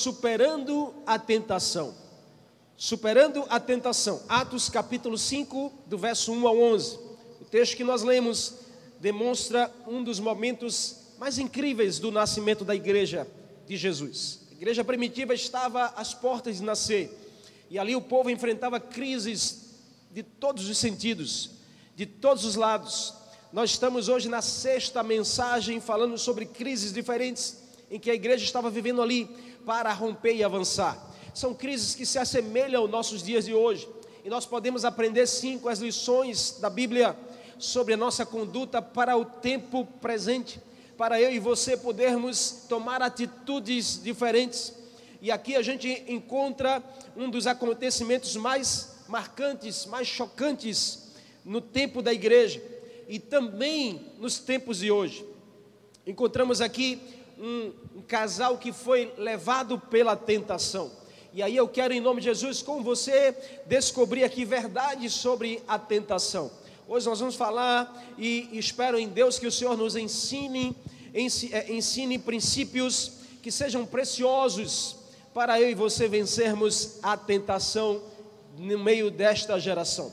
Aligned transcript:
superando 0.00 0.94
a 1.06 1.18
tentação. 1.18 1.94
Superando 2.74 3.44
a 3.50 3.60
tentação. 3.60 4.22
Atos 4.28 4.70
capítulo 4.70 5.18
5, 5.18 5.70
do 5.86 5.98
verso 5.98 6.32
1 6.32 6.48
ao 6.48 6.58
11. 6.58 6.98
O 7.40 7.44
texto 7.44 7.76
que 7.76 7.84
nós 7.84 8.02
lemos 8.02 8.54
demonstra 8.98 9.70
um 9.86 10.02
dos 10.02 10.18
momentos 10.18 10.96
mais 11.18 11.38
incríveis 11.38 11.98
do 11.98 12.10
nascimento 12.10 12.64
da 12.64 12.74
igreja 12.74 13.26
de 13.66 13.76
Jesus. 13.76 14.40
A 14.50 14.54
igreja 14.54 14.82
primitiva 14.82 15.34
estava 15.34 15.92
às 15.96 16.14
portas 16.14 16.56
de 16.56 16.62
nascer. 16.62 17.14
E 17.68 17.78
ali 17.78 17.94
o 17.94 18.00
povo 18.00 18.30
enfrentava 18.30 18.80
crises 18.80 19.76
de 20.10 20.22
todos 20.22 20.66
os 20.66 20.78
sentidos, 20.78 21.50
de 21.94 22.06
todos 22.06 22.46
os 22.46 22.54
lados. 22.56 23.12
Nós 23.52 23.70
estamos 23.70 24.08
hoje 24.08 24.30
na 24.30 24.40
sexta 24.40 25.02
mensagem 25.02 25.78
falando 25.78 26.16
sobre 26.16 26.46
crises 26.46 26.90
diferentes 26.90 27.58
em 27.90 27.98
que 27.98 28.10
a 28.10 28.14
igreja 28.14 28.44
estava 28.44 28.70
vivendo 28.70 29.02
ali 29.02 29.28
para 29.64 29.92
romper 29.92 30.34
e 30.34 30.44
avançar. 30.44 30.98
São 31.34 31.54
crises 31.54 31.94
que 31.94 32.04
se 32.04 32.18
assemelham 32.18 32.82
aos 32.82 32.90
nossos 32.90 33.22
dias 33.22 33.44
de 33.44 33.54
hoje. 33.54 33.88
E 34.24 34.28
nós 34.28 34.44
podemos 34.44 34.84
aprender 34.84 35.26
sim 35.26 35.58
com 35.58 35.68
as 35.68 35.78
lições 35.78 36.58
da 36.60 36.68
Bíblia 36.68 37.16
sobre 37.58 37.94
a 37.94 37.96
nossa 37.96 38.26
conduta 38.26 38.82
para 38.82 39.16
o 39.16 39.24
tempo 39.24 39.84
presente, 40.00 40.60
para 40.96 41.20
eu 41.20 41.30
e 41.32 41.38
você 41.38 41.76
podermos 41.76 42.64
tomar 42.68 43.02
atitudes 43.02 44.00
diferentes. 44.02 44.74
E 45.22 45.30
aqui 45.30 45.54
a 45.54 45.62
gente 45.62 46.04
encontra 46.08 46.82
um 47.16 47.30
dos 47.30 47.46
acontecimentos 47.46 48.36
mais 48.36 49.00
marcantes, 49.08 49.86
mais 49.86 50.06
chocantes 50.06 51.10
no 51.44 51.60
tempo 51.60 52.00
da 52.00 52.12
igreja 52.12 52.62
e 53.08 53.18
também 53.18 54.12
nos 54.18 54.38
tempos 54.38 54.78
de 54.78 54.90
hoje. 54.90 55.24
Encontramos 56.06 56.60
aqui 56.60 57.00
um, 57.40 57.72
um 57.96 58.02
casal 58.02 58.58
que 58.58 58.72
foi 58.72 59.12
levado 59.16 59.78
pela 59.78 60.14
tentação. 60.14 60.90
E 61.32 61.42
aí 61.42 61.56
eu 61.56 61.66
quero, 61.66 61.94
em 61.94 62.00
nome 62.00 62.20
de 62.20 62.26
Jesus, 62.26 62.60
com 62.60 62.82
você, 62.82 63.34
descobrir 63.66 64.24
aqui 64.24 64.44
verdades 64.44 65.12
sobre 65.14 65.62
a 65.66 65.78
tentação. 65.78 66.50
Hoje 66.86 67.06
nós 67.06 67.20
vamos 67.20 67.36
falar 67.36 68.04
e 68.18 68.48
espero 68.52 68.98
em 68.98 69.08
Deus 69.08 69.38
que 69.38 69.46
o 69.46 69.52
Senhor 69.52 69.76
nos 69.76 69.96
ensine, 69.96 70.76
é, 71.14 71.72
ensine 71.72 72.18
princípios 72.18 73.12
que 73.40 73.50
sejam 73.50 73.86
preciosos 73.86 74.96
para 75.32 75.60
eu 75.60 75.70
e 75.70 75.74
você 75.74 76.08
vencermos 76.08 76.98
a 77.02 77.16
tentação 77.16 78.02
no 78.58 78.78
meio 78.78 79.10
desta 79.10 79.58
geração. 79.58 80.12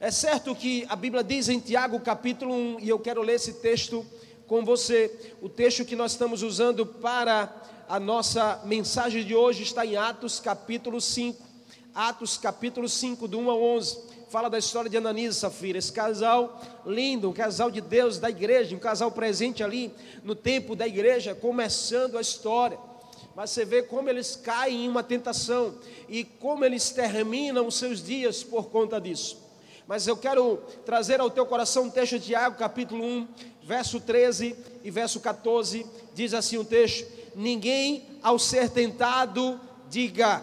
É 0.00 0.10
certo 0.10 0.54
que 0.54 0.84
a 0.88 0.96
Bíblia 0.96 1.22
diz 1.22 1.48
em 1.48 1.60
Tiago 1.60 1.98
capítulo 2.00 2.52
1, 2.52 2.80
e 2.80 2.88
eu 2.88 2.98
quero 2.98 3.22
ler 3.22 3.34
esse 3.34 3.54
texto 3.54 4.04
com 4.48 4.64
você. 4.64 5.34
O 5.42 5.48
texto 5.48 5.84
que 5.84 5.94
nós 5.94 6.12
estamos 6.12 6.42
usando 6.42 6.86
para 6.86 7.54
a 7.86 8.00
nossa 8.00 8.62
mensagem 8.64 9.22
de 9.22 9.34
hoje 9.34 9.62
está 9.62 9.84
em 9.84 9.96
Atos 9.96 10.40
capítulo 10.40 11.00
5. 11.00 11.46
Atos 11.94 12.38
capítulo 12.38 12.88
5, 12.88 13.28
do 13.28 13.38
1 13.38 13.50
ao 13.50 13.62
11. 13.62 13.98
Fala 14.30 14.48
da 14.48 14.58
história 14.58 14.90
de 14.90 14.96
Ananias 14.96 15.36
e 15.36 15.40
Safira, 15.40 15.78
esse 15.78 15.92
casal 15.92 16.60
lindo, 16.86 17.28
um 17.28 17.32
casal 17.32 17.70
de 17.70 17.80
Deus 17.80 18.18
da 18.18 18.30
igreja, 18.30 18.74
um 18.74 18.78
casal 18.78 19.10
presente 19.10 19.62
ali 19.62 19.92
no 20.24 20.34
tempo 20.34 20.74
da 20.74 20.86
igreja, 20.86 21.34
começando 21.34 22.16
a 22.16 22.20
história. 22.20 22.78
Mas 23.36 23.50
você 23.50 23.66
vê 23.66 23.82
como 23.82 24.08
eles 24.08 24.34
caem 24.34 24.86
em 24.86 24.88
uma 24.88 25.02
tentação 25.02 25.74
e 26.08 26.24
como 26.24 26.64
eles 26.64 26.90
terminam 26.90 27.66
os 27.66 27.76
seus 27.76 28.02
dias 28.02 28.42
por 28.42 28.70
conta 28.70 28.98
disso. 28.98 29.46
Mas 29.86 30.06
eu 30.06 30.18
quero 30.18 30.58
trazer 30.84 31.18
ao 31.18 31.30
teu 31.30 31.46
coração 31.46 31.84
um 31.84 31.90
texto 31.90 32.18
de 32.18 32.26
Tiago, 32.26 32.58
capítulo 32.58 33.02
1, 33.02 33.28
verso 33.68 34.00
13 34.00 34.56
e 34.82 34.90
verso 34.90 35.20
14, 35.20 35.84
diz 36.14 36.32
assim 36.32 36.56
o 36.56 36.64
texto: 36.64 37.06
Ninguém 37.36 38.02
ao 38.22 38.38
ser 38.38 38.70
tentado 38.70 39.60
diga, 39.90 40.42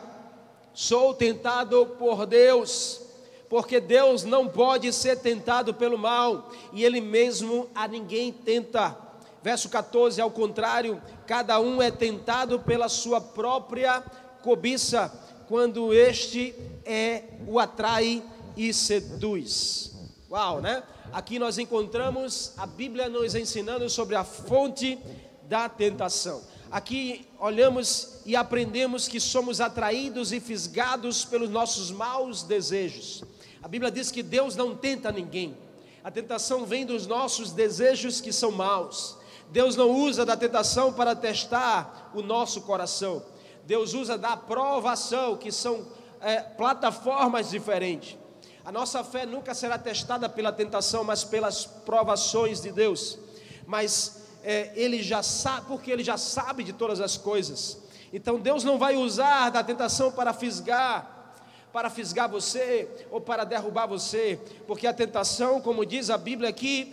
sou 0.75 1.11
tentado 1.11 1.87
por 1.97 2.27
Deus, 2.27 3.01
porque 3.49 3.79
Deus 3.79 4.23
não 4.23 4.47
pode 4.47 4.93
ser 4.93 5.17
tentado 5.17 5.73
pelo 5.73 5.97
mal, 5.97 6.51
e 6.71 6.83
Ele 6.83 7.01
mesmo 7.01 7.67
a 7.73 7.87
ninguém 7.87 8.31
tenta. 8.31 8.95
Verso 9.41 9.69
14, 9.69 10.21
ao 10.21 10.29
contrário, 10.29 11.01
cada 11.25 11.59
um 11.59 11.81
é 11.81 11.89
tentado 11.89 12.59
pela 12.59 12.87
sua 12.87 13.19
própria 13.19 14.03
cobiça, 14.43 15.11
quando 15.47 15.93
este 15.93 16.55
é 16.85 17.23
o 17.47 17.59
atrai 17.59 18.23
e 18.55 18.71
seduz. 18.71 19.91
Uau, 20.29 20.61
né? 20.61 20.83
Aqui 21.15 21.39
nós 21.39 21.57
encontramos 21.57 22.51
a 22.57 22.65
Bíblia 22.65 23.07
nos 23.07 23.35
ensinando 23.35 23.89
sobre 23.89 24.17
a 24.17 24.25
fonte 24.25 24.99
da 25.43 25.69
tentação. 25.69 26.43
Aqui 26.69 27.25
olhamos 27.39 28.19
e 28.25 28.35
aprendemos 28.35 29.07
que 29.07 29.17
somos 29.17 29.61
atraídos 29.61 30.33
e 30.33 30.41
fisgados 30.41 31.23
pelos 31.23 31.49
nossos 31.49 31.89
maus 31.89 32.43
desejos. 32.43 33.23
A 33.63 33.67
Bíblia 33.69 33.89
diz 33.89 34.11
que 34.11 34.21
Deus 34.21 34.57
não 34.57 34.75
tenta 34.75 35.09
ninguém. 35.09 35.57
A 36.03 36.11
tentação 36.11 36.65
vem 36.65 36.85
dos 36.85 37.07
nossos 37.07 37.53
desejos 37.53 38.19
que 38.19 38.33
são 38.33 38.51
maus. 38.51 39.17
Deus 39.51 39.77
não 39.77 39.91
usa 39.91 40.25
da 40.25 40.35
tentação 40.35 40.91
para 40.91 41.15
testar 41.15 42.11
o 42.13 42.21
nosso 42.21 42.59
coração. 42.63 43.23
Deus 43.63 43.93
usa 43.93 44.17
da 44.17 44.35
provação, 44.35 45.37
que 45.37 45.49
são 45.49 45.87
é, 46.19 46.41
plataformas 46.41 47.51
diferentes. 47.51 48.17
A 48.65 48.71
nossa 48.71 49.03
fé 49.03 49.27
nunca 49.27 49.53
será 49.53 49.77
testada 49.77 50.27
pela 50.27 50.51
tentação, 50.51 51.03
mas 51.03 51.23
pelas 51.23 51.67
provações 51.67 52.61
de 52.61 52.71
Deus. 52.71 53.19
Mas 53.67 54.23
é, 54.43 54.71
Ele 54.75 55.03
já 55.03 55.21
sabe, 55.21 55.67
porque 55.67 55.91
Ele 55.91 56.03
já 56.03 56.17
sabe 56.17 56.63
de 56.63 56.73
todas 56.73 56.99
as 56.99 57.15
coisas. 57.15 57.77
Então 58.11 58.39
Deus 58.39 58.63
não 58.63 58.79
vai 58.79 58.95
usar 58.95 59.51
da 59.51 59.63
tentação 59.63 60.11
para 60.11 60.33
fisgar, 60.33 61.35
para 61.71 61.91
fisgar 61.91 62.27
você 62.27 62.89
ou 63.11 63.21
para 63.21 63.43
derrubar 63.43 63.85
você, 63.85 64.39
porque 64.65 64.87
a 64.87 64.93
tentação, 64.93 65.61
como 65.61 65.85
diz 65.85 66.09
a 66.09 66.17
Bíblia 66.17 66.49
aqui, 66.49 66.91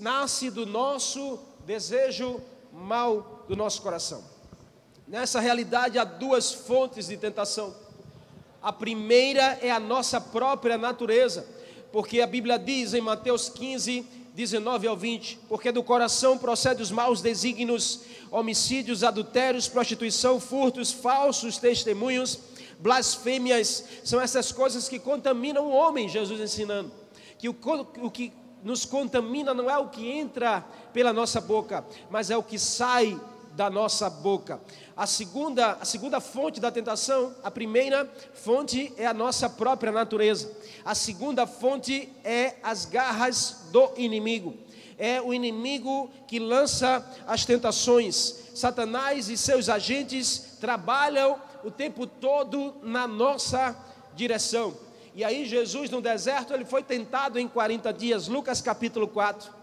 nasce 0.00 0.50
do 0.50 0.66
nosso 0.66 1.38
desejo 1.64 2.40
mal 2.72 3.44
do 3.46 3.54
nosso 3.54 3.80
coração. 3.82 4.24
Nessa 5.06 5.38
realidade 5.38 5.96
há 5.96 6.04
duas 6.04 6.52
fontes 6.52 7.06
de 7.06 7.16
tentação. 7.16 7.83
A 8.64 8.72
primeira 8.72 9.58
é 9.60 9.70
a 9.70 9.78
nossa 9.78 10.18
própria 10.18 10.78
natureza, 10.78 11.46
porque 11.92 12.22
a 12.22 12.26
Bíblia 12.26 12.58
diz 12.58 12.94
em 12.94 13.00
Mateus 13.02 13.50
15, 13.50 14.06
19 14.32 14.86
ao 14.86 14.96
20: 14.96 15.38
Porque 15.46 15.70
do 15.70 15.82
coração 15.82 16.38
procede 16.38 16.80
os 16.80 16.90
maus 16.90 17.20
desígnios, 17.20 18.00
homicídios, 18.30 19.04
adultérios, 19.04 19.68
prostituição, 19.68 20.40
furtos, 20.40 20.90
falsos 20.90 21.58
testemunhos, 21.58 22.38
blasfêmias, 22.78 23.84
são 24.02 24.18
essas 24.18 24.50
coisas 24.50 24.88
que 24.88 24.98
contaminam 24.98 25.66
o 25.66 25.70
homem, 25.70 26.08
Jesus 26.08 26.40
ensinando. 26.40 26.90
Que 27.38 27.50
o, 27.50 27.56
o 28.00 28.10
que 28.10 28.32
nos 28.62 28.86
contamina 28.86 29.52
não 29.52 29.68
é 29.68 29.76
o 29.76 29.90
que 29.90 30.10
entra 30.10 30.64
pela 30.90 31.12
nossa 31.12 31.38
boca, 31.38 31.84
mas 32.08 32.30
é 32.30 32.36
o 32.38 32.42
que 32.42 32.58
sai 32.58 33.20
da 33.54 33.70
nossa 33.70 34.10
boca. 34.10 34.60
A 34.96 35.06
segunda, 35.06 35.72
a 35.80 35.84
segunda 35.84 36.20
fonte 36.20 36.60
da 36.60 36.70
tentação, 36.70 37.34
a 37.42 37.50
primeira 37.50 38.08
fonte 38.32 38.92
é 38.96 39.04
a 39.04 39.12
nossa 39.12 39.50
própria 39.50 39.90
natureza. 39.90 40.52
A 40.84 40.94
segunda 40.94 41.48
fonte 41.48 42.08
é 42.22 42.54
as 42.62 42.84
garras 42.84 43.64
do 43.72 43.90
inimigo. 43.96 44.54
É 44.96 45.20
o 45.20 45.34
inimigo 45.34 46.08
que 46.28 46.38
lança 46.38 47.04
as 47.26 47.44
tentações. 47.44 48.36
Satanás 48.54 49.28
e 49.28 49.36
seus 49.36 49.68
agentes 49.68 50.58
trabalham 50.60 51.40
o 51.64 51.72
tempo 51.72 52.06
todo 52.06 52.76
na 52.80 53.08
nossa 53.08 53.76
direção. 54.14 54.76
E 55.12 55.24
aí 55.24 55.44
Jesus 55.44 55.90
no 55.90 56.00
deserto, 56.00 56.54
ele 56.54 56.64
foi 56.64 56.84
tentado 56.84 57.36
em 57.36 57.48
40 57.48 57.92
dias, 57.92 58.28
Lucas 58.28 58.60
capítulo 58.60 59.08
4 59.08 59.53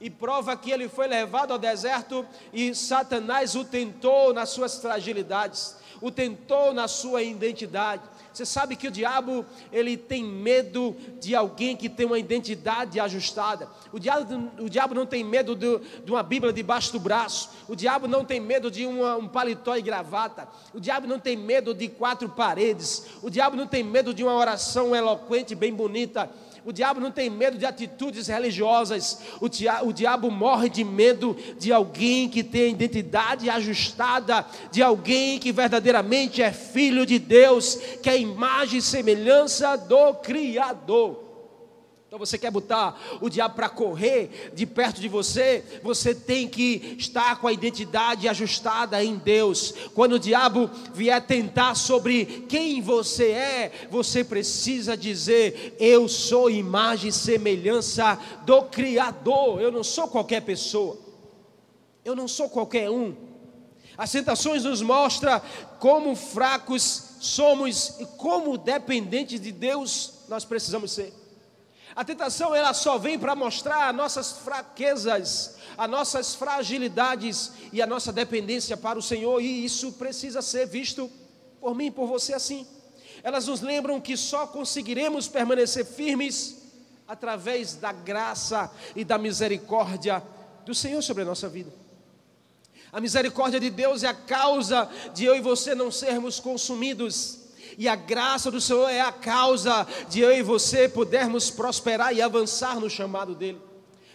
e 0.00 0.08
prova 0.08 0.56
que 0.56 0.70
ele 0.70 0.88
foi 0.88 1.06
levado 1.06 1.52
ao 1.52 1.58
deserto 1.58 2.26
e 2.52 2.74
Satanás 2.74 3.54
o 3.54 3.64
tentou 3.64 4.32
nas 4.32 4.48
suas 4.48 4.80
fragilidades, 4.80 5.76
o 6.00 6.10
tentou 6.10 6.72
na 6.72 6.88
sua 6.88 7.22
identidade. 7.22 8.02
Você 8.32 8.46
sabe 8.46 8.76
que 8.76 8.86
o 8.86 8.90
diabo, 8.90 9.44
ele 9.72 9.96
tem 9.96 10.24
medo 10.24 10.96
de 11.20 11.34
alguém 11.34 11.76
que 11.76 11.88
tem 11.88 12.06
uma 12.06 12.18
identidade 12.18 13.00
ajustada. 13.00 13.68
O 13.92 13.98
diabo, 13.98 14.50
o 14.60 14.70
diabo 14.70 14.94
não 14.94 15.04
tem 15.04 15.24
medo 15.24 15.56
de, 15.56 15.78
de 16.04 16.10
uma 16.10 16.22
Bíblia 16.22 16.52
debaixo 16.52 16.92
do 16.92 17.00
braço. 17.00 17.50
O 17.68 17.74
diabo 17.74 18.06
não 18.06 18.24
tem 18.24 18.38
medo 18.38 18.70
de 18.70 18.86
uma, 18.86 19.16
um 19.16 19.26
paletó 19.26 19.76
e 19.76 19.82
gravata. 19.82 20.48
O 20.72 20.80
diabo 20.80 21.08
não 21.08 21.18
tem 21.18 21.36
medo 21.36 21.74
de 21.74 21.88
quatro 21.88 22.28
paredes. 22.28 23.06
O 23.20 23.28
diabo 23.28 23.56
não 23.56 23.66
tem 23.66 23.82
medo 23.82 24.14
de 24.14 24.22
uma 24.22 24.34
oração 24.34 24.94
eloquente, 24.94 25.54
bem 25.56 25.74
bonita. 25.74 26.30
O 26.64 26.72
diabo 26.72 27.00
não 27.00 27.10
tem 27.10 27.30
medo 27.30 27.56
de 27.56 27.64
atitudes 27.64 28.26
religiosas. 28.26 29.20
O, 29.40 29.48
dia, 29.48 29.82
o 29.82 29.92
diabo 29.92 30.30
morre 30.30 30.68
de 30.68 30.84
medo 30.84 31.36
de 31.58 31.72
alguém 31.72 32.28
que 32.28 32.42
tem 32.42 32.62
a 32.62 32.68
identidade 32.68 33.48
ajustada, 33.48 34.44
de 34.70 34.82
alguém 34.82 35.38
que 35.38 35.52
verdadeiramente 35.52 36.42
é 36.42 36.52
filho 36.52 37.06
de 37.06 37.18
Deus, 37.18 37.76
que 38.02 38.10
é 38.10 38.12
a 38.12 38.16
imagem 38.16 38.78
e 38.78 38.82
semelhança 38.82 39.76
do 39.76 40.14
Criador. 40.14 41.29
Então 42.10 42.18
você 42.18 42.36
quer 42.36 42.50
botar 42.50 43.00
o 43.20 43.30
diabo 43.30 43.54
para 43.54 43.68
correr 43.68 44.50
de 44.52 44.66
perto 44.66 45.00
de 45.00 45.06
você, 45.06 45.64
você 45.80 46.12
tem 46.12 46.48
que 46.48 46.96
estar 46.98 47.40
com 47.40 47.46
a 47.46 47.52
identidade 47.52 48.28
ajustada 48.28 49.00
em 49.04 49.14
Deus. 49.14 49.72
Quando 49.94 50.14
o 50.14 50.18
diabo 50.18 50.68
vier 50.92 51.24
tentar 51.24 51.76
sobre 51.76 52.46
quem 52.48 52.82
você 52.82 53.30
é, 53.30 53.86
você 53.88 54.24
precisa 54.24 54.96
dizer: 54.96 55.76
Eu 55.78 56.08
sou 56.08 56.50
imagem 56.50 57.10
e 57.10 57.12
semelhança 57.12 58.18
do 58.44 58.62
Criador. 58.62 59.60
Eu 59.60 59.70
não 59.70 59.84
sou 59.84 60.08
qualquer 60.08 60.40
pessoa. 60.40 60.98
Eu 62.04 62.16
não 62.16 62.26
sou 62.26 62.48
qualquer 62.50 62.90
um. 62.90 63.14
As 63.96 64.10
tentações 64.10 64.64
nos 64.64 64.82
mostram 64.82 65.40
como 65.78 66.16
fracos 66.16 67.04
somos 67.20 68.00
e 68.00 68.06
como 68.16 68.58
dependentes 68.58 69.40
de 69.40 69.52
Deus 69.52 70.24
nós 70.28 70.44
precisamos 70.44 70.90
ser. 70.90 71.19
A 71.94 72.04
tentação 72.04 72.54
ela 72.54 72.72
só 72.72 72.98
vem 72.98 73.18
para 73.18 73.34
mostrar 73.34 73.92
nossas 73.92 74.32
fraquezas, 74.32 75.56
as 75.76 75.90
nossas 75.90 76.34
fragilidades 76.34 77.52
e 77.72 77.82
a 77.82 77.86
nossa 77.86 78.12
dependência 78.12 78.76
para 78.76 78.98
o 78.98 79.02
Senhor, 79.02 79.40
e 79.40 79.64
isso 79.64 79.92
precisa 79.92 80.40
ser 80.40 80.66
visto 80.66 81.10
por 81.60 81.74
mim, 81.74 81.90
por 81.90 82.06
você 82.06 82.32
assim. 82.32 82.66
Elas 83.22 83.46
nos 83.48 83.60
lembram 83.60 84.00
que 84.00 84.16
só 84.16 84.46
conseguiremos 84.46 85.28
permanecer 85.28 85.84
firmes 85.84 86.58
através 87.06 87.74
da 87.74 87.92
graça 87.92 88.70
e 88.94 89.04
da 89.04 89.18
misericórdia 89.18 90.22
do 90.64 90.74
Senhor 90.74 91.02
sobre 91.02 91.24
a 91.24 91.26
nossa 91.26 91.48
vida. 91.48 91.72
A 92.92 93.00
misericórdia 93.00 93.60
de 93.60 93.68
Deus 93.68 94.02
é 94.02 94.08
a 94.08 94.14
causa 94.14 94.88
de 95.12 95.24
eu 95.24 95.36
e 95.36 95.40
você 95.40 95.74
não 95.74 95.90
sermos 95.90 96.40
consumidos 96.40 97.39
e 97.80 97.88
a 97.88 97.96
graça 97.96 98.50
do 98.50 98.60
Senhor 98.60 98.90
é 98.90 99.00
a 99.00 99.10
causa 99.10 99.86
de 100.10 100.20
eu 100.20 100.30
e 100.30 100.42
você 100.42 100.86
pudermos 100.86 101.50
prosperar 101.50 102.14
e 102.14 102.20
avançar 102.20 102.78
no 102.78 102.90
chamado 102.90 103.34
dele. 103.34 103.58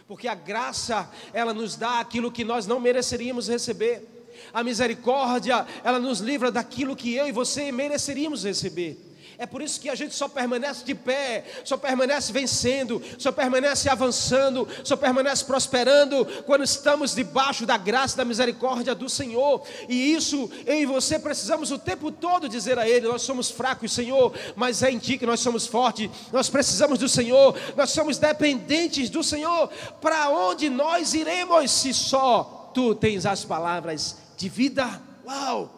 Porque 0.08 0.28
a 0.28 0.36
graça, 0.36 1.10
ela 1.34 1.52
nos 1.52 1.76
dá 1.76 2.00
aquilo 2.00 2.32
que 2.32 2.44
nós 2.44 2.68
não 2.68 2.80
mereceríamos 2.80 3.48
receber. 3.48 4.08
A 4.54 4.64
misericórdia, 4.64 5.66
ela 5.84 5.98
nos 5.98 6.20
livra 6.20 6.52
daquilo 6.52 6.96
que 6.96 7.16
eu 7.16 7.28
e 7.28 7.32
você 7.32 7.72
mereceríamos 7.72 8.44
receber. 8.44 9.00
É 9.38 9.46
por 9.46 9.62
isso 9.62 9.80
que 9.80 9.90
a 9.90 9.96
gente 9.96 10.16
só 10.16 10.28
permanece 10.28 10.84
de 10.86 10.96
pé, 10.96 11.44
só 11.64 11.76
permanece 11.76 12.32
vencendo, 12.32 13.02
só 13.18 13.32
permanece 13.32 13.90
avançando, 13.90 14.68
só 14.84 14.96
permanece 14.96 15.44
prosperando 15.44 16.26
quando 16.46 16.64
estamos 16.64 17.14
debaixo 17.14 17.66
da 17.66 17.78
graça 17.78 18.16
e 18.16 18.18
da 18.18 18.26
misericórdia 18.26 18.96
do 18.96 19.10
Senhor. 19.10 19.66
E 19.90 20.14
isso 20.14 20.50
eu 20.66 20.76
e 20.76 20.86
você 20.86 21.20
precisamos 21.20 21.72
o 21.72 21.78
tempo 21.78 22.12
todo 22.12 22.48
dizer 22.48 22.80
a 22.80 22.88
Ele: 22.88 23.08
nós 23.08 23.24
somos 23.24 23.52
fracos, 23.52 23.92
Senhor, 23.92 24.34
mas 24.56 24.82
é 24.84 24.92
em 24.92 24.98
Ti 24.98 25.18
que 25.18 25.26
nós 25.26 25.42
somos 25.42 25.68
fortes. 25.68 26.10
Nós 26.32 26.50
precisamos 26.50 26.98
do 26.98 27.10
Senhor, 27.10 27.56
nós 27.76 27.90
somos 27.90 28.18
dependentes 28.18 29.10
do 29.10 29.24
Senhor. 29.24 29.70
Para 30.00 30.30
onde 30.30 30.70
nós 30.70 31.14
iremos 31.14 31.72
se 31.72 31.94
só 31.94 32.72
Tu 32.74 32.94
tens 32.96 33.26
as 33.26 33.46
palavras 33.46 34.18
de 34.36 34.50
vida? 34.50 35.02
Uau! 35.26 35.72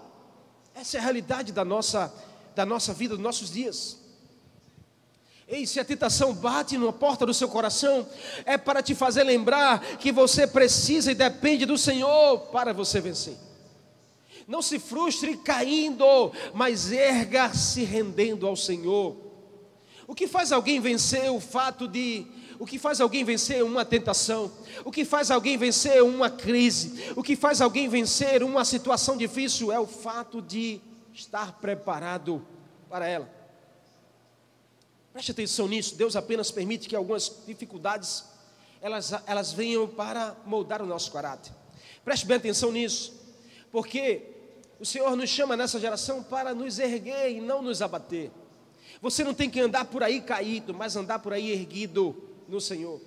Essa 0.74 0.98
é 0.98 1.00
a 1.00 1.04
realidade 1.04 1.51
da 1.51 1.63
nossa 1.63 2.07
vida 2.07 2.27
da 2.57 2.65
nossa 2.65 2.92
vida, 2.92 3.13
dos 3.13 3.24
nossos 3.24 3.51
dias. 3.51 4.00
Ei, 5.48 5.68
se 5.68 5.80
a 5.80 5.86
tentação 5.86 6.33
bate 6.33 6.75
na 6.75 6.92
porta 6.92 7.24
do 7.24 7.33
seu 7.33 7.48
coração, 7.48 8.06
é 8.45 8.57
para 8.57 8.81
te 8.81 8.95
fazer 8.95 9.24
lembrar 9.24 9.80
que 9.98 10.12
você 10.12 10.48
precisa 10.48 11.12
e 11.12 11.15
depende 11.15 11.68
do 11.68 11.77
Senhor 11.77 12.39
para 12.51 12.74
você 12.74 13.00
vencer. 13.00 13.38
Não 14.48 14.63
se 14.63 14.80
frustre 14.80 15.38
caindo, 15.38 16.31
mas 16.51 16.92
erga 16.92 17.54
se 17.54 17.83
rendendo 17.83 18.48
ao 18.48 18.56
Senhor. 18.56 19.15
O 20.07 20.15
que 20.15 20.27
faz 20.27 20.51
alguém 20.51 20.80
vencer 20.80 21.30
o 21.31 21.39
fato 21.39 21.88
de 21.88 22.25
o 22.59 22.65
que 22.65 22.80
faz 22.80 23.00
alguém 23.00 23.24
vencer 23.24 23.63
uma 23.63 23.86
tentação, 23.86 24.51
o 24.83 24.92
que 24.92 25.06
faz 25.06 25.30
alguém 25.30 25.57
vencer 25.57 26.01
uma 26.01 26.27
crise, 26.27 27.13
o 27.15 27.21
que 27.21 27.36
faz 27.36 27.62
alguém 27.62 27.88
vencer 27.88 28.42
uma 28.42 28.65
situação 28.65 29.15
difícil 29.15 29.71
é 29.71 29.80
o 29.80 29.86
fato 29.86 30.42
de 30.42 30.81
estar 31.18 31.60
preparado 31.60 32.46
para 32.90 33.08
ela. 33.08 33.30
Preste 35.12 35.31
atenção 35.31 35.68
nisso, 35.68 35.96
Deus 35.96 36.16
apenas 36.16 36.52
permite 36.52 36.88
que 36.88 36.96
algumas 36.96 37.42
dificuldades 37.46 38.24
elas, 38.80 39.12
elas 39.25 39.52
venham 39.52 39.88
para 39.88 40.36
moldar 40.46 40.81
o 40.81 40.86
nosso 40.86 41.12
caráter. 41.12 41.52
Preste 42.06 42.25
bem 42.25 42.38
atenção 42.38 42.72
nisso, 42.72 43.14
porque 43.72 44.22
o 44.80 44.86
Senhor 44.86 45.16
nos 45.16 45.30
chama 45.30 45.58
nessa 45.58 45.80
geração 45.80 46.22
para 46.22 46.54
nos 46.54 46.78
erguer 46.78 47.31
e 47.31 47.42
não 47.42 47.62
nos 47.62 47.81
abater. 47.81 48.31
Você 49.02 49.24
não 49.24 49.34
tem 49.34 49.50
que 49.50 49.60
andar 49.60 49.86
por 49.86 50.04
aí 50.04 50.22
caído, 50.22 50.74
mas 50.74 50.96
andar 50.96 51.19
por 51.19 51.34
aí 51.34 51.52
erguido 51.52 52.16
no 52.48 52.62
Senhor. 52.62 53.02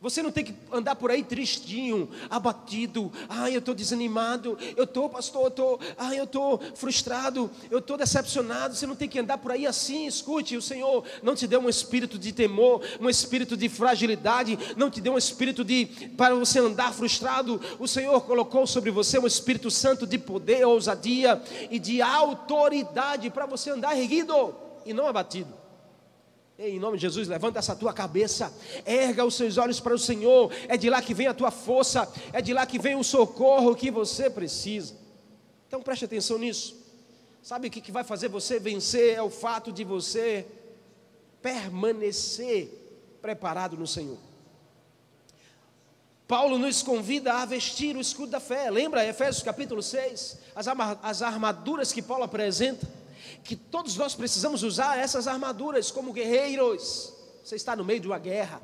Você 0.00 0.22
não 0.22 0.30
tem 0.30 0.44
que 0.44 0.54
andar 0.72 0.96
por 0.96 1.10
aí 1.10 1.22
tristinho, 1.22 2.08
abatido. 2.30 3.12
Ai, 3.28 3.54
eu 3.54 3.58
estou 3.58 3.74
desanimado. 3.74 4.56
Eu 4.74 4.84
estou, 4.84 5.10
pastor, 5.10 5.42
eu 5.42 5.48
estou. 5.48 5.80
Ai, 5.98 6.18
eu 6.18 6.24
estou 6.24 6.58
frustrado. 6.74 7.50
Eu 7.70 7.80
estou 7.80 7.98
decepcionado. 7.98 8.74
Você 8.74 8.86
não 8.86 8.96
tem 8.96 9.08
que 9.08 9.18
andar 9.18 9.36
por 9.36 9.52
aí 9.52 9.66
assim. 9.66 10.06
Escute, 10.06 10.56
o 10.56 10.62
Senhor 10.62 11.04
não 11.22 11.34
te 11.34 11.46
deu 11.46 11.60
um 11.60 11.68
espírito 11.68 12.18
de 12.18 12.32
temor, 12.32 12.82
um 12.98 13.10
espírito 13.10 13.58
de 13.58 13.68
fragilidade. 13.68 14.58
Não 14.74 14.90
te 14.90 15.02
deu 15.02 15.12
um 15.12 15.18
espírito 15.18 15.62
de 15.62 15.84
para 16.16 16.34
você 16.34 16.60
andar 16.60 16.94
frustrado. 16.94 17.60
O 17.78 17.86
Senhor 17.86 18.18
colocou 18.22 18.66
sobre 18.66 18.90
você 18.90 19.18
um 19.18 19.26
Espírito 19.26 19.70
Santo 19.70 20.06
de 20.06 20.16
poder, 20.16 20.66
ousadia 20.66 21.42
e 21.70 21.78
de 21.78 22.00
autoridade 22.00 23.28
para 23.28 23.44
você 23.44 23.70
andar 23.70 23.98
erguido 23.98 24.54
e 24.86 24.94
não 24.94 25.06
abatido. 25.06 25.59
Em 26.62 26.78
nome 26.78 26.98
de 26.98 27.02
Jesus, 27.02 27.26
levanta 27.26 27.58
essa 27.58 27.74
tua 27.74 27.90
cabeça, 27.90 28.52
erga 28.84 29.24
os 29.24 29.34
seus 29.34 29.56
olhos 29.56 29.80
para 29.80 29.94
o 29.94 29.98
Senhor, 29.98 30.52
é 30.68 30.76
de 30.76 30.90
lá 30.90 31.00
que 31.00 31.14
vem 31.14 31.26
a 31.26 31.32
tua 31.32 31.50
força, 31.50 32.06
é 32.34 32.42
de 32.42 32.52
lá 32.52 32.66
que 32.66 32.78
vem 32.78 32.94
o 32.96 33.02
socorro 33.02 33.74
que 33.74 33.90
você 33.90 34.28
precisa. 34.28 34.94
Então 35.66 35.80
preste 35.80 36.04
atenção 36.04 36.36
nisso. 36.36 36.76
Sabe 37.42 37.68
o 37.68 37.70
que 37.70 37.90
vai 37.90 38.04
fazer 38.04 38.28
você 38.28 38.60
vencer? 38.60 39.14
É 39.14 39.22
o 39.22 39.30
fato 39.30 39.72
de 39.72 39.84
você 39.84 40.46
permanecer 41.40 42.68
preparado 43.22 43.74
no 43.74 43.86
Senhor. 43.86 44.18
Paulo 46.28 46.58
nos 46.58 46.82
convida 46.82 47.32
a 47.32 47.46
vestir 47.46 47.96
o 47.96 48.00
escudo 48.02 48.32
da 48.32 48.38
fé. 48.38 48.70
Lembra 48.70 49.06
Efésios 49.06 49.42
capítulo 49.42 49.82
6? 49.82 50.38
As 51.02 51.22
armaduras 51.22 51.90
que 51.90 52.02
Paulo 52.02 52.24
apresenta 52.24 52.86
que 53.44 53.56
todos 53.56 53.96
nós 53.96 54.14
precisamos 54.14 54.62
usar 54.62 54.98
essas 54.98 55.26
armaduras 55.26 55.90
como 55.90 56.12
guerreiros. 56.12 57.12
Você 57.44 57.56
está 57.56 57.74
no 57.74 57.84
meio 57.84 58.00
de 58.00 58.06
uma 58.06 58.18
guerra, 58.18 58.60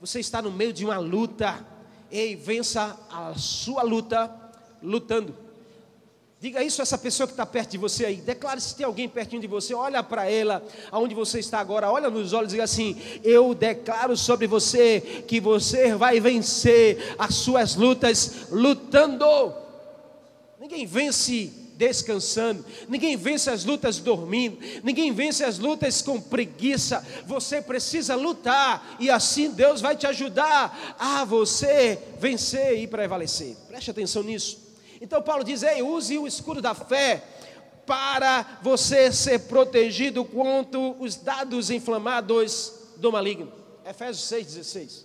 você 0.00 0.20
está 0.20 0.42
no 0.42 0.50
meio 0.50 0.72
de 0.72 0.84
uma 0.84 0.98
luta. 0.98 1.66
Ei, 2.10 2.34
vença 2.34 2.98
a 3.10 3.34
sua 3.36 3.82
luta 3.82 4.30
lutando. 4.82 5.50
Diga 6.40 6.62
isso 6.62 6.80
a 6.80 6.84
essa 6.84 6.96
pessoa 6.96 7.26
que 7.26 7.34
está 7.34 7.44
perto 7.44 7.72
de 7.72 7.78
você 7.78 8.06
aí. 8.06 8.16
Declare 8.16 8.58
se 8.62 8.74
tem 8.74 8.86
alguém 8.86 9.06
pertinho 9.06 9.42
de 9.42 9.46
você. 9.46 9.74
Olha 9.74 10.02
para 10.02 10.24
ela, 10.24 10.66
aonde 10.90 11.14
você 11.14 11.38
está 11.38 11.58
agora. 11.60 11.92
Olha 11.92 12.08
nos 12.08 12.32
olhos 12.32 12.50
e 12.50 12.54
diga 12.54 12.64
assim: 12.64 12.96
Eu 13.22 13.54
declaro 13.54 14.16
sobre 14.16 14.46
você 14.46 15.22
que 15.28 15.38
você 15.38 15.94
vai 15.94 16.18
vencer 16.18 17.14
as 17.18 17.34
suas 17.34 17.76
lutas 17.76 18.48
lutando. 18.50 19.26
Ninguém 20.58 20.86
vence 20.86 21.52
descansando, 21.80 22.62
ninguém 22.86 23.16
vence 23.16 23.48
as 23.48 23.64
lutas 23.64 23.98
dormindo, 23.98 24.58
ninguém 24.84 25.14
vence 25.14 25.42
as 25.42 25.58
lutas 25.58 26.02
com 26.02 26.20
preguiça. 26.20 27.02
Você 27.26 27.62
precisa 27.62 28.14
lutar 28.14 28.96
e 29.00 29.08
assim 29.08 29.50
Deus 29.50 29.80
vai 29.80 29.96
te 29.96 30.06
ajudar 30.06 30.94
a 30.98 31.24
você 31.24 31.98
vencer 32.18 32.78
e 32.78 32.86
prevalecer. 32.86 33.56
Preste 33.66 33.90
atenção 33.90 34.22
nisso. 34.22 34.58
Então 35.00 35.22
Paulo 35.22 35.42
diz: 35.42 35.62
Ei, 35.62 35.80
use 35.80 36.18
o 36.18 36.26
escudo 36.26 36.60
da 36.60 36.74
fé 36.74 37.24
para 37.86 38.58
você 38.62 39.10
ser 39.10 39.38
protegido 39.40 40.22
contra 40.22 40.78
os 40.78 41.16
dados 41.16 41.70
inflamados 41.70 42.74
do 42.98 43.10
maligno. 43.10 43.50
Efésios 43.86 44.30
6,16. 44.30 45.04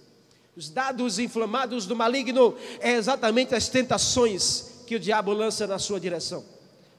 Os 0.58 0.70
dados 0.70 1.20
inflamados 1.20 1.86
do 1.86 1.96
maligno 1.96 2.54
é 2.82 2.92
exatamente 2.92 3.56
as 3.56 3.70
tentações 3.70 4.84
que 4.86 4.96
o 4.96 5.00
diabo 5.00 5.32
lança 5.32 5.66
na 5.66 5.80
sua 5.80 6.02
direção. 6.02 6.55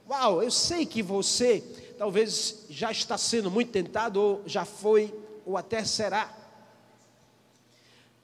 Uau, 0.08 0.40
eu 0.40 0.52
sei 0.52 0.86
que 0.86 1.02
você 1.02 1.64
talvez 1.98 2.66
já 2.70 2.92
está 2.92 3.18
sendo 3.18 3.50
muito 3.50 3.72
tentado, 3.72 4.20
ou 4.20 4.42
já 4.46 4.64
foi, 4.64 5.12
ou 5.44 5.56
até 5.56 5.84
será. 5.84 6.32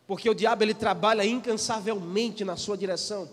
Porque 0.07 0.31
o 0.31 0.35
diabo 0.35 0.63
ele 0.63 0.75
trabalha 0.75 1.25
incansavelmente 1.25 2.45
na 2.45 2.57
sua 2.57 2.77
direção. 2.77 3.29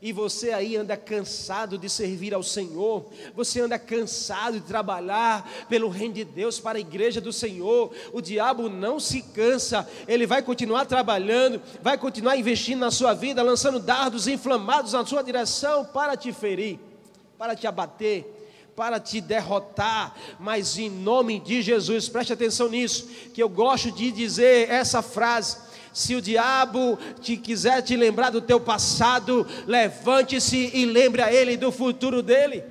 E 0.00 0.12
você 0.12 0.50
aí 0.50 0.76
anda 0.76 0.96
cansado 0.96 1.76
de 1.76 1.90
servir 1.90 2.32
ao 2.32 2.42
Senhor, 2.42 3.04
você 3.34 3.60
anda 3.60 3.78
cansado 3.78 4.54
de 4.58 4.66
trabalhar 4.66 5.46
pelo 5.68 5.90
reino 5.90 6.14
de 6.14 6.24
Deus 6.24 6.58
para 6.58 6.78
a 6.78 6.80
igreja 6.80 7.20
do 7.20 7.34
Senhor. 7.34 7.92
O 8.14 8.22
diabo 8.22 8.70
não 8.70 8.98
se 8.98 9.20
cansa, 9.20 9.86
ele 10.08 10.26
vai 10.26 10.42
continuar 10.42 10.86
trabalhando, 10.86 11.60
vai 11.82 11.98
continuar 11.98 12.38
investindo 12.38 12.80
na 12.80 12.90
sua 12.90 13.12
vida, 13.12 13.42
lançando 13.42 13.78
dardos 13.78 14.26
inflamados 14.26 14.94
na 14.94 15.04
sua 15.04 15.20
direção 15.20 15.84
para 15.84 16.16
te 16.16 16.32
ferir 16.32 16.80
para 17.40 17.56
te 17.56 17.66
abater, 17.66 18.26
para 18.76 19.00
te 19.00 19.18
derrotar, 19.18 20.14
mas 20.38 20.76
em 20.76 20.90
nome 20.90 21.40
de 21.40 21.62
Jesus, 21.62 22.06
preste 22.06 22.34
atenção 22.34 22.68
nisso, 22.68 23.08
que 23.32 23.42
eu 23.42 23.48
gosto 23.48 23.90
de 23.90 24.12
dizer 24.12 24.68
essa 24.68 25.00
frase. 25.00 25.56
Se 25.90 26.14
o 26.14 26.20
diabo 26.20 26.98
te 27.22 27.38
quiser 27.38 27.80
te 27.80 27.96
lembrar 27.96 28.28
do 28.28 28.42
teu 28.42 28.60
passado, 28.60 29.46
levante-se 29.66 30.70
e 30.74 30.84
lembre 30.84 31.22
a 31.22 31.32
ele 31.32 31.56
do 31.56 31.72
futuro 31.72 32.22
dele. 32.22 32.62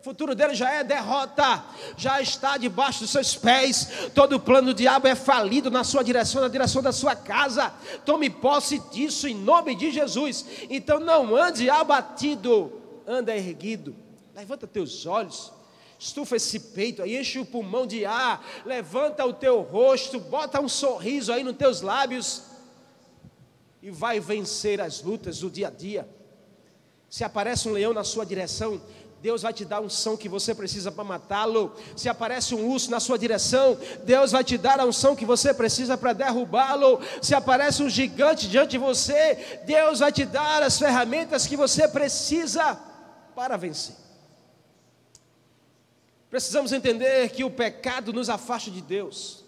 O 0.00 0.02
futuro 0.02 0.34
dele 0.34 0.56
já 0.56 0.72
é 0.72 0.82
derrota, 0.82 1.62
já 1.96 2.20
está 2.20 2.56
debaixo 2.56 3.02
dos 3.02 3.10
seus 3.10 3.36
pés. 3.36 4.10
Todo 4.12 4.36
o 4.36 4.40
plano 4.40 4.72
do 4.72 4.74
diabo 4.74 5.06
é 5.06 5.14
falido 5.14 5.70
na 5.70 5.84
sua 5.84 6.02
direção, 6.02 6.42
na 6.42 6.48
direção 6.48 6.82
da 6.82 6.90
sua 6.90 7.14
casa. 7.14 7.72
Tome 8.04 8.28
posse 8.28 8.80
disso 8.90 9.28
em 9.28 9.36
nome 9.36 9.76
de 9.76 9.92
Jesus. 9.92 10.44
Então 10.68 10.98
não 10.98 11.36
ande 11.36 11.70
abatido, 11.70 12.79
anda 13.10 13.36
erguido. 13.36 13.94
Levanta 14.34 14.66
teus 14.66 15.04
olhos, 15.04 15.52
estufa 15.98 16.36
esse 16.36 16.60
peito 16.60 17.02
aí, 17.02 17.18
enche 17.18 17.40
o 17.40 17.44
pulmão 17.44 17.86
de 17.86 18.06
ar, 18.06 18.44
levanta 18.64 19.26
o 19.26 19.32
teu 19.32 19.60
rosto, 19.60 20.20
bota 20.20 20.60
um 20.60 20.68
sorriso 20.68 21.32
aí 21.32 21.42
nos 21.42 21.56
teus 21.56 21.80
lábios 21.80 22.42
e 23.82 23.90
vai 23.90 24.20
vencer 24.20 24.80
as 24.80 25.02
lutas 25.02 25.40
do 25.40 25.50
dia 25.50 25.66
a 25.66 25.70
dia. 25.70 26.08
Se 27.08 27.24
aparece 27.24 27.68
um 27.68 27.72
leão 27.72 27.92
na 27.92 28.04
sua 28.04 28.24
direção, 28.24 28.80
Deus 29.20 29.42
vai 29.42 29.52
te 29.52 29.64
dar 29.64 29.80
um 29.80 29.86
unção 29.86 30.16
que 30.16 30.28
você 30.28 30.54
precisa 30.54 30.90
para 30.90 31.04
matá-lo. 31.04 31.74
Se 31.94 32.08
aparece 32.08 32.54
um 32.54 32.70
urso 32.70 32.90
na 32.90 33.00
sua 33.00 33.18
direção, 33.18 33.76
Deus 34.04 34.32
vai 34.32 34.42
te 34.42 34.56
dar 34.56 34.80
a 34.80 34.86
unção 34.86 35.14
que 35.14 35.26
você 35.26 35.52
precisa 35.52 35.98
para 35.98 36.14
derrubá-lo. 36.14 37.00
Se 37.20 37.34
aparece 37.34 37.82
um 37.82 37.88
gigante 37.90 38.48
diante 38.48 38.70
de 38.70 38.78
você, 38.78 39.60
Deus 39.66 39.98
vai 39.98 40.12
te 40.12 40.24
dar 40.24 40.62
as 40.62 40.78
ferramentas 40.78 41.46
que 41.46 41.56
você 41.56 41.86
precisa 41.86 42.78
para 43.40 43.56
vencer. 43.56 43.96
Precisamos 46.28 46.72
entender 46.72 47.30
que 47.30 47.42
o 47.42 47.50
pecado 47.50 48.12
nos 48.12 48.28
afasta 48.28 48.70
de 48.70 48.82
Deus. 48.82 49.42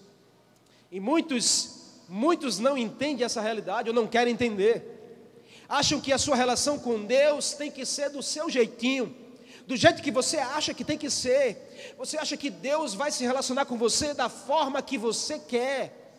E 0.90 0.98
muitos, 0.98 2.00
muitos 2.08 2.58
não 2.58 2.78
entendem 2.78 3.22
essa 3.22 3.42
realidade 3.42 3.90
ou 3.90 3.94
não 3.94 4.06
querem 4.06 4.32
entender. 4.32 5.28
Acham 5.68 6.00
que 6.00 6.10
a 6.10 6.16
sua 6.16 6.34
relação 6.34 6.78
com 6.78 7.04
Deus 7.04 7.52
tem 7.52 7.70
que 7.70 7.84
ser 7.84 8.08
do 8.08 8.22
seu 8.22 8.48
jeitinho, 8.48 9.14
do 9.66 9.76
jeito 9.76 10.02
que 10.02 10.10
você 10.10 10.38
acha 10.38 10.72
que 10.72 10.86
tem 10.86 10.96
que 10.96 11.10
ser. 11.10 11.94
Você 11.98 12.16
acha 12.16 12.34
que 12.34 12.48
Deus 12.48 12.94
vai 12.94 13.10
se 13.10 13.24
relacionar 13.24 13.66
com 13.66 13.76
você 13.76 14.14
da 14.14 14.30
forma 14.30 14.80
que 14.80 14.96
você 14.96 15.38
quer. 15.38 16.14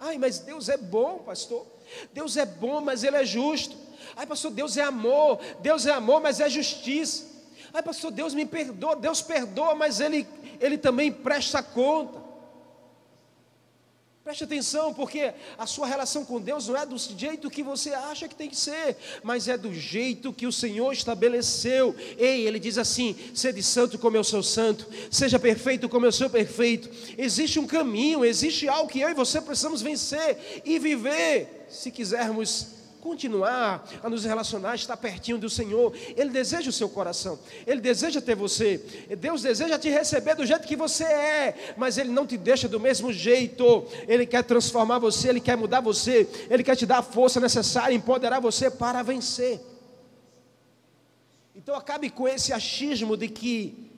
Ai, 0.00 0.18
mas 0.18 0.40
Deus 0.40 0.68
é 0.68 0.76
bom, 0.76 1.20
pastor. 1.20 1.64
Deus 2.12 2.36
é 2.36 2.44
bom, 2.44 2.80
mas 2.80 3.04
Ele 3.04 3.16
é 3.16 3.24
justo. 3.24 3.76
Ai, 4.16 4.26
pastor, 4.26 4.50
Deus 4.50 4.76
é 4.76 4.82
amor. 4.82 5.40
Deus 5.60 5.86
é 5.86 5.92
amor, 5.92 6.20
mas 6.20 6.40
é 6.40 6.48
justiça. 6.48 7.24
Ai, 7.72 7.82
pastor, 7.82 8.10
Deus 8.10 8.34
me 8.34 8.46
perdoa, 8.46 8.94
Deus 8.94 9.20
perdoa, 9.20 9.74
mas 9.74 10.00
Ele, 10.00 10.26
Ele 10.60 10.78
também 10.78 11.10
presta 11.10 11.62
conta. 11.62 12.24
Preste 14.24 14.44
atenção, 14.44 14.94
porque 14.94 15.34
a 15.58 15.66
sua 15.66 15.86
relação 15.86 16.24
com 16.24 16.40
Deus 16.40 16.66
não 16.66 16.78
é 16.78 16.86
do 16.86 16.96
jeito 16.96 17.50
que 17.50 17.62
você 17.62 17.90
acha 17.92 18.26
que 18.26 18.34
tem 18.34 18.48
que 18.48 18.56
ser, 18.56 18.96
mas 19.22 19.48
é 19.48 19.58
do 19.58 19.70
jeito 19.74 20.32
que 20.32 20.46
o 20.46 20.52
Senhor 20.52 20.90
estabeleceu. 20.94 21.94
Ei, 22.16 22.46
ele 22.46 22.58
diz 22.58 22.78
assim: 22.78 23.14
sede 23.34 23.62
santo 23.62 23.98
como 23.98 24.16
eu 24.16 24.24
sou 24.24 24.42
santo, 24.42 24.88
seja 25.10 25.38
perfeito 25.38 25.90
como 25.90 26.06
eu 26.06 26.12
sou 26.12 26.30
perfeito. 26.30 26.88
Existe 27.18 27.58
um 27.58 27.66
caminho, 27.66 28.24
existe 28.24 28.66
algo 28.66 28.90
que 28.90 28.98
eu 28.98 29.10
e 29.10 29.14
você 29.14 29.42
precisamos 29.42 29.82
vencer 29.82 30.62
e 30.64 30.78
viver, 30.78 31.53
se 31.68 31.90
quisermos 31.90 32.74
continuar 33.04 33.86
a 34.02 34.08
nos 34.08 34.24
relacionar, 34.24 34.74
estar 34.74 34.96
pertinho 34.96 35.36
do 35.36 35.50
Senhor. 35.50 35.94
Ele 36.16 36.30
deseja 36.30 36.70
o 36.70 36.72
seu 36.72 36.88
coração, 36.88 37.38
Ele 37.66 37.78
deseja 37.78 38.18
ter 38.18 38.34
você. 38.34 38.78
Deus 39.18 39.42
deseja 39.42 39.78
te 39.78 39.90
receber 39.90 40.34
do 40.34 40.46
jeito 40.46 40.66
que 40.66 40.74
você 40.74 41.04
é, 41.04 41.74
mas 41.76 41.98
Ele 41.98 42.08
não 42.08 42.26
te 42.26 42.38
deixa 42.38 42.66
do 42.66 42.80
mesmo 42.80 43.12
jeito. 43.12 43.86
Ele 44.08 44.24
quer 44.24 44.42
transformar 44.42 44.98
você, 44.98 45.28
Ele 45.28 45.40
quer 45.40 45.54
mudar 45.56 45.82
você, 45.82 46.26
Ele 46.48 46.64
quer 46.64 46.76
te 46.76 46.86
dar 46.86 46.98
a 46.98 47.02
força 47.02 47.38
necessária, 47.38 47.94
empoderar 47.94 48.40
você 48.40 48.70
para 48.70 49.02
vencer. 49.02 49.60
Então 51.54 51.74
acabe 51.76 52.08
com 52.08 52.26
esse 52.26 52.54
achismo 52.54 53.18
de 53.18 53.28
que 53.28 53.92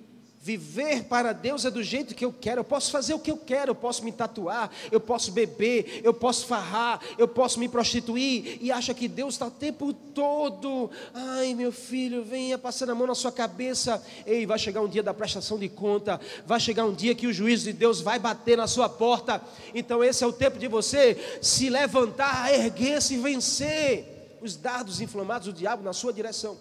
Viver 0.47 1.03
para 1.03 1.33
Deus 1.33 1.65
é 1.65 1.73
do 1.73 1.83
jeito 1.83 2.15
que 2.15 2.25
eu 2.25 2.33
quero. 2.33 2.61
Eu 2.61 2.65
posso 2.65 2.93
fazer 2.93 3.13
o 3.13 3.19
que 3.19 3.33
eu 3.33 3.37
quero. 3.37 3.73
Eu 3.73 3.75
posso 3.75 4.05
me 4.05 4.13
tatuar, 4.13 4.71
eu 4.93 5.01
posso 5.01 5.33
beber, 5.33 6.03
eu 6.05 6.15
posso 6.15 6.47
farrar, 6.47 7.01
eu 7.19 7.27
posso 7.27 7.59
me 7.59 7.69
prostituir. 7.69 8.57
E 8.61 8.71
acha 8.71 8.95
que 8.95 9.09
Deus 9.09 9.35
está 9.35 9.49
o 9.49 9.51
tempo 9.51 9.93
todo. 9.93 10.89
Ai, 11.13 11.53
meu 11.53 11.73
filho, 11.73 12.23
venha 12.23 12.57
passando 12.57 12.91
a 12.91 12.95
mão 12.95 13.09
na 13.09 13.15
sua 13.17 13.33
cabeça. 13.33 14.01
Ei, 14.25 14.47
vai 14.47 14.57
chegar 14.57 14.83
um 14.83 14.89
dia 14.89 15.03
da 15.03 15.13
prestação 15.13 15.59
de 15.59 15.69
conta. 15.69 16.21
Vai 16.47 16.61
chegar 16.61 16.85
um 16.85 16.95
dia 16.95 17.13
que 17.13 17.27
o 17.27 17.33
juízo 17.33 17.65
de 17.65 17.73
Deus 17.73 18.01
vai 18.01 18.21
bater 18.21 18.57
na 18.57 18.69
sua 18.69 18.89
porta. 18.89 19.43
Então, 19.75 20.05
esse 20.05 20.23
é 20.23 20.29
o 20.29 20.33
tempo 20.33 20.61
de 20.61 20.69
você 20.69 21.41
se 21.43 21.69
levantar, 21.69 22.55
erguer-se 22.55 23.15
e 23.15 23.19
vencer 23.19 24.39
os 24.41 24.55
dardos 24.55 25.01
inflamados 25.01 25.49
do 25.49 25.53
diabo 25.53 25.83
na 25.83 25.93
sua 25.93 26.13
direção. 26.13 26.57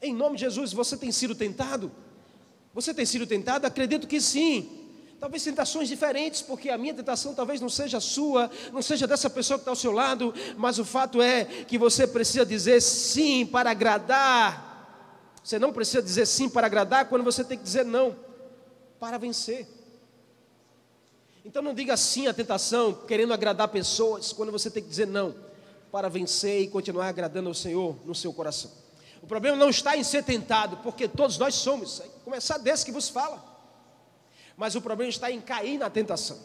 Em 0.00 0.14
nome 0.14 0.36
de 0.36 0.42
Jesus, 0.42 0.72
você 0.72 0.96
tem 0.96 1.10
sido 1.10 1.34
tentado? 1.34 1.90
Você 2.72 2.94
tem 2.94 3.04
sido 3.04 3.26
tentado? 3.26 3.66
Acredito 3.66 4.06
que 4.06 4.20
sim. 4.20 4.80
Talvez 5.18 5.44
tentações 5.44 5.88
diferentes, 5.88 6.40
porque 6.40 6.70
a 6.70 6.78
minha 6.78 6.94
tentação 6.94 7.34
talvez 7.34 7.60
não 7.60 7.68
seja 7.68 7.98
a 7.98 8.00
sua, 8.00 8.50
não 8.72 8.80
seja 8.80 9.06
dessa 9.06 9.28
pessoa 9.28 9.58
que 9.58 9.62
está 9.62 9.70
ao 9.70 9.76
seu 9.76 9.92
lado, 9.92 10.32
mas 10.56 10.78
o 10.78 10.84
fato 10.84 11.20
é 11.20 11.44
que 11.44 11.76
você 11.76 12.06
precisa 12.06 12.46
dizer 12.46 12.80
sim 12.80 13.44
para 13.44 13.70
agradar. 13.70 15.36
Você 15.44 15.58
não 15.58 15.72
precisa 15.74 16.02
dizer 16.02 16.26
sim 16.26 16.48
para 16.48 16.66
agradar 16.66 17.06
quando 17.06 17.22
você 17.22 17.44
tem 17.44 17.58
que 17.58 17.64
dizer 17.64 17.84
não 17.84 18.16
para 18.98 19.18
vencer. 19.18 19.66
Então 21.44 21.62
não 21.62 21.74
diga 21.74 21.96
sim 21.96 22.26
à 22.26 22.32
tentação, 22.32 22.92
querendo 22.92 23.34
agradar 23.34 23.68
pessoas, 23.68 24.32
quando 24.32 24.52
você 24.52 24.70
tem 24.70 24.82
que 24.82 24.88
dizer 24.88 25.06
não 25.06 25.34
para 25.90 26.08
vencer 26.08 26.62
e 26.62 26.68
continuar 26.68 27.08
agradando 27.08 27.48
ao 27.48 27.54
Senhor 27.54 27.96
no 28.06 28.14
seu 28.14 28.32
coração. 28.32 28.70
O 29.22 29.26
problema 29.26 29.56
não 29.56 29.68
está 29.68 29.96
em 29.96 30.02
ser 30.02 30.24
tentado, 30.24 30.78
porque 30.78 31.06
todos 31.06 31.36
nós 31.38 31.54
somos, 31.54 32.02
começar 32.24 32.58
desse 32.58 32.84
que 32.84 32.92
vos 32.92 33.08
fala. 33.08 33.44
Mas 34.56 34.74
o 34.74 34.80
problema 34.80 35.10
está 35.10 35.30
em 35.30 35.40
cair 35.40 35.78
na 35.78 35.90
tentação. 35.90 36.38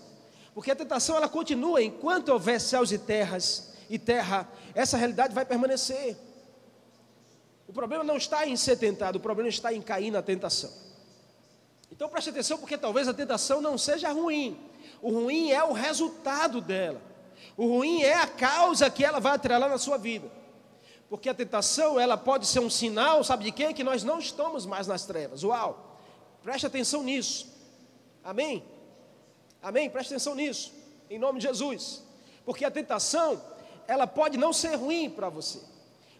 Porque 0.53 0.71
a 0.71 0.75
tentação 0.75 1.17
ela 1.17 1.27
continua 1.27 1.81
enquanto 1.81 2.29
houver 2.29 2.59
céus 2.61 2.91
e 2.91 2.97
terras 2.97 3.73
e 3.89 3.99
terra, 3.99 4.47
essa 4.73 4.97
realidade 4.97 5.33
vai 5.33 5.45
permanecer. 5.45 6.17
O 7.67 7.73
problema 7.73 8.03
não 8.03 8.17
está 8.17 8.47
em 8.47 8.55
ser 8.55 8.77
tentado, 8.77 9.17
o 9.17 9.21
problema 9.21 9.49
está 9.49 9.73
em 9.73 9.81
cair 9.81 10.11
na 10.11 10.21
tentação. 10.21 10.71
Então 11.91 12.09
preste 12.09 12.29
atenção, 12.29 12.57
porque 12.57 12.77
talvez 12.77 13.07
a 13.07 13.13
tentação 13.13 13.61
não 13.61 13.77
seja 13.77 14.11
ruim. 14.11 14.59
O 15.01 15.11
ruim 15.11 15.51
é 15.51 15.63
o 15.63 15.73
resultado 15.73 16.61
dela. 16.61 17.01
O 17.57 17.67
ruim 17.67 18.01
é 18.01 18.15
a 18.15 18.27
causa 18.27 18.89
que 18.89 19.03
ela 19.03 19.19
vai 19.19 19.33
atrelar 19.33 19.69
na 19.69 19.77
sua 19.77 19.97
vida. 19.97 20.29
Porque 21.09 21.29
a 21.29 21.33
tentação, 21.33 21.99
ela 21.99 22.17
pode 22.17 22.45
ser 22.47 22.59
um 22.59 22.69
sinal, 22.69 23.23
sabe 23.23 23.45
de 23.45 23.51
quem? 23.51 23.73
Que 23.73 23.83
nós 23.83 24.03
não 24.03 24.19
estamos 24.19 24.65
mais 24.65 24.87
nas 24.87 25.05
trevas. 25.05 25.43
Uau! 25.43 25.99
Preste 26.43 26.65
atenção 26.65 27.03
nisso. 27.03 27.47
Amém? 28.23 28.63
Amém? 29.61 29.89
Preste 29.89 30.13
atenção 30.13 30.35
nisso. 30.35 30.73
Em 31.09 31.19
nome 31.19 31.39
de 31.39 31.47
Jesus. 31.47 32.03
Porque 32.45 32.65
a 32.65 32.71
tentação, 32.71 33.41
ela 33.87 34.07
pode 34.07 34.37
não 34.37 34.51
ser 34.51 34.75
ruim 34.75 35.09
para 35.09 35.29
você. 35.29 35.59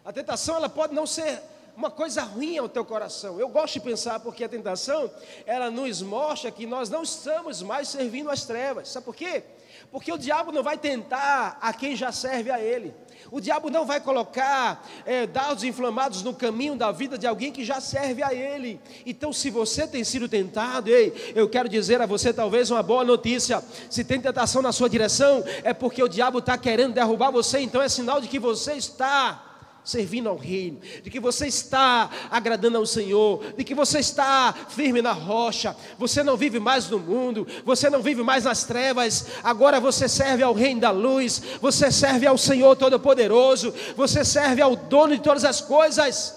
A 0.04 0.12
tentação, 0.12 0.56
ela 0.56 0.68
pode 0.68 0.94
não 0.94 1.06
ser 1.06 1.42
uma 1.76 1.90
coisa 1.90 2.22
ruim 2.22 2.56
ao 2.56 2.68
teu 2.68 2.84
coração. 2.84 3.38
Eu 3.38 3.48
gosto 3.48 3.74
de 3.74 3.80
pensar 3.80 4.20
porque 4.20 4.44
a 4.44 4.48
tentação, 4.48 5.10
ela 5.44 5.70
nos 5.70 6.00
mostra 6.00 6.50
que 6.50 6.66
nós 6.66 6.88
não 6.88 7.02
estamos 7.02 7.60
mais 7.60 7.88
servindo 7.88 8.30
às 8.30 8.44
trevas. 8.44 8.88
Sabe 8.88 9.04
por 9.04 9.14
quê? 9.14 9.44
Porque 9.90 10.12
o 10.12 10.18
diabo 10.18 10.52
não 10.52 10.62
vai 10.62 10.76
tentar 10.76 11.58
a 11.60 11.72
quem 11.72 11.96
já 11.96 12.12
serve 12.12 12.50
a 12.50 12.60
ele. 12.60 12.94
O 13.30 13.40
diabo 13.40 13.70
não 13.70 13.84
vai 13.84 14.00
colocar 14.00 14.86
é, 15.04 15.26
dados 15.26 15.64
inflamados 15.64 16.22
no 16.22 16.32
caminho 16.32 16.76
da 16.76 16.92
vida 16.92 17.18
de 17.18 17.26
alguém 17.26 17.50
que 17.50 17.64
já 17.64 17.80
serve 17.80 18.22
a 18.22 18.32
ele. 18.32 18.80
Então, 19.04 19.32
se 19.32 19.50
você 19.50 19.86
tem 19.86 20.04
sido 20.04 20.28
tentado, 20.28 20.90
ei, 20.90 21.32
eu 21.34 21.48
quero 21.48 21.68
dizer 21.68 22.00
a 22.00 22.06
você 22.06 22.32
talvez 22.32 22.70
uma 22.70 22.82
boa 22.82 23.04
notícia. 23.04 23.62
Se 23.90 24.04
tem 24.04 24.20
tentação 24.20 24.62
na 24.62 24.72
sua 24.72 24.88
direção, 24.88 25.42
é 25.64 25.72
porque 25.72 26.02
o 26.02 26.08
diabo 26.08 26.38
está 26.38 26.56
querendo 26.56 26.94
derrubar 26.94 27.30
você. 27.30 27.58
Então, 27.60 27.82
é 27.82 27.88
sinal 27.88 28.20
de 28.20 28.28
que 28.28 28.38
você 28.38 28.74
está 28.74 29.45
servindo 29.86 30.28
ao 30.28 30.36
reino, 30.36 30.80
de 31.02 31.08
que 31.08 31.20
você 31.20 31.46
está 31.46 32.10
agradando 32.28 32.76
ao 32.76 32.84
Senhor, 32.84 33.54
de 33.56 33.62
que 33.62 33.72
você 33.74 34.00
está 34.00 34.52
firme 34.68 35.00
na 35.00 35.12
rocha, 35.12 35.76
você 35.96 36.24
não 36.24 36.36
vive 36.36 36.58
mais 36.58 36.90
no 36.90 36.98
mundo, 36.98 37.46
você 37.64 37.88
não 37.88 38.02
vive 38.02 38.20
mais 38.22 38.44
nas 38.44 38.64
trevas, 38.64 39.26
agora 39.44 39.78
você 39.78 40.08
serve 40.08 40.42
ao 40.42 40.52
reino 40.52 40.80
da 40.80 40.90
luz, 40.90 41.40
você 41.60 41.90
serve 41.92 42.26
ao 42.26 42.36
Senhor 42.36 42.74
Todo-Poderoso, 42.74 43.72
você 43.96 44.24
serve 44.24 44.60
ao 44.60 44.74
dono 44.74 45.16
de 45.16 45.22
todas 45.22 45.44
as 45.44 45.60
coisas. 45.60 46.34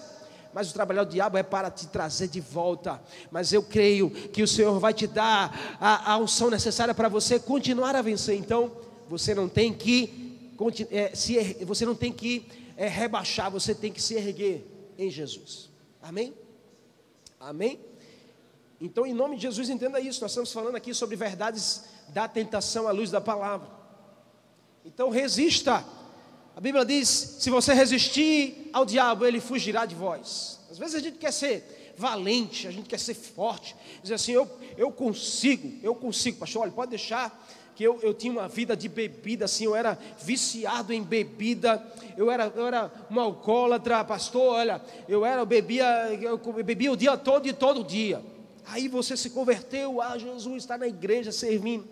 Mas 0.54 0.70
o 0.70 0.74
trabalho 0.74 1.06
do 1.06 1.12
diabo 1.12 1.38
é 1.38 1.44
para 1.44 1.72
te 1.72 1.88
trazer 1.88 2.28
de 2.28 2.42
volta. 2.42 3.00
Mas 3.32 3.54
eu 3.54 3.62
creio 3.62 4.10
que 4.10 4.42
o 4.42 4.48
Senhor 4.48 4.80
vai 4.80 4.94
te 4.94 5.06
dar 5.06 5.78
a, 5.80 6.14
a 6.14 6.18
unção 6.18 6.50
necessária 6.50 6.94
para 6.94 7.08
você 7.08 7.40
continuar 7.40 7.96
a 7.96 8.02
vencer. 8.02 8.36
Então, 8.36 8.72
você 9.08 9.34
não 9.34 9.48
tem 9.48 9.72
que, 9.72 10.38
é, 10.92 11.12
se, 11.16 11.58
você 11.66 11.86
não 11.86 11.94
tem 11.96 12.12
que 12.12 12.48
é 12.80 12.88
rebaixar, 12.88 13.52
você 13.52 13.76
tem 13.76 13.92
que 13.92 14.02
se 14.02 14.16
erguer 14.16 14.66
em 14.98 15.12
Jesus. 15.12 15.70
Amém? 16.02 16.34
Amém? 17.38 17.78
Então, 18.80 19.06
em 19.06 19.14
nome 19.14 19.36
de 19.36 19.42
Jesus, 19.42 19.68
entenda 19.70 20.00
isso. 20.00 20.22
Nós 20.22 20.32
estamos 20.32 20.54
falando 20.54 20.78
aqui 20.78 20.94
sobre 20.94 21.18
verdades 21.18 21.84
da 22.08 22.26
tentação 22.26 22.88
à 22.88 22.92
luz 22.92 23.12
da 23.12 23.20
palavra. 23.20 23.68
Então, 24.86 25.10
resista. 25.10 25.86
A 26.56 26.62
Bíblia 26.62 26.86
diz: 26.86 27.10
se 27.10 27.50
você 27.50 27.74
resistir 27.74 28.70
ao 28.72 28.86
diabo, 28.86 29.26
ele 29.26 29.42
fugirá 29.42 29.86
de 29.86 29.94
vós. 29.94 30.62
Às 30.72 30.78
vezes 30.78 30.96
a 30.96 31.00
gente 31.00 31.18
quer 31.18 31.34
ser 31.34 31.94
valente, 31.98 32.66
a 32.66 32.72
gente 32.72 32.88
quer 32.88 33.00
ser 33.00 33.14
forte, 33.14 33.76
dizer 34.02 34.14
assim: 34.14 34.32
eu, 34.32 34.50
eu 34.78 34.90
consigo, 34.90 35.78
eu 35.84 35.94
consigo, 35.94 36.38
pastor. 36.38 36.62
Olha, 36.62 36.72
pode 36.72 36.92
deixar 36.92 37.46
que 37.80 37.86
eu, 37.86 37.98
eu 38.02 38.14
tinha 38.14 38.34
uma 38.34 38.46
vida 38.46 38.76
de 38.76 38.90
bebida, 38.90 39.46
assim, 39.46 39.64
eu 39.64 39.74
era 39.74 39.98
viciado 40.22 40.92
em 40.92 41.02
bebida, 41.02 41.82
eu 42.18 42.30
era, 42.30 42.52
eu 42.54 42.68
era 42.68 42.92
um 43.10 43.18
alcoólatra, 43.18 44.04
pastor, 44.04 44.56
olha, 44.56 44.82
eu 45.08 45.26
era, 45.26 45.44
eu 45.44 45.46
bebia, 45.46 45.86
eu 46.22 46.38
bebia 46.62 46.92
o 46.92 46.98
dia 46.98 47.16
todo 47.16 47.48
e 47.48 47.54
todo 47.54 47.82
dia. 47.82 48.22
Aí 48.68 48.90
você 48.90 49.16
se 49.16 49.30
converteu, 49.30 50.02
ah, 50.02 50.18
Jesus 50.18 50.58
está 50.58 50.78
na 50.78 50.90
igreja 50.90 51.32
servindo. 51.32 51.88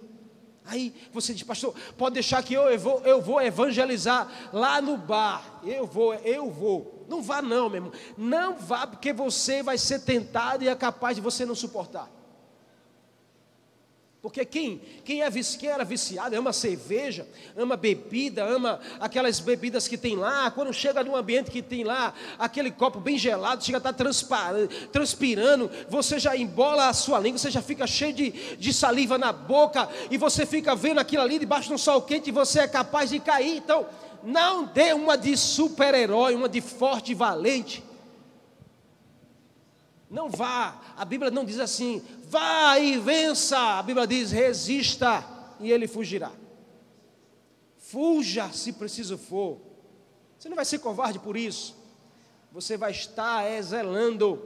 Aí 0.65 0.93
você 1.13 1.33
diz, 1.33 1.43
pastor, 1.43 1.73
pode 1.97 2.15
deixar 2.15 2.43
que 2.43 2.53
eu, 2.53 2.63
eu, 2.63 2.77
vou, 2.77 2.99
eu 3.05 3.21
vou 3.21 3.41
evangelizar 3.41 4.49
lá 4.51 4.81
no 4.81 4.97
bar. 4.97 5.61
Eu 5.63 5.87
vou, 5.87 6.13
eu 6.15 6.51
vou. 6.51 7.05
Não 7.07 7.21
vá 7.21 7.41
não, 7.41 7.69
meu 7.69 7.77
irmão. 7.77 7.91
Não 8.17 8.57
vá, 8.57 8.85
porque 8.85 9.13
você 9.13 9.63
vai 9.63 9.77
ser 9.77 10.01
tentado 10.01 10.65
e 10.65 10.67
é 10.67 10.75
capaz 10.75 11.15
de 11.15 11.21
você 11.21 11.45
não 11.45 11.55
suportar. 11.55 12.16
Porque 14.27 14.43
quem, 14.43 14.81
quem, 15.05 15.23
é, 15.23 15.31
quem 15.31 15.69
era 15.69 15.85
viciado 15.85 16.35
ama 16.35 16.51
cerveja, 16.51 17.25
ama 17.55 17.77
bebida, 17.77 18.43
ama 18.43 18.77
aquelas 18.99 19.39
bebidas 19.39 19.87
que 19.87 19.97
tem 19.97 20.17
lá. 20.17 20.51
Quando 20.51 20.73
chega 20.73 21.01
num 21.01 21.15
ambiente 21.15 21.49
que 21.49 21.61
tem 21.61 21.85
lá 21.85 22.13
aquele 22.37 22.69
copo 22.69 22.99
bem 22.99 23.17
gelado, 23.17 23.63
chega 23.63 23.77
a 23.77 23.79
estar 23.79 23.93
tá 23.93 24.13
transpirando, 24.91 25.71
você 25.87 26.19
já 26.19 26.35
embola 26.35 26.89
a 26.89 26.93
sua 26.93 27.21
língua, 27.21 27.37
você 27.37 27.49
já 27.49 27.61
fica 27.61 27.87
cheio 27.87 28.11
de, 28.11 28.31
de 28.57 28.73
saliva 28.73 29.17
na 29.17 29.31
boca 29.31 29.87
e 30.11 30.17
você 30.17 30.45
fica 30.45 30.75
vendo 30.75 30.99
aquilo 30.99 31.23
ali 31.23 31.39
debaixo 31.39 31.69
de 31.69 31.75
um 31.75 31.77
sol 31.77 32.01
quente 32.01 32.27
e 32.27 32.33
você 32.33 32.59
é 32.59 32.67
capaz 32.67 33.11
de 33.11 33.19
cair. 33.21 33.55
Então, 33.55 33.85
não 34.21 34.65
dê 34.65 34.91
uma 34.91 35.17
de 35.17 35.37
super-herói, 35.37 36.35
uma 36.35 36.49
de 36.49 36.59
forte 36.59 37.13
e 37.13 37.15
valente. 37.15 37.81
Não 40.09 40.29
vá, 40.29 40.81
a 40.95 41.03
Bíblia 41.03 41.29
não 41.29 41.43
diz 41.43 41.59
assim, 41.59 42.01
vá 42.29 42.79
e 42.79 42.97
vença. 42.97 43.57
A 43.57 43.83
Bíblia 43.83 44.07
diz, 44.07 44.31
resista 44.31 45.25
e 45.59 45.71
ele 45.71 45.87
fugirá. 45.87 46.31
Fuja 47.77 48.49
se 48.51 48.73
preciso 48.73 49.17
for. 49.17 49.59
Você 50.37 50.47
não 50.47 50.55
vai 50.55 50.65
ser 50.65 50.79
covarde 50.79 51.19
por 51.19 51.35
isso. 51.35 51.75
Você 52.51 52.77
vai 52.77 52.91
estar 52.91 53.51
exelando 53.51 54.41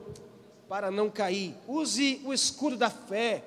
para 0.68 0.90
não 0.90 1.10
cair. 1.10 1.56
Use 1.68 2.22
o 2.26 2.34
escudo 2.34 2.76
da 2.76 2.90
fé. 2.90 3.44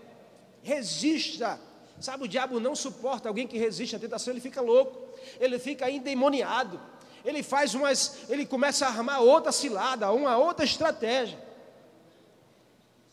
Resista. 0.62 1.60
Sabe, 2.00 2.24
o 2.24 2.28
diabo 2.28 2.60
não 2.60 2.74
suporta 2.74 3.28
alguém 3.28 3.46
que 3.46 3.58
resiste 3.58 3.96
à 3.96 3.98
tentação, 3.98 4.32
ele 4.32 4.40
fica 4.40 4.60
louco, 4.60 5.16
ele 5.40 5.58
fica 5.58 5.90
endemoniado. 5.90 6.80
Ele 7.24 7.42
faz 7.42 7.74
umas, 7.74 8.28
ele 8.28 8.44
começa 8.44 8.84
a 8.84 8.88
armar 8.88 9.22
outra 9.22 9.50
cilada, 9.50 10.12
uma 10.12 10.36
outra 10.36 10.64
estratégia. 10.64 11.38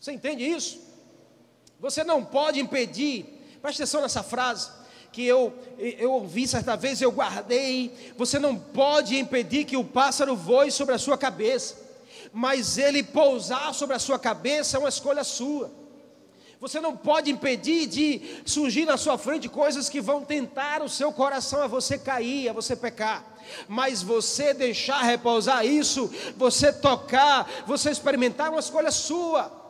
Você 0.01 0.13
entende 0.13 0.43
isso? 0.43 0.79
Você 1.79 2.03
não 2.03 2.25
pode 2.25 2.59
impedir, 2.59 3.23
preste 3.61 3.83
atenção 3.83 4.01
nessa 4.01 4.23
frase, 4.23 4.71
que 5.11 5.23
eu, 5.23 5.53
eu 5.77 6.11
ouvi 6.11 6.47
certa 6.47 6.75
vez, 6.75 6.99
eu 6.99 7.11
guardei. 7.11 8.13
Você 8.17 8.39
não 8.39 8.57
pode 8.57 9.15
impedir 9.15 9.63
que 9.63 9.77
o 9.77 9.83
pássaro 9.83 10.35
voe 10.35 10.71
sobre 10.71 10.95
a 10.95 10.97
sua 10.97 11.19
cabeça, 11.19 11.75
mas 12.33 12.79
ele 12.79 13.03
pousar 13.03 13.75
sobre 13.75 13.95
a 13.95 13.99
sua 13.99 14.17
cabeça 14.17 14.77
é 14.77 14.79
uma 14.79 14.89
escolha 14.89 15.23
sua. 15.23 15.71
Você 16.59 16.79
não 16.79 16.97
pode 16.97 17.29
impedir 17.29 17.85
de 17.85 18.41
surgir 18.43 18.85
na 18.85 18.97
sua 18.97 19.19
frente 19.19 19.47
coisas 19.47 19.87
que 19.87 20.01
vão 20.01 20.25
tentar 20.25 20.81
o 20.81 20.89
seu 20.89 21.11
coração 21.11 21.61
a 21.61 21.67
você 21.67 21.99
cair, 21.99 22.49
a 22.49 22.53
você 22.53 22.75
pecar. 22.75 23.23
Mas 23.67 24.01
você 24.01 24.51
deixar 24.51 25.01
repousar 25.03 25.63
isso, 25.63 26.11
você 26.35 26.73
tocar, 26.73 27.47
você 27.67 27.91
experimentar, 27.91 28.47
é 28.47 28.49
uma 28.49 28.59
escolha 28.59 28.89
sua. 28.89 29.60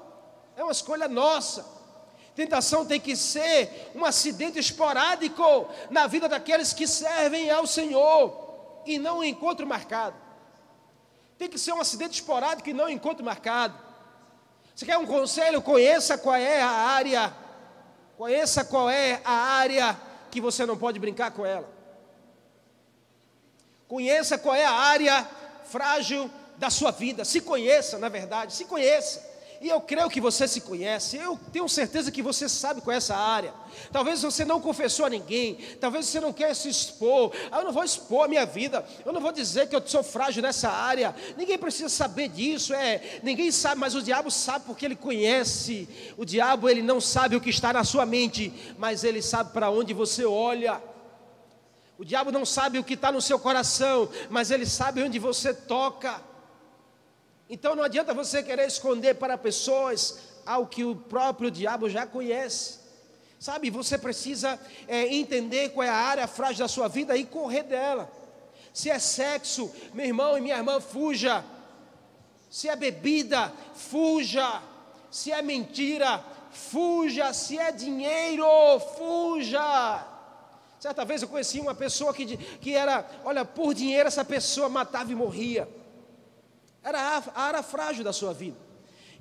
É 0.61 0.63
uma 0.63 0.71
escolha 0.71 1.07
nossa. 1.07 1.65
Tentação 2.35 2.85
tem 2.85 2.99
que 2.99 3.15
ser 3.15 3.91
um 3.95 4.05
acidente 4.05 4.59
esporádico 4.59 5.67
na 5.89 6.05
vida 6.05 6.29
daqueles 6.29 6.71
que 6.71 6.85
servem 6.85 7.49
ao 7.49 7.65
Senhor 7.65 8.83
e 8.85 8.99
não 8.99 9.17
um 9.17 9.23
encontro 9.23 9.65
marcado. 9.65 10.15
Tem 11.35 11.49
que 11.49 11.57
ser 11.57 11.73
um 11.73 11.81
acidente 11.81 12.13
esporádico 12.13 12.69
e 12.69 12.73
não 12.73 12.85
um 12.85 12.89
encontro 12.89 13.25
marcado. 13.25 13.75
Você 14.75 14.85
quer 14.85 14.99
um 14.99 15.05
conselho? 15.07 15.63
Conheça 15.63 16.15
qual 16.15 16.35
é 16.35 16.61
a 16.61 16.69
área, 16.69 17.35
conheça 18.15 18.63
qual 18.63 18.87
é 18.87 19.19
a 19.25 19.33
área 19.33 19.99
que 20.29 20.39
você 20.39 20.63
não 20.63 20.77
pode 20.77 20.99
brincar 20.99 21.31
com 21.31 21.43
ela. 21.43 21.67
Conheça 23.87 24.37
qual 24.37 24.53
é 24.53 24.65
a 24.65 24.71
área 24.71 25.27
frágil 25.63 26.29
da 26.55 26.69
sua 26.69 26.91
vida. 26.91 27.25
Se 27.25 27.41
conheça, 27.41 27.97
na 27.97 28.09
verdade, 28.09 28.53
se 28.53 28.65
conheça. 28.65 29.30
E 29.61 29.69
eu 29.69 29.79
creio 29.79 30.09
que 30.09 30.19
você 30.19 30.47
se 30.47 30.59
conhece, 30.61 31.17
eu 31.17 31.39
tenho 31.53 31.69
certeza 31.69 32.11
que 32.11 32.23
você 32.23 32.49
sabe 32.49 32.81
qual 32.81 32.95
é 32.95 32.97
essa 32.97 33.15
área. 33.15 33.53
Talvez 33.91 34.19
você 34.19 34.43
não 34.43 34.59
confessou 34.59 35.05
a 35.05 35.09
ninguém, 35.09 35.55
talvez 35.79 36.07
você 36.07 36.19
não 36.19 36.33
quer 36.33 36.55
se 36.55 36.67
expor. 36.67 37.31
Ah, 37.51 37.59
eu 37.59 37.65
não 37.65 37.71
vou 37.71 37.83
expor 37.83 38.25
a 38.25 38.27
minha 38.27 38.43
vida, 38.43 38.83
eu 39.05 39.13
não 39.13 39.21
vou 39.21 39.31
dizer 39.31 39.69
que 39.69 39.75
eu 39.75 39.87
sou 39.87 40.01
frágil 40.01 40.41
nessa 40.41 40.67
área. 40.67 41.15
Ninguém 41.37 41.59
precisa 41.59 41.89
saber 41.89 42.29
disso, 42.29 42.73
é. 42.73 43.19
Ninguém 43.21 43.51
sabe, 43.51 43.79
mas 43.79 43.93
o 43.93 44.01
diabo 44.01 44.31
sabe 44.31 44.65
porque 44.65 44.83
ele 44.83 44.95
conhece. 44.95 45.87
O 46.17 46.25
diabo 46.25 46.67
ele 46.67 46.81
não 46.81 46.99
sabe 46.99 47.35
o 47.35 47.41
que 47.41 47.51
está 47.51 47.71
na 47.71 47.83
sua 47.83 48.03
mente, 48.03 48.51
mas 48.79 49.03
ele 49.03 49.21
sabe 49.21 49.53
para 49.53 49.69
onde 49.69 49.93
você 49.93 50.25
olha. 50.25 50.81
O 51.99 52.03
diabo 52.03 52.31
não 52.31 52.47
sabe 52.47 52.79
o 52.79 52.83
que 52.83 52.95
está 52.95 53.11
no 53.11 53.21
seu 53.21 53.37
coração, 53.37 54.09
mas 54.27 54.49
ele 54.49 54.65
sabe 54.65 55.03
onde 55.03 55.19
você 55.19 55.53
toca. 55.53 56.30
Então 57.53 57.75
não 57.75 57.83
adianta 57.83 58.13
você 58.13 58.41
querer 58.41 58.65
esconder 58.65 59.15
para 59.15 59.37
pessoas 59.37 60.19
algo 60.45 60.69
que 60.69 60.85
o 60.85 60.95
próprio 60.95 61.51
diabo 61.51 61.89
já 61.89 62.07
conhece. 62.07 62.79
Sabe, 63.37 63.69
você 63.69 63.97
precisa 63.97 64.57
é, 64.87 65.13
entender 65.13 65.71
qual 65.71 65.85
é 65.85 65.89
a 65.89 65.93
área 65.93 66.27
frágil 66.27 66.59
da 66.59 66.69
sua 66.69 66.87
vida 66.87 67.17
e 67.17 67.25
correr 67.25 67.63
dela. 67.63 68.09
Se 68.73 68.89
é 68.89 68.97
sexo, 68.97 69.69
meu 69.93 70.05
irmão 70.05 70.37
e 70.37 70.41
minha 70.41 70.55
irmã, 70.55 70.79
fuja. 70.79 71.43
Se 72.49 72.69
é 72.69 72.75
bebida, 72.75 73.51
fuja. 73.75 74.61
Se 75.11 75.33
é 75.33 75.41
mentira, 75.41 76.23
fuja. 76.51 77.33
Se 77.33 77.57
é 77.57 77.69
dinheiro, 77.73 78.45
fuja. 78.97 80.07
Certa 80.79 81.03
vez 81.03 81.21
eu 81.21 81.27
conheci 81.27 81.59
uma 81.59 81.75
pessoa 81.75 82.13
que, 82.13 82.37
que 82.37 82.73
era, 82.73 83.05
olha, 83.25 83.43
por 83.43 83.73
dinheiro 83.73 84.07
essa 84.07 84.23
pessoa 84.23 84.69
matava 84.69 85.11
e 85.11 85.15
morria. 85.15 85.80
Era 86.83 87.23
a 87.33 87.41
área 87.41 87.63
frágil 87.63 88.03
da 88.03 88.11
sua 88.11 88.33
vida. 88.33 88.57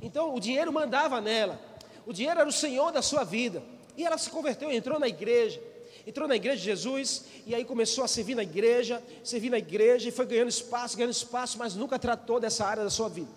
Então 0.00 0.34
o 0.34 0.40
dinheiro 0.40 0.72
mandava 0.72 1.20
nela. 1.20 1.60
O 2.06 2.12
dinheiro 2.12 2.40
era 2.40 2.48
o 2.48 2.52
Senhor 2.52 2.90
da 2.90 3.02
sua 3.02 3.24
vida. 3.24 3.62
E 3.96 4.04
ela 4.04 4.16
se 4.16 4.30
converteu, 4.30 4.70
entrou 4.70 4.98
na 4.98 5.08
igreja. 5.08 5.62
Entrou 6.06 6.26
na 6.26 6.36
igreja 6.36 6.56
de 6.56 6.64
Jesus 6.64 7.24
e 7.46 7.54
aí 7.54 7.64
começou 7.64 8.02
a 8.02 8.08
servir 8.08 8.34
na 8.34 8.42
igreja, 8.42 9.02
servir 9.22 9.50
na 9.50 9.58
igreja 9.58 10.08
e 10.08 10.12
foi 10.12 10.24
ganhando 10.24 10.48
espaço, 10.48 10.96
ganhando 10.96 11.12
espaço, 11.12 11.58
mas 11.58 11.74
nunca 11.74 11.98
tratou 11.98 12.40
dessa 12.40 12.64
área 12.64 12.82
da 12.82 12.90
sua 12.90 13.08
vida. 13.08 13.28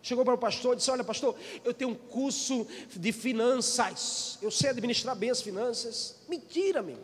Chegou 0.00 0.24
para 0.24 0.34
o 0.34 0.38
pastor 0.38 0.72
e 0.72 0.76
disse: 0.76 0.90
Olha, 0.90 1.04
pastor, 1.04 1.36
eu 1.62 1.74
tenho 1.74 1.90
um 1.90 1.94
curso 1.94 2.66
de 2.94 3.12
finanças, 3.12 4.38
eu 4.40 4.50
sei 4.50 4.70
administrar 4.70 5.14
bem 5.14 5.30
as 5.30 5.42
finanças. 5.42 6.16
Mentira, 6.28 6.80
meu. 6.80 6.98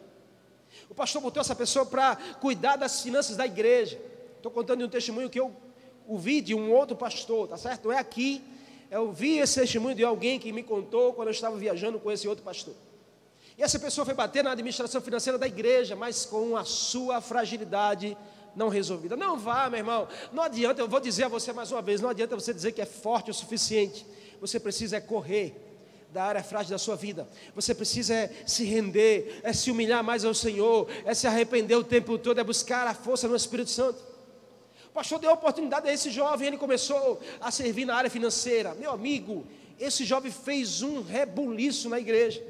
O 0.89 0.95
pastor 0.95 1.21
botou 1.21 1.41
essa 1.41 1.55
pessoa 1.55 1.85
para 1.85 2.17
cuidar 2.41 2.77
das 2.77 3.03
finanças 3.03 3.37
da 3.37 3.45
igreja. 3.45 4.01
Estou 4.37 4.51
contando 4.51 4.85
um 4.85 4.89
testemunho 4.89 5.29
que 5.29 5.39
eu 5.39 5.55
ouvi 6.07 6.41
de 6.41 6.55
um 6.55 6.73
outro 6.73 6.97
pastor, 6.97 7.49
tá 7.49 7.57
certo? 7.57 7.87
Não 7.89 7.93
é 7.93 7.99
aqui. 7.99 8.43
Eu 8.91 9.11
vi 9.13 9.39
esse 9.39 9.61
testemunho 9.61 9.95
de 9.95 10.05
alguém 10.05 10.39
que 10.39 10.53
me 10.53 10.63
contou 10.63 11.13
quando 11.13 11.29
eu 11.29 11.33
estava 11.33 11.57
viajando 11.57 11.99
com 11.99 12.11
esse 12.11 12.29
outro 12.29 12.45
pastor. 12.45 12.75
E 13.57 13.63
essa 13.63 13.79
pessoa 13.79 14.05
foi 14.05 14.15
bater 14.15 14.43
na 14.43 14.53
administração 14.53 15.01
financeira 15.01 15.39
da 15.39 15.47
igreja, 15.47 15.95
mas 15.95 16.25
com 16.25 16.57
a 16.57 16.65
sua 16.65 17.21
fragilidade 17.21 18.17
não 18.55 18.69
resolvida. 18.69 19.17
Não 19.17 19.39
vá, 19.39 19.69
meu 19.69 19.79
irmão. 19.79 20.09
Não 20.33 20.43
adianta, 20.43 20.81
eu 20.81 20.89
vou 20.89 21.01
dizer 21.01 21.25
a 21.25 21.29
você 21.29 21.53
mais 21.53 21.71
uma 21.71 21.83
vez, 21.83 22.01
não 22.01 22.11
adianta 22.11 22.35
você 22.35 22.53
dizer 22.53 22.73
que 22.73 22.83
é 22.83 22.87
forte 22.87 23.31
o 23.31 23.35
suficiente. 23.35 24.07
Você 24.41 24.59
precisa 24.59 24.97
é 24.97 25.01
correr 25.01 25.55
da 26.13 26.25
área 26.25 26.43
frágil 26.43 26.71
da 26.71 26.79
sua 26.79 26.95
vida. 26.95 27.27
Você 27.55 27.75
precisa 27.75 28.15
é 28.15 28.31
se 28.47 28.65
render, 28.65 29.41
é 29.43 29.53
se 29.53 29.71
humilhar 29.71 30.05
mais 30.05 30.25
ao 30.25 30.35
Senhor, 30.35 30.87
é 31.05 31.15
se 31.15 31.27
arrepender 31.27 31.75
o 31.77 31.85
tempo 31.85 32.19
todo, 32.19 32.39
é 32.39 32.45
buscar 32.45 32.87
a 32.87 32.95
força 32.95 33.27
no 33.27 33.35
Espírito 33.35 33.71
Santo. 33.71 34.12
Pastor 34.93 35.19
deu 35.19 35.33
oportunidade 35.33 35.89
a 35.89 35.93
esse 35.93 36.11
jovem, 36.11 36.49
ele 36.49 36.59
começou 36.59 37.21
a 37.41 37.51
servir 37.51 37.87
na 37.87 37.97
área 37.97 38.11
financeira. 38.11 38.75
Meu 38.75 38.91
amigo, 38.91 39.47
esse 39.79 40.05
jovem 40.05 40.31
fez 40.31 40.83
um 40.83 41.03
rebuliço 41.03 41.89
na 41.89 41.99
igreja. 41.99 42.45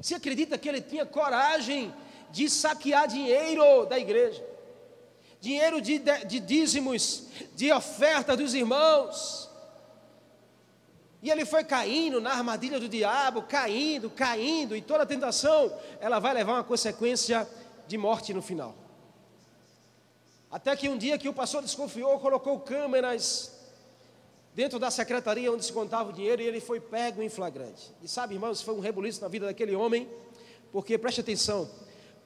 Você 0.00 0.14
acredita 0.14 0.58
que 0.58 0.68
ele 0.68 0.80
tinha 0.80 1.06
coragem 1.06 1.94
de 2.30 2.50
saquear 2.50 3.06
dinheiro 3.06 3.86
da 3.86 3.98
igreja? 3.98 4.44
Dinheiro 5.40 5.80
de, 5.80 5.98
de, 5.98 6.24
de 6.24 6.40
dízimos, 6.40 7.26
de 7.54 7.72
oferta 7.72 8.36
dos 8.36 8.52
irmãos. 8.52 9.48
E 11.22 11.30
ele 11.30 11.44
foi 11.44 11.64
caindo 11.64 12.20
na 12.20 12.32
armadilha 12.32 12.80
do 12.80 12.88
diabo, 12.88 13.42
caindo, 13.42 14.10
caindo, 14.10 14.76
e 14.76 14.82
toda 14.82 15.06
tentação, 15.06 15.72
ela 16.00 16.18
vai 16.18 16.34
levar 16.34 16.54
uma 16.54 16.64
consequência 16.64 17.48
de 17.86 17.96
morte 17.96 18.34
no 18.34 18.42
final. 18.42 18.85
Até 20.50 20.74
que 20.76 20.88
um 20.88 20.96
dia 20.96 21.18
que 21.18 21.28
o 21.28 21.34
pastor 21.34 21.62
desconfiou, 21.62 22.18
colocou 22.18 22.60
câmeras 22.60 23.52
dentro 24.54 24.78
da 24.78 24.90
secretaria 24.90 25.52
onde 25.52 25.64
se 25.64 25.72
contava 25.72 26.10
o 26.10 26.12
dinheiro 26.12 26.40
e 26.40 26.46
ele 26.46 26.60
foi 26.60 26.80
pego 26.80 27.22
em 27.22 27.28
flagrante. 27.28 27.92
E 28.02 28.08
sabe, 28.08 28.34
irmãos, 28.34 28.62
foi 28.62 28.74
um 28.74 28.80
rebuliço 28.80 29.20
na 29.20 29.28
vida 29.28 29.46
daquele 29.46 29.76
homem, 29.76 30.08
porque 30.72 30.96
preste 30.96 31.20
atenção, 31.20 31.68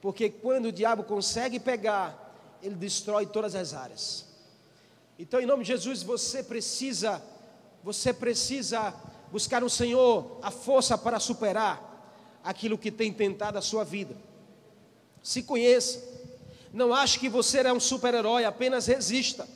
porque 0.01 0.29
quando 0.29 0.67
o 0.67 0.71
diabo 0.71 1.03
consegue 1.03 1.59
pegar, 1.59 2.57
ele 2.63 2.75
destrói 2.75 3.25
todas 3.25 3.55
as 3.55 3.73
áreas. 3.73 4.25
Então, 5.19 5.41
em 5.41 5.45
nome 5.45 5.63
de 5.63 5.67
Jesus, 5.67 6.03
você 6.03 6.41
precisa, 6.41 7.21
você 7.83 8.13
precisa 8.13 8.93
buscar 9.31 9.61
no 9.61 9.69
Senhor 9.69 10.39
a 10.41 10.51
força 10.51 10.97
para 10.97 11.19
superar 11.19 12.39
aquilo 12.43 12.77
que 12.77 12.91
tem 12.91 13.13
tentado 13.13 13.57
a 13.57 13.61
sua 13.61 13.83
vida. 13.83 14.15
Se 15.21 15.43
conheça. 15.43 16.10
Não 16.73 16.93
ache 16.93 17.19
que 17.19 17.27
você 17.27 17.59
é 17.59 17.73
um 17.73 17.79
super-herói, 17.79 18.45
apenas 18.45 18.87
resista. 18.87 19.47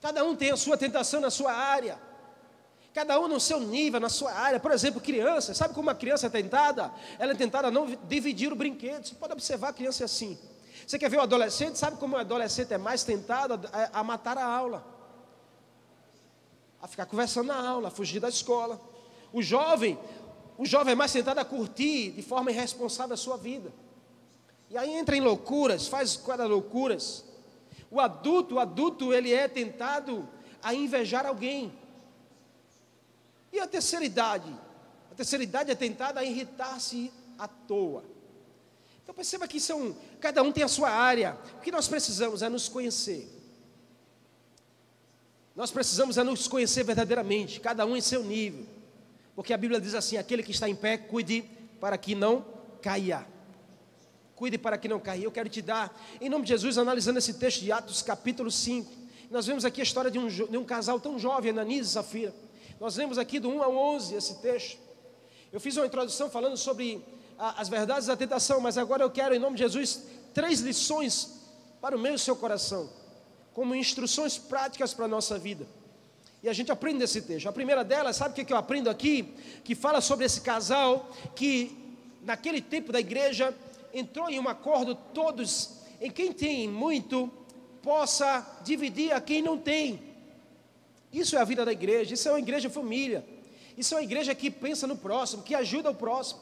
Cada 0.00 0.24
um 0.24 0.36
tem 0.36 0.50
a 0.50 0.56
sua 0.56 0.76
tentação 0.76 1.20
na 1.20 1.30
sua 1.30 1.52
área. 1.52 1.98
Cada 2.92 3.18
um 3.20 3.28
no 3.28 3.40
seu 3.40 3.60
nível, 3.60 4.00
na 4.00 4.08
sua 4.08 4.32
área. 4.32 4.60
Por 4.60 4.70
exemplo, 4.70 5.00
criança. 5.00 5.52
Sabe 5.52 5.74
como 5.74 5.88
uma 5.88 5.94
criança 5.94 6.26
é 6.26 6.30
tentada? 6.30 6.92
Ela 7.18 7.32
é 7.32 7.34
tentada 7.34 7.68
a 7.68 7.70
não 7.70 7.86
dividir 8.08 8.52
o 8.52 8.56
brinquedo. 8.56 9.06
Você 9.06 9.14
pode 9.14 9.32
observar 9.32 9.68
a 9.68 9.72
criança 9.72 10.04
assim. 10.04 10.38
Você 10.86 10.98
quer 10.98 11.10
ver 11.10 11.18
o 11.18 11.22
adolescente? 11.22 11.78
Sabe 11.78 11.96
como 11.96 12.16
o 12.16 12.18
adolescente 12.18 12.72
é 12.72 12.78
mais 12.78 13.02
tentado 13.02 13.68
a, 13.72 14.00
a 14.00 14.04
matar 14.04 14.38
a 14.38 14.44
aula? 14.44 14.86
A 16.80 16.86
ficar 16.86 17.06
conversando 17.06 17.48
na 17.48 17.68
aula, 17.68 17.88
a 17.88 17.90
fugir 17.90 18.20
da 18.20 18.28
escola. 18.28 18.80
O 19.32 19.42
jovem, 19.42 19.98
o 20.56 20.64
jovem 20.64 20.92
é 20.92 20.94
mais 20.94 21.12
tentado 21.12 21.40
a 21.40 21.44
curtir 21.44 22.12
de 22.12 22.22
forma 22.22 22.50
irresponsável 22.50 23.14
a 23.14 23.16
sua 23.16 23.36
vida. 23.36 23.72
E 24.70 24.76
aí 24.76 24.90
entra 24.94 25.16
em 25.16 25.20
loucuras, 25.20 25.86
faz 25.86 26.16
cada 26.16 26.46
loucuras. 26.46 27.24
O 27.90 28.00
adulto, 28.00 28.56
o 28.56 28.58
adulto, 28.58 29.12
ele 29.12 29.32
é 29.32 29.46
tentado 29.46 30.28
a 30.62 30.74
invejar 30.74 31.24
alguém. 31.24 31.72
E 33.52 33.60
a 33.60 33.66
terceira 33.66 34.04
idade? 34.04 34.52
A 35.10 35.14
terceira 35.14 35.44
idade 35.44 35.70
é 35.70 35.74
tentada 35.74 36.20
a 36.20 36.24
irritar-se 36.24 37.12
à 37.38 37.46
toa. 37.46 38.04
Então 39.02 39.14
perceba 39.14 39.46
que 39.46 39.60
são, 39.60 39.96
cada 40.20 40.42
um 40.42 40.50
tem 40.50 40.64
a 40.64 40.68
sua 40.68 40.90
área. 40.90 41.38
O 41.58 41.60
que 41.60 41.70
nós 41.70 41.86
precisamos 41.86 42.42
é 42.42 42.48
nos 42.48 42.68
conhecer. 42.68 43.32
Nós 45.54 45.70
precisamos 45.70 46.18
é 46.18 46.22
nos 46.22 46.46
conhecer 46.46 46.82
verdadeiramente, 46.82 47.60
cada 47.60 47.86
um 47.86 47.96
em 47.96 48.00
seu 48.00 48.22
nível. 48.22 48.66
Porque 49.34 49.54
a 49.54 49.56
Bíblia 49.56 49.80
diz 49.80 49.94
assim: 49.94 50.16
aquele 50.16 50.42
que 50.42 50.50
está 50.50 50.68
em 50.68 50.74
pé, 50.74 50.98
cuide 50.98 51.42
para 51.80 51.96
que 51.96 52.14
não 52.14 52.44
caia. 52.82 53.26
Cuide 54.36 54.58
para 54.58 54.76
que 54.76 54.86
não 54.86 55.00
caia. 55.00 55.24
Eu 55.24 55.32
quero 55.32 55.48
te 55.48 55.62
dar, 55.62 55.98
em 56.20 56.28
nome 56.28 56.44
de 56.44 56.50
Jesus, 56.50 56.76
analisando 56.76 57.18
esse 57.18 57.32
texto 57.32 57.62
de 57.62 57.72
Atos, 57.72 58.02
capítulo 58.02 58.50
5. 58.50 58.92
Nós 59.30 59.46
vemos 59.46 59.64
aqui 59.64 59.80
a 59.80 59.84
história 59.84 60.10
de 60.10 60.18
um, 60.18 60.28
de 60.28 60.56
um 60.58 60.62
casal 60.62 61.00
tão 61.00 61.18
jovem, 61.18 61.50
Ananias 61.50 61.86
e 61.86 61.90
Safira. 61.90 62.34
Nós 62.78 62.94
vemos 62.94 63.16
aqui 63.16 63.40
do 63.40 63.48
1 63.48 63.62
a 63.62 63.68
11 63.68 64.14
esse 64.14 64.34
texto. 64.42 64.78
Eu 65.50 65.58
fiz 65.58 65.74
uma 65.78 65.86
introdução 65.86 66.28
falando 66.28 66.54
sobre 66.58 67.02
a, 67.38 67.62
as 67.62 67.70
verdades 67.70 68.08
da 68.08 68.16
tentação, 68.16 68.60
mas 68.60 68.76
agora 68.76 69.02
eu 69.02 69.10
quero, 69.10 69.34
em 69.34 69.38
nome 69.38 69.56
de 69.56 69.62
Jesus, 69.62 70.02
três 70.34 70.60
lições 70.60 71.40
para 71.80 71.96
o 71.96 71.98
meu 71.98 72.14
e 72.14 72.18
seu 72.18 72.36
coração, 72.36 72.90
como 73.54 73.74
instruções 73.74 74.36
práticas 74.36 74.92
para 74.92 75.06
a 75.06 75.08
nossa 75.08 75.38
vida. 75.38 75.66
E 76.42 76.48
a 76.50 76.52
gente 76.52 76.70
aprende 76.70 77.02
esse 77.02 77.22
texto. 77.22 77.48
A 77.48 77.52
primeira 77.52 77.82
delas, 77.82 78.16
sabe 78.16 78.38
o 78.38 78.44
que 78.44 78.52
eu 78.52 78.56
aprendo 78.58 78.90
aqui? 78.90 79.34
Que 79.64 79.74
fala 79.74 80.02
sobre 80.02 80.26
esse 80.26 80.42
casal 80.42 81.10
que, 81.34 81.74
naquele 82.22 82.60
tempo 82.60 82.92
da 82.92 83.00
igreja, 83.00 83.54
entrou 83.98 84.28
em 84.28 84.38
um 84.38 84.46
acordo 84.46 84.94
todos, 84.94 85.78
em 86.00 86.10
quem 86.10 86.32
tem 86.32 86.68
muito, 86.68 87.30
possa 87.82 88.46
dividir 88.62 89.12
a 89.12 89.20
quem 89.20 89.40
não 89.40 89.56
tem. 89.56 90.00
Isso 91.10 91.34
é 91.34 91.40
a 91.40 91.44
vida 91.44 91.64
da 91.64 91.72
igreja, 91.72 92.12
isso 92.12 92.28
é 92.28 92.32
uma 92.32 92.38
igreja 92.38 92.68
família. 92.68 93.26
Isso 93.76 93.94
é 93.94 93.98
uma 93.98 94.04
igreja 94.04 94.34
que 94.34 94.50
pensa 94.50 94.86
no 94.86 94.96
próximo, 94.96 95.42
que 95.42 95.54
ajuda 95.54 95.90
o 95.90 95.94
próximo. 95.94 96.40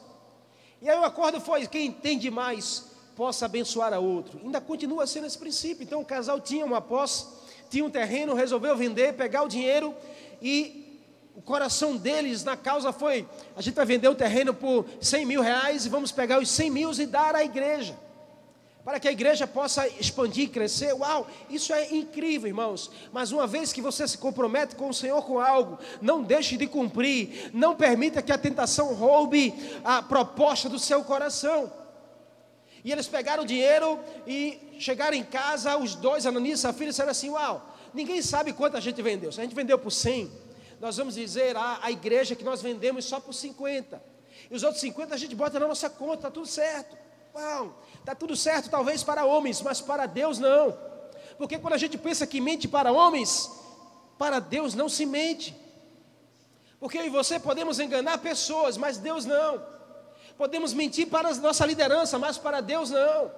E 0.81 0.89
aí 0.89 0.97
o 0.97 1.03
acordo 1.03 1.39
foi: 1.39 1.65
quem 1.67 1.91
tem 1.91 2.17
demais 2.17 2.91
possa 3.15 3.45
abençoar 3.45 3.93
a 3.93 3.99
outro. 3.99 4.39
Ainda 4.43 4.59
continua 4.59 5.07
sendo 5.07 5.27
esse 5.27 5.37
princípio. 5.37 5.83
Então 5.83 6.01
o 6.01 6.05
casal 6.05 6.39
tinha 6.41 6.65
uma 6.65 6.81
posse, 6.81 7.25
tinha 7.69 7.85
um 7.85 7.89
terreno, 7.89 8.33
resolveu 8.33 8.75
vender, 8.75 9.13
pegar 9.13 9.43
o 9.43 9.47
dinheiro 9.47 9.95
e 10.41 10.84
o 11.35 11.41
coração 11.41 11.97
deles 11.97 12.43
na 12.43 12.55
causa 12.55 12.93
foi: 12.93 13.27
a 13.55 13.61
gente 13.61 13.75
vai 13.75 13.85
vender 13.85 14.07
o 14.07 14.15
terreno 14.15 14.53
por 14.53 14.85
100 15.01 15.25
mil 15.25 15.41
reais 15.41 15.85
e 15.85 15.89
vamos 15.89 16.11
pegar 16.11 16.39
os 16.39 16.49
100 16.49 16.69
mil 16.71 16.91
e 16.93 17.05
dar 17.05 17.35
à 17.35 17.43
igreja, 17.43 17.97
para 18.85 18.99
que 19.01 19.07
a 19.07 19.11
igreja 19.11 19.45
possa 19.45 19.85
expandir 19.99 20.45
e 20.45 20.47
crescer. 20.47 20.93
Uau, 20.93 21.27
isso 21.49 21.73
é 21.73 21.93
incrível, 21.93 22.47
irmãos. 22.47 22.89
Mas 23.11 23.33
uma 23.33 23.45
vez 23.45 23.73
que 23.73 23.81
você 23.81 24.07
se 24.07 24.17
compromete 24.17 24.75
com 24.75 24.87
o 24.87 24.93
Senhor 24.93 25.21
com 25.23 25.39
algo, 25.39 25.77
não 26.01 26.23
deixe 26.23 26.55
de 26.55 26.67
cumprir, 26.67 27.51
não 27.53 27.75
permita 27.75 28.21
que 28.21 28.31
a 28.31 28.37
tentação 28.37 28.93
roube 28.93 29.53
a 29.83 30.01
proposta 30.01 30.69
do 30.69 30.79
seu 30.79 31.03
coração. 31.03 31.71
E 32.81 32.91
eles 32.93 33.07
pegaram 33.07 33.43
o 33.43 33.47
dinheiro 33.47 33.99
e 34.25 34.77
chegaram 34.79 35.17
em 35.17 35.23
casa, 35.23 35.75
os 35.75 35.95
dois, 35.95 36.25
Ananias 36.25 36.59
e 36.59 36.61
Safira, 36.61 36.91
disseram 36.91 37.11
assim: 37.11 37.31
Uau, 37.31 37.75
ninguém 37.93 38.21
sabe 38.21 38.53
quanto 38.53 38.77
a 38.77 38.79
gente 38.79 39.01
vendeu. 39.01 39.33
Se 39.33 39.41
a 39.41 39.43
gente 39.43 39.55
vendeu 39.55 39.77
por 39.77 39.91
100 39.91 40.44
nós 40.79 40.97
vamos 40.97 41.15
dizer 41.15 41.55
à, 41.55 41.79
à 41.81 41.91
igreja 41.91 42.35
que 42.35 42.43
nós 42.43 42.61
vendemos 42.61 43.05
só 43.05 43.19
por 43.19 43.33
50. 43.33 44.01
E 44.49 44.55
os 44.55 44.63
outros 44.63 44.81
50 44.81 45.13
a 45.13 45.17
gente 45.17 45.35
bota 45.35 45.59
na 45.59 45.67
nossa 45.67 45.89
conta, 45.89 46.15
está 46.15 46.31
tudo 46.31 46.47
certo. 46.47 46.97
Uau, 47.33 47.83
está 47.99 48.15
tudo 48.15 48.35
certo, 48.35 48.69
talvez 48.69 49.03
para 49.03 49.25
homens, 49.25 49.61
mas 49.61 49.81
para 49.81 50.05
Deus 50.05 50.39
não. 50.39 50.77
Porque 51.37 51.57
quando 51.57 51.73
a 51.73 51.77
gente 51.77 51.97
pensa 51.97 52.25
que 52.25 52.39
mente 52.39 52.67
para 52.67 52.91
homens, 52.91 53.51
para 54.17 54.39
Deus 54.39 54.73
não 54.73 54.87
se 54.87 55.05
mente. 55.05 55.55
Porque 56.79 56.97
eu 56.97 57.05
e 57.05 57.09
você 57.09 57.39
podemos 57.39 57.79
enganar 57.79 58.19
pessoas, 58.19 58.77
mas 58.77 58.97
Deus 58.97 59.25
não. 59.25 59.61
Podemos 60.37 60.73
mentir 60.73 61.07
para 61.07 61.29
a 61.29 61.35
nossa 61.35 61.65
liderança, 61.65 62.19
mas 62.19 62.37
para 62.37 62.61
Deus 62.61 62.89
não. 62.89 63.31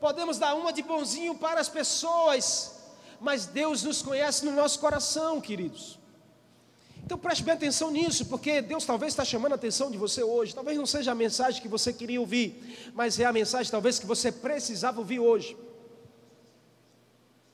Podemos 0.00 0.38
dar 0.38 0.54
uma 0.54 0.72
de 0.72 0.82
bonzinho 0.82 1.34
para 1.34 1.60
as 1.60 1.68
pessoas, 1.68 2.76
mas 3.20 3.46
Deus 3.46 3.82
nos 3.82 4.02
conhece 4.02 4.44
no 4.44 4.52
nosso 4.52 4.78
coração, 4.80 5.40
queridos. 5.40 5.99
Então 7.10 7.18
preste 7.18 7.42
bem 7.42 7.54
atenção 7.54 7.90
nisso, 7.90 8.26
porque 8.26 8.62
Deus 8.62 8.84
talvez 8.84 9.12
está 9.12 9.24
chamando 9.24 9.50
a 9.50 9.54
atenção 9.56 9.90
de 9.90 9.98
você 9.98 10.22
hoje. 10.22 10.54
Talvez 10.54 10.78
não 10.78 10.86
seja 10.86 11.10
a 11.10 11.14
mensagem 11.14 11.60
que 11.60 11.66
você 11.66 11.92
queria 11.92 12.20
ouvir, 12.20 12.54
mas 12.94 13.18
é 13.18 13.24
a 13.24 13.32
mensagem 13.32 13.68
talvez 13.68 13.98
que 13.98 14.06
você 14.06 14.30
precisava 14.30 15.00
ouvir 15.00 15.18
hoje. 15.18 15.56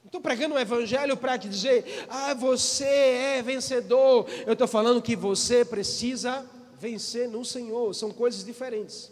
Não 0.03 0.09
estou 0.09 0.21
pregando 0.21 0.57
um 0.57 0.59
evangelho 0.59 1.16
para 1.16 1.38
te 1.38 1.49
dizer, 1.49 2.07
ah, 2.07 2.35
você 2.35 2.85
é 2.85 3.42
vencedor. 3.42 4.29
Eu 4.47 4.53
estou 4.53 4.69
falando 4.69 5.01
que 5.01 5.16
você 5.16 5.64
precisa 5.64 6.45
vencer 6.79 7.27
no 7.27 7.42
Senhor. 7.42 7.95
São 7.95 8.11
coisas 8.11 8.45
diferentes. 8.45 9.11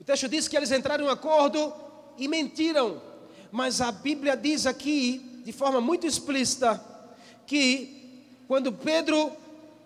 O 0.00 0.04
texto 0.04 0.28
diz 0.28 0.46
que 0.46 0.56
eles 0.56 0.70
entraram 0.70 1.04
em 1.04 1.08
um 1.08 1.10
acordo 1.10 1.74
e 2.16 2.28
mentiram. 2.28 3.02
Mas 3.50 3.80
a 3.80 3.90
Bíblia 3.90 4.36
diz 4.36 4.66
aqui, 4.66 5.42
de 5.44 5.50
forma 5.50 5.80
muito 5.80 6.06
explícita, 6.06 6.80
que 7.44 7.99
quando 8.50 8.72
Pedro 8.72 9.30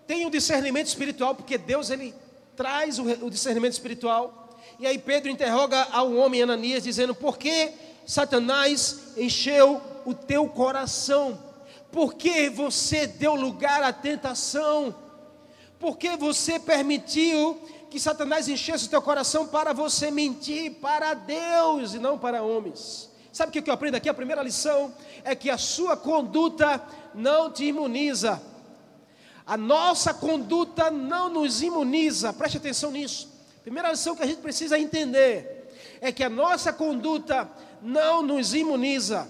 tem 0.07 0.25
o 0.25 0.31
discernimento 0.31 0.87
espiritual, 0.87 1.35
porque 1.35 1.55
Deus 1.55 1.91
ele 1.91 2.15
traz 2.55 2.97
o, 2.97 3.29
discernimento 3.29 3.73
espiritual, 3.73 4.57
e 4.79 4.87
aí 4.87 4.97
Pedro 4.97 5.29
interroga 5.29 5.83
ao 5.91 6.11
homem 6.15 6.41
Ananias, 6.41 6.83
dizendo: 6.83 7.13
Por 7.13 7.37
que 7.37 7.71
Satanás 8.07 9.13
encheu 9.17 9.79
o 10.03 10.15
teu 10.15 10.49
coração? 10.49 11.39
Por 11.91 12.15
que 12.15 12.49
você 12.49 13.05
deu 13.05 13.35
lugar 13.35 13.83
à 13.83 13.93
tentação? 13.93 14.95
Por 15.79 15.95
que 15.95 16.17
você 16.17 16.59
permitiu 16.59 17.61
que 17.91 17.99
Satanás 17.99 18.49
enchesse 18.49 18.87
o 18.87 18.89
teu 18.89 19.01
coração 19.03 19.45
para 19.45 19.73
você 19.73 20.09
mentir 20.09 20.71
para 20.81 21.13
Deus 21.13 21.93
e 21.93 21.99
não 21.99 22.17
para 22.17 22.41
homens? 22.41 23.11
Sabe 23.31 23.59
o 23.59 23.63
que 23.63 23.69
eu 23.69 23.73
aprendo 23.75 23.93
aqui? 23.93 24.09
A 24.09 24.13
primeira 24.13 24.41
lição 24.41 24.91
é 25.23 25.35
que 25.35 25.51
a 25.51 25.57
sua 25.59 25.95
conduta 25.95 26.81
não 27.13 27.51
te 27.51 27.65
imuniza 27.65 28.41
a 29.45 29.55
nossa 29.55 30.13
conduta 30.13 30.89
não 30.89 31.29
nos 31.29 31.61
imuniza, 31.61 32.33
preste 32.33 32.57
atenção 32.57 32.91
nisso. 32.91 33.29
Primeira 33.61 33.91
lição 33.91 34.15
que 34.15 34.23
a 34.23 34.27
gente 34.27 34.41
precisa 34.41 34.79
entender 34.79 35.71
é 36.01 36.11
que 36.11 36.23
a 36.23 36.29
nossa 36.29 36.73
conduta 36.73 37.49
não 37.81 38.23
nos 38.23 38.53
imuniza. 38.53 39.27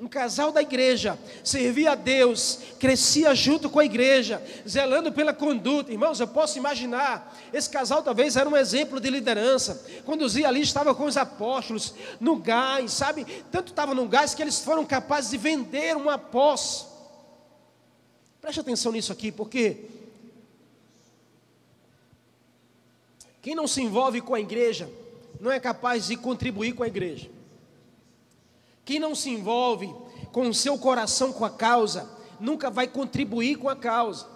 Um 0.00 0.08
casal 0.08 0.50
da 0.50 0.60
igreja 0.60 1.16
servia 1.44 1.92
a 1.92 1.94
Deus, 1.94 2.58
crescia 2.80 3.34
junto 3.34 3.70
com 3.70 3.78
a 3.78 3.84
igreja, 3.84 4.42
zelando 4.68 5.12
pela 5.12 5.32
conduta. 5.32 5.92
Irmãos, 5.92 6.18
eu 6.18 6.26
posso 6.26 6.58
imaginar, 6.58 7.38
esse 7.52 7.70
casal 7.70 8.02
talvez 8.02 8.34
era 8.34 8.48
um 8.48 8.56
exemplo 8.56 8.98
de 8.98 9.10
liderança. 9.10 9.84
Conduzia 10.04 10.48
ali, 10.48 10.62
estava 10.62 10.94
com 10.94 11.04
os 11.04 11.16
apóstolos, 11.16 11.94
no 12.18 12.36
gás, 12.36 12.92
sabe? 12.92 13.24
Tanto 13.52 13.68
estava 13.68 13.94
no 13.94 14.08
gás 14.08 14.34
que 14.34 14.42
eles 14.42 14.58
foram 14.58 14.84
capazes 14.84 15.30
de 15.30 15.36
vender 15.36 15.96
uma 15.96 16.18
posse 16.18 16.91
Preste 18.42 18.58
atenção 18.58 18.90
nisso 18.90 19.12
aqui, 19.12 19.30
porque 19.30 19.84
quem 23.40 23.54
não 23.54 23.68
se 23.68 23.80
envolve 23.80 24.20
com 24.20 24.34
a 24.34 24.40
igreja 24.40 24.90
não 25.40 25.52
é 25.52 25.60
capaz 25.60 26.08
de 26.08 26.16
contribuir 26.16 26.72
com 26.72 26.82
a 26.82 26.88
igreja. 26.88 27.30
Quem 28.84 28.98
não 28.98 29.14
se 29.14 29.30
envolve 29.30 29.94
com 30.32 30.48
o 30.48 30.52
seu 30.52 30.76
coração 30.76 31.32
com 31.32 31.44
a 31.44 31.50
causa, 31.50 32.10
nunca 32.40 32.68
vai 32.68 32.88
contribuir 32.88 33.58
com 33.58 33.68
a 33.68 33.76
causa. 33.76 34.26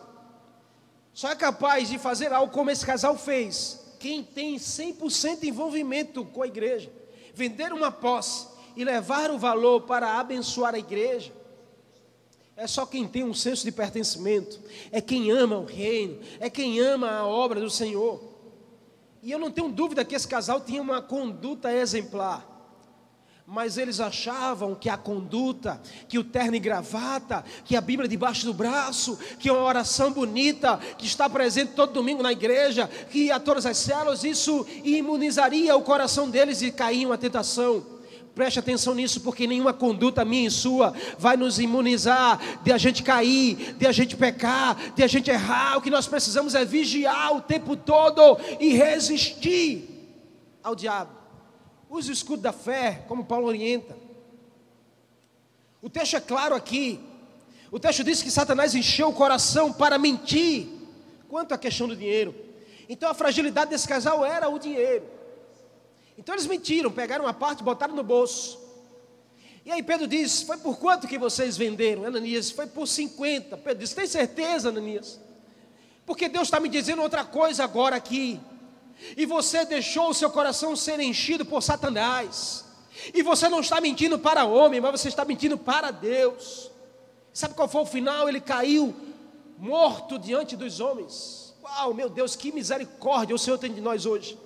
Só 1.13 1.31
é 1.31 1.35
capaz 1.35 1.89
de 1.89 1.99
fazer 1.99 2.33
algo 2.33 2.53
como 2.53 2.71
esse 2.71 2.87
casal 2.87 3.19
fez, 3.19 3.81
quem 3.99 4.23
tem 4.23 4.55
100% 4.55 5.43
envolvimento 5.43 6.25
com 6.27 6.43
a 6.45 6.47
igreja. 6.47 6.93
Vender 7.35 7.73
uma 7.73 7.91
posse 7.91 8.47
e 8.77 8.85
levar 8.85 9.33
o 9.33 9.39
valor 9.39 9.81
para 9.81 10.21
abençoar 10.21 10.77
a 10.77 10.79
igreja. 10.79 11.33
É 12.57 12.67
só 12.67 12.87
quem 12.87 13.07
tem 13.07 13.23
um 13.23 13.35
senso 13.35 13.65
de 13.65 13.71
pertencimento, 13.71 14.59
é 14.91 15.01
quem 15.01 15.31
ama 15.31 15.59
o 15.59 15.65
reino, 15.65 16.19
é 16.41 16.49
quem 16.49 16.81
ama 16.81 17.11
a 17.11 17.27
obra 17.27 17.61
do 17.61 17.69
Senhor. 17.69 18.23
E 19.23 19.31
eu 19.31 19.39
não 19.39 19.51
tenho 19.51 19.71
dúvida 19.71 20.05
que 20.05 20.15
esse 20.15 20.27
casal 20.27 20.61
tinha 20.61 20.81
uma 20.81 21.03
conduta 21.03 21.73
exemplar 21.73 22.57
mas 23.47 23.79
eles 23.79 24.01
achavam 24.01 24.75
que 24.75 24.89
a 24.89 24.97
conduta, 24.97 25.81
que 26.09 26.19
o 26.19 26.25
terno 26.25 26.57
e 26.57 26.59
gravata, 26.59 27.45
que 27.65 27.77
a 27.77 27.81
Bíblia 27.81 28.09
debaixo 28.09 28.45
do 28.45 28.53
braço, 28.53 29.17
que 29.39 29.49
uma 29.49 29.63
oração 29.63 30.13
bonita, 30.13 30.79
que 30.99 31.07
está 31.07 31.31
presente 31.31 31.73
todo 31.73 31.93
domingo 31.93 32.25
na 32.25 32.33
igreja, 32.33 32.91
que 33.11 33.31
a 33.31 33.39
todas 33.39 33.65
as 33.65 33.77
células, 33.77 34.25
isso 34.25 34.67
imunizaria 34.83 35.77
o 35.77 35.83
coração 35.83 36.29
deles 36.29 36.61
e 36.61 36.75
em 36.93 37.07
uma 37.07 37.17
tentação. 37.17 37.96
Preste 38.37 38.59
atenção 38.59 38.95
nisso, 38.95 39.23
porque 39.23 39.47
nenhuma 39.47 39.73
conduta 39.73 40.23
minha 40.23 40.49
e 40.49 40.51
sua 40.51 40.93
vai 41.19 41.39
nos 41.39 41.59
imunizar 41.59 42.39
de 42.63 42.71
a 42.71 42.77
gente 42.77 43.03
cair, 43.03 43.75
de 43.79 43.87
a 43.87 43.93
gente 43.93 44.15
pecar, 44.15 44.93
de 44.95 45.03
a 45.03 45.07
gente 45.07 45.31
errar. 45.31 45.79
O 45.79 45.81
que 45.81 45.89
nós 45.89 46.07
precisamos 46.07 46.55
é 46.55 46.63
vigiar 46.63 47.35
o 47.35 47.41
tempo 47.41 47.75
todo 47.75 48.39
e 48.61 48.75
resistir 48.75 49.89
ao 50.63 50.75
diabo. 50.75 51.13
Use 51.89 52.11
o 52.11 52.13
escudo 52.13 52.43
da 52.43 52.53
fé, 52.53 53.07
como 53.09 53.25
Paulo 53.25 53.47
orienta. 53.47 53.97
O 55.81 55.89
texto 55.89 56.17
é 56.17 56.21
claro 56.21 56.55
aqui. 56.55 57.01
O 57.71 57.81
texto 57.81 58.05
diz 58.05 58.23
que 58.23 58.31
Satanás 58.31 58.75
encheu 58.75 59.09
o 59.09 59.15
coração 59.15 59.73
para 59.73 59.97
mentir 59.97 60.69
quanto 61.27 61.55
à 61.55 61.59
questão 61.59 61.89
do 61.89 61.97
dinheiro. 61.97 62.35
Então 62.87 63.09
a 63.09 63.15
fragilidade 63.15 63.71
desse 63.71 63.89
casal 63.89 64.23
era 64.27 64.47
o 64.51 64.59
dinheiro. 64.59 65.16
Então 66.19 66.35
eles 66.35 66.47
mentiram, 66.47 66.91
pegaram 66.91 67.25
uma 67.25 67.35
parte, 67.35 67.63
botaram 67.63 67.95
no 67.95 68.03
bolso. 68.03 68.59
E 69.65 69.73
aí 69.73 69.83
Pedro 69.83 70.07
diz: 70.07 70.43
Foi 70.43 70.57
por 70.57 70.79
quanto 70.79 71.09
que 71.09 71.19
vocês 71.19 71.57
venderam? 71.57 72.05
Ananias, 72.05 72.51
foi 72.51 72.67
por 72.67 72.87
50. 72.87 73.57
Pedro 73.57 73.79
diz: 73.79 73.93
Tem 73.93 74.07
certeza, 74.07 74.69
Ananias? 74.69 75.21
Porque 76.07 76.29
Deus 76.29 76.47
está 76.47 76.61
me 76.61 76.69
dizendo 76.69 77.03
outra 77.03 77.25
coisa 77.25 77.65
agora 77.65 77.97
aqui. 77.97 78.41
E 79.17 79.27
você 79.27 79.65
deixou 79.65 80.11
o 80.11 80.15
seu 80.15 80.31
coração 80.31 80.75
ser 80.77 81.01
enchido 81.01 81.45
por 81.45 81.63
Satanás. 81.63 82.65
E 83.13 83.23
você 83.23 83.49
não 83.49 83.61
está 83.61 83.81
mentindo 83.81 84.19
para 84.19 84.45
homem, 84.45 84.81
mas 84.81 85.01
você 85.01 85.09
está 85.09 85.25
mentindo 85.25 85.59
para 85.59 85.91
Deus. 85.91 86.71
Sabe 87.33 87.55
qual 87.55 87.69
foi 87.69 87.83
o 87.83 87.87
final? 87.87 88.29
Ele 88.29 88.41
caiu 88.41 88.95
morto 89.59 90.19
diante 90.19 90.57
dos 90.57 90.81
homens. 90.81 91.55
Uau, 91.63 91.93
meu 91.93 92.09
Deus, 92.09 92.37
que 92.37 92.53
misericórdia 92.53 93.35
o 93.35 93.39
Senhor 93.39 93.59
tem 93.59 93.75
de 93.75 93.81
nós 93.81 94.07
hoje. 94.07 94.39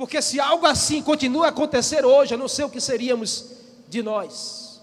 Porque 0.00 0.22
se 0.22 0.40
algo 0.40 0.64
assim 0.64 1.02
continua 1.02 1.44
a 1.44 1.48
acontecer 1.50 2.06
hoje, 2.06 2.32
eu 2.32 2.38
não 2.38 2.48
sei 2.48 2.64
o 2.64 2.70
que 2.70 2.80
seríamos 2.80 3.50
de 3.86 4.02
nós. 4.02 4.80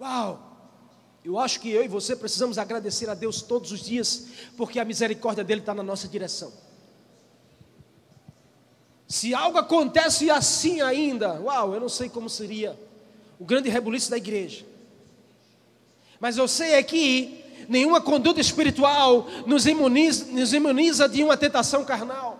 Uau! 0.00 0.72
Eu 1.22 1.38
acho 1.38 1.60
que 1.60 1.70
eu 1.70 1.84
e 1.84 1.86
você 1.86 2.16
precisamos 2.16 2.56
agradecer 2.56 3.10
a 3.10 3.14
Deus 3.14 3.42
todos 3.42 3.70
os 3.70 3.80
dias, 3.80 4.28
porque 4.56 4.80
a 4.80 4.86
misericórdia 4.86 5.44
dele 5.44 5.60
está 5.60 5.74
na 5.74 5.82
nossa 5.82 6.08
direção. 6.08 6.50
Se 9.06 9.34
algo 9.34 9.58
acontece 9.58 10.30
assim 10.30 10.80
ainda, 10.80 11.38
uau, 11.38 11.74
eu 11.74 11.80
não 11.80 11.90
sei 11.90 12.08
como 12.08 12.30
seria 12.30 12.74
o 13.38 13.44
grande 13.44 13.68
rebuliço 13.68 14.10
da 14.10 14.16
igreja. 14.16 14.64
Mas 16.18 16.38
eu 16.38 16.48
sei 16.48 16.72
é 16.72 16.82
que 16.82 17.44
nenhuma 17.68 18.00
conduta 18.00 18.40
espiritual 18.40 19.26
nos 19.44 19.66
imuniza, 19.66 20.24
nos 20.24 20.54
imuniza 20.54 21.06
de 21.06 21.22
uma 21.22 21.36
tentação 21.36 21.84
carnal. 21.84 22.37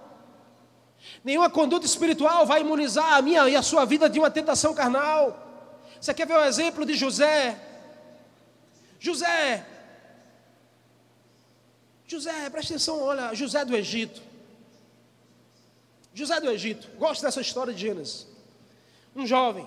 Nenhuma 1.24 1.50
conduta 1.50 1.86
espiritual 1.86 2.46
vai 2.46 2.60
imunizar 2.60 3.14
a 3.14 3.22
minha 3.22 3.48
e 3.48 3.56
a 3.56 3.62
sua 3.62 3.84
vida 3.84 4.08
de 4.08 4.18
uma 4.18 4.30
tentação 4.30 4.74
carnal. 4.74 5.46
Você 6.00 6.14
quer 6.14 6.26
ver 6.26 6.34
o 6.34 6.44
exemplo 6.44 6.86
de 6.86 6.94
José? 6.94 7.58
José, 9.00 9.66
José, 12.08 12.48
presta 12.48 12.72
atenção, 12.72 13.02
olha, 13.02 13.34
José 13.34 13.64
do 13.66 13.76
Egito. 13.76 14.22
José 16.14 16.40
do 16.40 16.50
Egito, 16.50 16.88
gosto 16.98 17.22
dessa 17.22 17.40
história 17.40 17.72
de 17.72 17.80
Gênesis. 17.82 18.26
Um 19.14 19.26
jovem, 19.26 19.66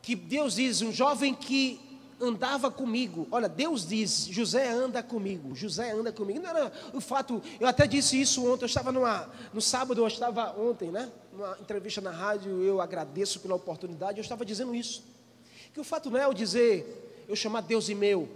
que 0.00 0.16
Deus 0.16 0.54
diz, 0.54 0.80
um 0.80 0.90
jovem 0.90 1.34
que 1.34 1.93
andava 2.20 2.70
comigo. 2.70 3.26
Olha, 3.30 3.48
Deus 3.48 3.86
diz: 3.86 4.26
José 4.26 4.68
anda 4.68 5.02
comigo, 5.02 5.54
José 5.54 5.92
anda 5.92 6.12
comigo. 6.12 6.40
Não 6.40 6.50
era 6.50 6.72
o 6.92 7.00
fato, 7.00 7.42
eu 7.58 7.66
até 7.66 7.86
disse 7.86 8.20
isso 8.20 8.46
ontem, 8.50 8.64
eu 8.64 8.66
estava 8.66 8.92
numa, 8.92 9.28
no 9.52 9.60
sábado, 9.60 10.00
eu 10.00 10.06
estava 10.06 10.58
ontem, 10.58 10.90
né? 10.90 11.10
Numa 11.32 11.58
entrevista 11.60 12.00
na 12.00 12.10
rádio, 12.10 12.62
eu 12.62 12.80
agradeço 12.80 13.40
pela 13.40 13.54
oportunidade, 13.54 14.18
eu 14.18 14.22
estava 14.22 14.44
dizendo 14.44 14.74
isso. 14.74 15.02
Que 15.72 15.80
o 15.80 15.84
fato 15.84 16.10
não 16.10 16.18
é 16.18 16.24
eu 16.24 16.34
dizer, 16.34 17.24
eu 17.28 17.34
chamar 17.34 17.62
Deus 17.62 17.86
de 17.86 17.94
meu. 17.94 18.28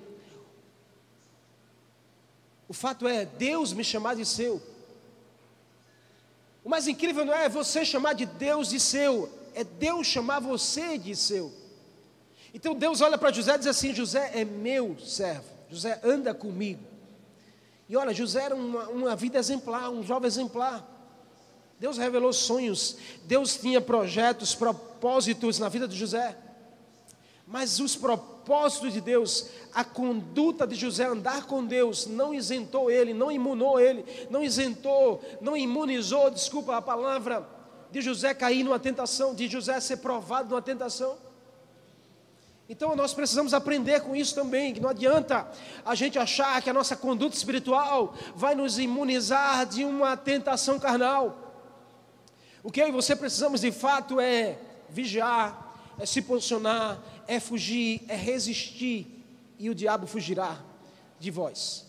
O 2.69 2.73
fato 2.73 3.09
é 3.09 3.25
Deus 3.25 3.73
me 3.73 3.83
chamar 3.83 4.14
de 4.14 4.27
seu. 4.27 4.61
O 6.64 6.69
mais 6.69 6.87
incrível 6.87 7.25
não 7.25 7.33
é 7.33 7.49
você 7.49 7.85
chamar 7.85 8.12
de 8.12 8.27
Deus 8.27 8.69
de 8.69 8.79
seu, 8.79 9.33
é 9.55 9.64
Deus 9.64 10.07
chamar 10.07 10.41
você 10.41 10.99
de 10.99 11.17
seu. 11.17 11.53
Então 12.53 12.75
Deus 12.75 13.01
olha 13.01 13.19
para 13.19 13.33
José 13.33 13.55
e 13.55 13.59
diz 13.59 13.67
assim: 13.67 13.95
José 13.95 14.33
é 14.35 14.45
meu 14.45 14.99
servo, 14.99 15.45
José 15.71 16.01
anda 16.03 16.33
comigo. 16.33 16.83
E 17.89 17.97
olha, 17.97 18.13
José 18.13 18.43
era 18.43 18.55
uma, 18.55 18.89
uma 18.89 19.17
vida 19.17 19.39
exemplar, 19.39 19.91
um 19.91 20.03
jovem 20.03 20.27
exemplar. 20.27 20.87
Deus 21.81 21.97
revelou 21.97 22.33
sonhos, 22.33 22.97
Deus 23.25 23.57
tinha 23.57 23.81
projetos, 23.81 24.55
propósitos 24.55 25.59
na 25.59 25.69
vida 25.69 25.87
de 25.87 25.97
José. 25.97 26.37
Mas 27.47 27.81
os 27.81 27.97
propósitos 27.97 28.93
de 28.93 29.01
Deus, 29.01 29.47
a 29.73 29.85
conduta 29.85 30.67
de 30.67 30.75
José 30.75 31.05
andar 31.07 31.47
com 31.47 31.65
Deus, 31.65 32.07
não 32.07 32.35
isentou 32.35 32.91
ele, 32.91 33.15
não 33.15 33.31
imunou 33.31 33.81
ele, 33.81 34.05
não 34.29 34.43
isentou, 34.43 35.23
não 35.41 35.57
imunizou, 35.57 36.31
desculpa 36.31 36.77
a 36.77 36.83
palavra, 36.83 37.49
de 37.91 38.03
José 38.03 38.35
cair 38.35 38.65
numa 38.65 38.79
tentação, 38.79 39.35
de 39.35 39.49
José 39.49 39.81
ser 39.81 39.99
provado 39.99 40.51
numa 40.51 40.61
tentação. 40.61 41.17
Então 42.68 42.94
nós 42.94 43.14
precisamos 43.14 43.54
aprender 43.54 44.02
com 44.02 44.14
isso 44.14 44.35
também, 44.35 44.74
que 44.74 44.81
não 44.81 44.90
adianta 44.90 45.50
a 45.85 45.94
gente 45.94 46.18
achar 46.18 46.61
que 46.61 46.68
a 46.68 46.74
nossa 46.74 46.94
conduta 46.94 47.35
espiritual 47.35 48.14
vai 48.35 48.54
nos 48.54 48.78
imunizar 48.78 49.64
de 49.64 49.85
uma 49.85 50.16
tentação 50.18 50.78
carnal. 50.78 51.48
O 52.62 52.70
que 52.70 52.83
eu 52.83 52.88
e 52.88 52.92
você 52.92 53.16
precisamos 53.16 53.62
de 53.62 53.72
fato 53.72 54.20
é 54.20 54.59
vigiar, 54.90 55.74
é 55.98 56.04
se 56.04 56.20
posicionar, 56.20 56.98
é 57.26 57.40
fugir, 57.40 58.02
é 58.07 58.14
resistir, 58.14 59.07
e 59.59 59.70
o 59.70 59.74
diabo 59.74 60.07
fugirá 60.07 60.59
de 61.18 61.31
vós. 61.31 61.87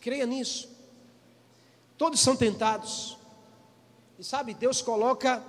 Creia 0.00 0.24
nisso. 0.24 0.70
Todos 1.98 2.20
são 2.20 2.34
tentados. 2.34 3.18
E 4.18 4.24
sabe, 4.24 4.54
Deus 4.54 4.80
coloca 4.80 5.42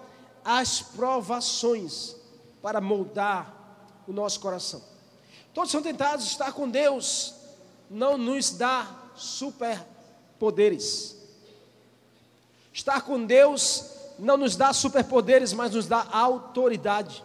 as 0.43 0.81
provações 0.81 2.15
para 2.61 2.81
moldar 2.81 3.59
o 4.10 4.13
nosso 4.13 4.39
coração. 4.39 4.82
Todos 5.54 5.69
são 5.69 5.84
tentados, 5.84 6.26
estar 6.26 6.52
com 6.52 6.67
Deus 6.67 7.36
não 7.89 8.17
nos 8.17 8.52
dá 8.52 8.88
superpoderes. 9.15 11.15
Estar 12.74 13.02
com 13.02 13.24
Deus 13.24 13.86
não 14.17 14.36
nos 14.36 14.56
dá 14.56 14.74
superpoderes, 14.74 15.54
mas 15.54 15.74
nos 15.74 15.86
dá 15.86 16.08
autoridade. 16.12 17.24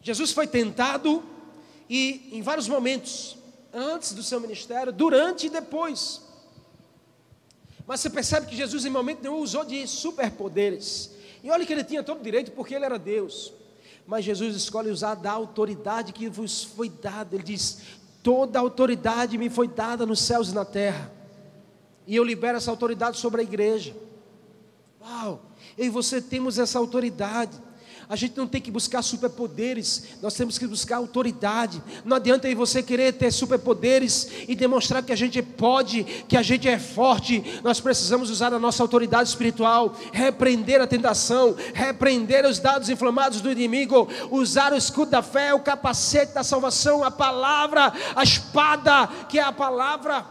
Jesus 0.00 0.32
foi 0.32 0.46
tentado 0.46 1.24
e 1.88 2.30
em 2.32 2.40
vários 2.40 2.68
momentos, 2.68 3.36
antes 3.72 4.12
do 4.12 4.22
seu 4.22 4.40
ministério, 4.40 4.92
durante 4.92 5.46
e 5.46 5.50
depois. 5.50 6.22
Mas 7.84 8.00
você 8.00 8.10
percebe 8.10 8.46
que 8.46 8.56
Jesus 8.56 8.84
em 8.84 8.90
momento 8.90 9.22
nenhum 9.22 9.38
usou 9.38 9.64
de 9.64 9.86
superpoderes. 9.88 11.10
E 11.42 11.50
olha 11.50 11.66
que 11.66 11.72
ele 11.72 11.82
tinha 11.82 12.02
todo 12.02 12.22
direito 12.22 12.52
porque 12.52 12.74
ele 12.74 12.84
era 12.84 12.98
Deus. 12.98 13.52
Mas 14.10 14.24
Jesus 14.24 14.56
escolhe 14.56 14.90
usar 14.90 15.14
da 15.14 15.30
autoridade 15.30 16.12
que 16.12 16.28
vos 16.28 16.64
foi 16.64 16.88
dada. 16.88 17.36
Ele 17.36 17.44
diz: 17.44 17.78
Toda 18.24 18.58
autoridade 18.58 19.38
me 19.38 19.48
foi 19.48 19.68
dada 19.68 20.04
nos 20.04 20.18
céus 20.18 20.48
e 20.50 20.54
na 20.54 20.64
terra. 20.64 21.12
E 22.08 22.16
eu 22.16 22.24
libero 22.24 22.56
essa 22.56 22.72
autoridade 22.72 23.18
sobre 23.18 23.40
a 23.40 23.44
igreja. 23.44 23.94
Uau! 25.00 25.40
Eu 25.78 25.86
e 25.86 25.88
você 25.88 26.20
temos 26.20 26.58
essa 26.58 26.76
autoridade. 26.76 27.56
A 28.10 28.16
gente 28.16 28.36
não 28.36 28.48
tem 28.48 28.60
que 28.60 28.72
buscar 28.72 29.02
superpoderes, 29.02 30.02
nós 30.20 30.34
temos 30.34 30.58
que 30.58 30.66
buscar 30.66 30.96
autoridade. 30.96 31.80
Não 32.04 32.16
adianta 32.16 32.48
aí 32.48 32.56
você 32.56 32.82
querer 32.82 33.12
ter 33.12 33.30
superpoderes 33.30 34.28
e 34.48 34.56
demonstrar 34.56 35.00
que 35.04 35.12
a 35.12 35.16
gente 35.16 35.40
pode, 35.40 36.02
que 36.26 36.36
a 36.36 36.42
gente 36.42 36.68
é 36.68 36.76
forte. 36.76 37.60
Nós 37.62 37.78
precisamos 37.78 38.28
usar 38.28 38.52
a 38.52 38.58
nossa 38.58 38.82
autoridade 38.82 39.28
espiritual, 39.28 39.94
repreender 40.12 40.80
a 40.80 40.88
tentação, 40.88 41.54
repreender 41.72 42.44
os 42.44 42.58
dados 42.58 42.88
inflamados 42.88 43.40
do 43.40 43.48
inimigo, 43.48 44.08
usar 44.28 44.72
o 44.72 44.76
escudo 44.76 45.12
da 45.12 45.22
fé, 45.22 45.54
o 45.54 45.60
capacete 45.60 46.34
da 46.34 46.42
salvação, 46.42 47.04
a 47.04 47.12
palavra, 47.12 47.92
a 48.16 48.24
espada, 48.24 49.06
que 49.28 49.38
é 49.38 49.42
a 49.42 49.52
palavra, 49.52 50.26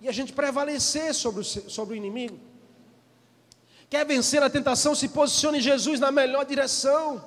e 0.00 0.08
a 0.08 0.12
gente 0.12 0.32
prevalecer 0.32 1.14
sobre 1.14 1.42
o, 1.42 1.44
sobre 1.44 1.94
o 1.94 1.96
inimigo. 1.96 2.49
Quer 3.90 4.06
vencer 4.06 4.40
a 4.40 4.48
tentação? 4.48 4.94
Se 4.94 5.08
posicione 5.08 5.60
Jesus 5.60 5.98
na 5.98 6.12
melhor 6.12 6.46
direção. 6.46 7.22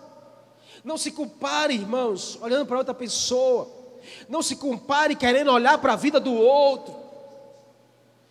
Não 0.82 0.98
se 0.98 1.12
compare, 1.12 1.74
irmãos, 1.74 2.40
olhando 2.42 2.66
para 2.66 2.78
outra 2.78 2.94
pessoa. 2.94 3.70
Não 4.30 4.42
se 4.42 4.56
compare 4.56 5.14
querendo 5.14 5.52
olhar 5.52 5.78
para 5.78 5.94
a 5.94 5.98
vida 5.98 6.22
do 6.22 6.34
outro. 6.34 7.04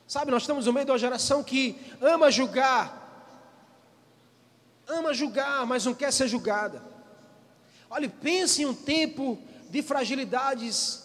Sabe, 0.07 0.31
nós 0.31 0.43
estamos 0.43 0.65
no 0.65 0.73
meio 0.73 0.87
de 0.87 0.93
uma 0.93 0.99
geração 0.99 1.45
que 1.45 1.79
ama 2.01 2.31
julgar. 2.31 3.01
Ama 4.89 5.13
julgar, 5.13 5.67
mas 5.67 5.85
não 5.85 5.95
quer 5.95 6.11
ser 6.11 6.27
julgada. 6.27 6.83
Olhe, 7.91 8.09
pense 8.09 8.63
em 8.63 8.67
um 8.67 8.75
tempo 8.75 9.39
de 9.69 9.83
fragilidades 9.83 11.02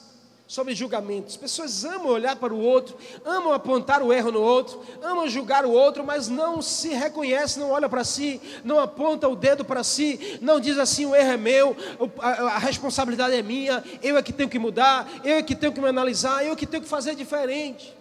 sobre 0.48 0.74
julgamentos. 0.74 1.34
As 1.34 1.38
pessoas 1.38 1.84
amam 1.84 2.08
olhar 2.08 2.38
para 2.38 2.54
o 2.54 2.60
outro, 2.60 2.98
amam 3.26 3.52
apontar 3.52 4.02
o 4.02 4.14
erro 4.14 4.32
no 4.32 4.42
outro, 4.42 4.82
amam 5.04 5.28
julgar 5.28 5.66
o 5.66 5.72
outro, 5.72 6.06
mas 6.06 6.30
não 6.30 6.62
se 6.62 6.90
reconhece, 6.90 7.60
não 7.60 7.72
olha 7.72 7.90
para 7.90 8.04
si, 8.04 8.42
não 8.64 8.80
aponta 8.80 9.28
o 9.28 9.36
dedo 9.36 9.66
para 9.66 9.84
si, 9.84 10.40
não 10.42 10.60
diz 10.60 10.78
assim: 10.78 11.06
o 11.06 11.14
erro 11.14 11.32
é 11.32 11.38
meu, 11.38 11.76
a, 12.20 12.58
responsabilidade 12.60 13.36
é 13.36 13.42
minha, 13.42 13.84
eu 14.02 14.18
é 14.18 14.24
que 14.24 14.32
tenho 14.32 14.50
que 14.50 14.58
mudar, 14.58 15.08
eu 15.24 15.36
é 15.36 15.44
que 15.44 15.56
tenho 15.56 15.74
que 15.74 15.82
me 15.82 15.90
analisar, 15.90 16.46
eu 16.46 16.54
é 16.54 16.56
que 16.56 16.66
tenho 16.66 16.84
que 16.84 16.90
fazer 16.90 17.14
diferente. 17.16 17.98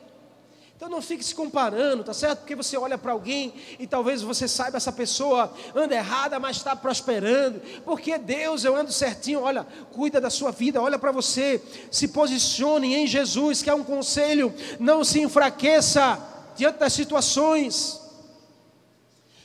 Então 0.77 0.91
não 0.91 1.01
fique 1.01 1.25
se 1.25 1.35
comparando, 1.35 2.05
tá 2.05 2.13
certo? 2.13 2.41
Porque 2.41 2.55
você 2.55 2.77
olha 2.77 2.99
para 2.99 3.13
alguém 3.13 3.55
e 3.79 3.87
talvez 3.87 4.21
você 4.21 4.47
saiba 4.47 4.77
essa 4.77 4.93
pessoa 4.93 5.51
anda 5.75 5.95
errada, 5.95 6.39
mas 6.39 6.59
está 6.59 6.77
prosperando. 6.77 7.63
Porque 7.83 8.19
Deus, 8.19 8.63
eu 8.63 8.77
ando 8.77 8.93
certinho. 8.93 9.41
Olha, 9.41 9.67
cuida 9.91 10.21
da 10.21 10.29
sua 10.29 10.51
vida, 10.51 10.83
olha 10.83 10.99
para 10.99 11.11
você, 11.11 11.63
se 11.91 12.09
posicione 12.09 12.95
em 12.95 13.07
Jesus, 13.07 13.63
que 13.63 13.71
é 13.71 13.75
um 13.75 13.83
conselho. 13.83 14.55
Não 14.79 15.03
se 15.03 15.19
enfraqueça 15.19 16.23
diante 16.55 16.79
das 16.79 16.93
situações. 16.93 17.99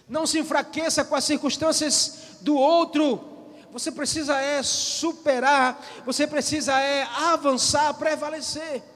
Não 0.09 0.27
se 0.27 0.37
enfraqueça 0.37 1.05
com 1.05 1.15
as 1.15 1.23
circunstâncias 1.23 2.39
do 2.41 2.57
outro. 2.57 3.21
Você 3.71 3.89
precisa 3.89 4.35
é 4.35 4.61
superar, 4.61 5.81
você 6.05 6.27
precisa 6.27 6.77
é 6.77 7.03
avançar, 7.03 7.93
prevalecer. 7.93 8.90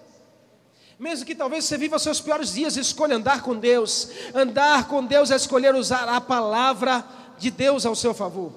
Mesmo 0.98 1.26
que 1.26 1.36
talvez 1.36 1.66
você 1.66 1.78
viva 1.78 2.00
seus 2.00 2.22
piores 2.22 2.54
dias, 2.54 2.78
escolha 2.78 3.18
andar 3.18 3.42
com 3.42 3.56
Deus. 3.56 4.10
Andar 4.34 4.88
com 4.88 5.06
Deus 5.06 5.30
é 5.30 5.36
escolher 5.36 5.76
usar 5.76 6.08
a 6.08 6.22
palavra 6.22 7.06
de 7.38 7.52
Deus 7.52 7.86
ao 7.86 7.96
seu 7.96 8.14
favor. 8.14 8.54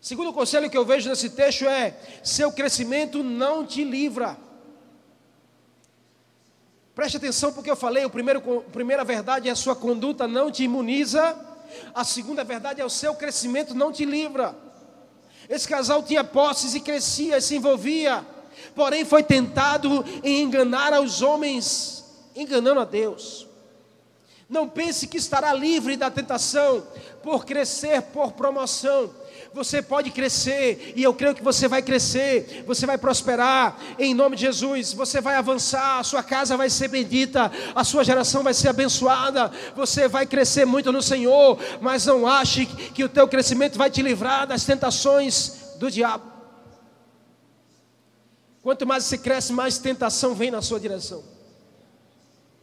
Segundo 0.00 0.32
conselho 0.32 0.70
que 0.70 0.78
eu 0.78 0.84
vejo 0.84 1.10
nesse 1.10 1.30
texto 1.30 1.66
é: 1.66 1.94
seu 2.24 2.50
crescimento 2.50 3.22
não 3.22 3.66
te 3.66 3.84
livra. 3.84 4.36
Preste 6.94 7.18
atenção 7.18 7.52
porque 7.52 7.70
eu 7.70 7.76
falei, 7.76 8.04
o 8.04 8.10
primeiro, 8.10 8.40
a 8.66 8.70
primeira 8.70 9.04
verdade 9.04 9.48
é 9.48 9.52
a 9.52 9.56
sua 9.56 9.76
conduta 9.76 10.26
não 10.26 10.50
te 10.50 10.64
imuniza, 10.64 11.38
a 11.94 12.02
segunda 12.02 12.42
verdade 12.44 12.80
é 12.80 12.84
o 12.84 12.90
seu 12.90 13.14
crescimento 13.14 13.74
não 13.74 13.92
te 13.92 14.04
livra. 14.04 14.54
Esse 15.48 15.68
casal 15.68 16.02
tinha 16.02 16.24
posses 16.24 16.74
e 16.74 16.80
crescia, 16.80 17.40
se 17.40 17.56
envolvia 17.56 18.24
porém 18.80 19.04
foi 19.04 19.22
tentado 19.22 20.02
em 20.24 20.40
enganar 20.40 20.94
aos 20.94 21.20
homens, 21.20 22.02
enganando 22.34 22.80
a 22.80 22.86
Deus. 22.86 23.46
Não 24.48 24.66
pense 24.66 25.06
que 25.06 25.18
estará 25.18 25.52
livre 25.52 25.98
da 25.98 26.10
tentação 26.10 26.82
por 27.22 27.44
crescer, 27.44 28.00
por 28.00 28.32
promoção. 28.32 29.10
Você 29.52 29.82
pode 29.82 30.10
crescer, 30.10 30.94
e 30.96 31.02
eu 31.02 31.12
creio 31.12 31.34
que 31.34 31.42
você 31.42 31.68
vai 31.68 31.82
crescer, 31.82 32.64
você 32.66 32.86
vai 32.86 32.96
prosperar, 32.96 33.76
em 33.98 34.14
nome 34.14 34.34
de 34.34 34.46
Jesus, 34.46 34.94
você 34.94 35.20
vai 35.20 35.34
avançar, 35.34 35.98
a 35.98 36.02
sua 36.02 36.22
casa 36.22 36.56
vai 36.56 36.70
ser 36.70 36.88
bendita, 36.88 37.52
a 37.74 37.84
sua 37.84 38.02
geração 38.02 38.42
vai 38.42 38.54
ser 38.54 38.68
abençoada, 38.68 39.52
você 39.76 40.08
vai 40.08 40.24
crescer 40.24 40.64
muito 40.64 40.90
no 40.90 41.02
Senhor, 41.02 41.58
mas 41.82 42.06
não 42.06 42.26
ache 42.26 42.64
que 42.64 43.04
o 43.04 43.10
teu 43.10 43.28
crescimento 43.28 43.76
vai 43.76 43.90
te 43.90 44.00
livrar 44.00 44.46
das 44.46 44.64
tentações 44.64 45.74
do 45.76 45.90
diabo. 45.90 46.29
Quanto 48.62 48.86
mais 48.86 49.04
você 49.04 49.16
cresce, 49.16 49.52
mais 49.52 49.78
tentação 49.78 50.34
vem 50.34 50.50
na 50.50 50.60
sua 50.60 50.78
direção. 50.78 51.24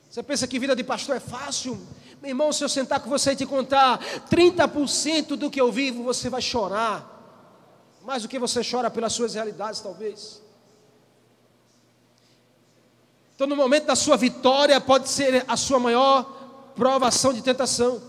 Você 0.09 0.21
pensa 0.21 0.47
que 0.47 0.59
vida 0.59 0.75
de 0.75 0.83
pastor 0.83 1.15
é 1.15 1.19
fácil? 1.19 1.79
Meu 2.21 2.29
irmão, 2.29 2.53
se 2.53 2.63
eu 2.63 2.69
sentar 2.69 2.99
com 2.99 3.09
você 3.09 3.31
e 3.31 3.35
te 3.35 3.45
contar 3.45 3.99
30% 4.29 5.35
do 5.35 5.49
que 5.49 5.59
eu 5.59 5.71
vivo, 5.71 6.03
você 6.03 6.29
vai 6.29 6.41
chorar. 6.41 7.15
Mais 8.03 8.23
do 8.23 8.29
que 8.29 8.39
você 8.39 8.61
chora 8.63 8.89
pelas 8.89 9.13
suas 9.13 9.33
realidades, 9.33 9.81
talvez. 9.81 10.41
Então, 13.35 13.45
no 13.45 13.55
momento 13.55 13.85
da 13.85 13.95
sua 13.95 14.17
vitória, 14.17 14.79
pode 14.79 15.09
ser 15.09 15.43
a 15.47 15.57
sua 15.57 15.79
maior 15.79 16.23
provação 16.75 17.33
de 17.33 17.41
tentação. 17.41 18.01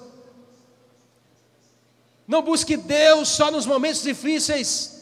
Não 2.26 2.42
busque 2.42 2.76
Deus 2.76 3.28
só 3.28 3.50
nos 3.50 3.66
momentos 3.66 4.02
difíceis 4.02 4.97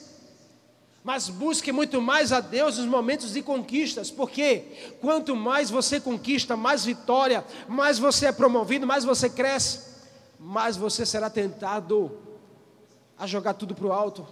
mas 1.06 1.28
busque 1.28 1.70
muito 1.70 2.02
mais 2.02 2.32
a 2.32 2.40
Deus 2.40 2.78
nos 2.78 2.86
momentos 2.88 3.32
de 3.32 3.40
conquistas, 3.40 4.10
porque 4.10 4.64
quanto 5.00 5.36
mais 5.36 5.70
você 5.70 6.00
conquista, 6.00 6.56
mais 6.56 6.84
vitória, 6.84 7.44
mais 7.68 7.96
você 7.96 8.26
é 8.26 8.32
promovido, 8.32 8.88
mais 8.88 9.04
você 9.04 9.30
cresce, 9.30 9.82
mais 10.36 10.76
você 10.76 11.06
será 11.06 11.30
tentado 11.30 12.10
a 13.16 13.24
jogar 13.24 13.54
tudo 13.54 13.72
para 13.72 13.86
o 13.86 13.92
alto. 13.92 14.26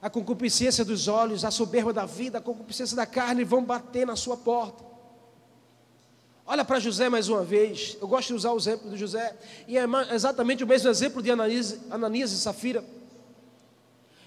A 0.00 0.08
concupiscência 0.08 0.84
dos 0.84 1.08
olhos, 1.08 1.44
a 1.44 1.50
soberba 1.50 1.92
da 1.92 2.06
vida, 2.06 2.38
a 2.38 2.40
concupiscência 2.40 2.94
da 2.96 3.04
carne 3.04 3.42
vão 3.42 3.64
bater 3.64 4.06
na 4.06 4.14
sua 4.14 4.36
porta. 4.36 4.84
Olha 6.46 6.64
para 6.64 6.78
José 6.78 7.08
mais 7.08 7.28
uma 7.28 7.42
vez. 7.42 7.98
Eu 8.00 8.06
gosto 8.06 8.28
de 8.28 8.34
usar 8.34 8.52
o 8.52 8.56
exemplo 8.56 8.88
de 8.88 8.96
José, 8.96 9.36
e 9.66 9.76
é 9.76 9.84
exatamente 10.14 10.62
o 10.62 10.68
mesmo 10.68 10.88
exemplo 10.88 11.20
de 11.20 11.32
Ananias, 11.32 11.80
Ananias 11.90 12.30
e 12.30 12.38
Safira 12.38 12.94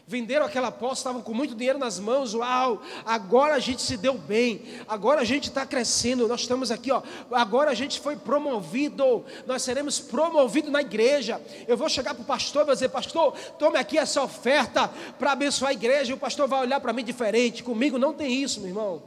venderam 0.09 0.43
aquela 0.43 0.71
posse, 0.71 1.01
estavam 1.01 1.21
com 1.21 1.35
muito 1.35 1.53
dinheiro 1.53 1.77
nas 1.77 1.99
mãos, 1.99 2.33
uau, 2.33 2.81
agora 3.05 3.53
a 3.53 3.59
gente 3.59 3.79
se 3.83 3.95
deu 3.95 4.15
bem, 4.15 4.63
agora 4.87 5.21
a 5.21 5.23
gente 5.23 5.49
está 5.49 5.67
crescendo, 5.67 6.27
nós 6.27 6.41
estamos 6.41 6.71
aqui, 6.71 6.91
ó, 6.91 7.03
agora 7.29 7.69
a 7.69 7.75
gente 7.75 7.99
foi 7.99 8.15
promovido, 8.15 9.23
nós 9.45 9.61
seremos 9.61 9.99
promovidos 9.99 10.71
na 10.71 10.81
igreja. 10.81 11.39
Eu 11.67 11.77
vou 11.77 11.87
chegar 11.87 12.15
para 12.15 12.23
o 12.23 12.25
pastor 12.25 12.63
e 12.63 12.65
vou 12.65 12.73
dizer, 12.73 12.89
pastor, 12.89 13.37
tome 13.59 13.77
aqui 13.77 13.99
essa 13.99 14.23
oferta 14.23 14.87
para 15.19 15.33
abençoar 15.33 15.69
a 15.69 15.73
igreja, 15.73 16.09
e 16.09 16.15
o 16.15 16.17
pastor 16.17 16.47
vai 16.47 16.61
olhar 16.61 16.79
para 16.79 16.91
mim 16.91 17.03
diferente, 17.03 17.61
comigo 17.61 17.99
não 17.99 18.11
tem 18.11 18.41
isso, 18.41 18.61
meu 18.61 18.69
irmão. 18.69 19.03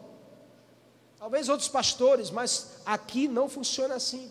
Talvez 1.19 1.49
outros 1.49 1.69
pastores, 1.69 2.31
mas 2.31 2.81
aqui 2.87 3.27
não 3.27 3.49
funciona 3.49 3.97
assim. 3.97 4.31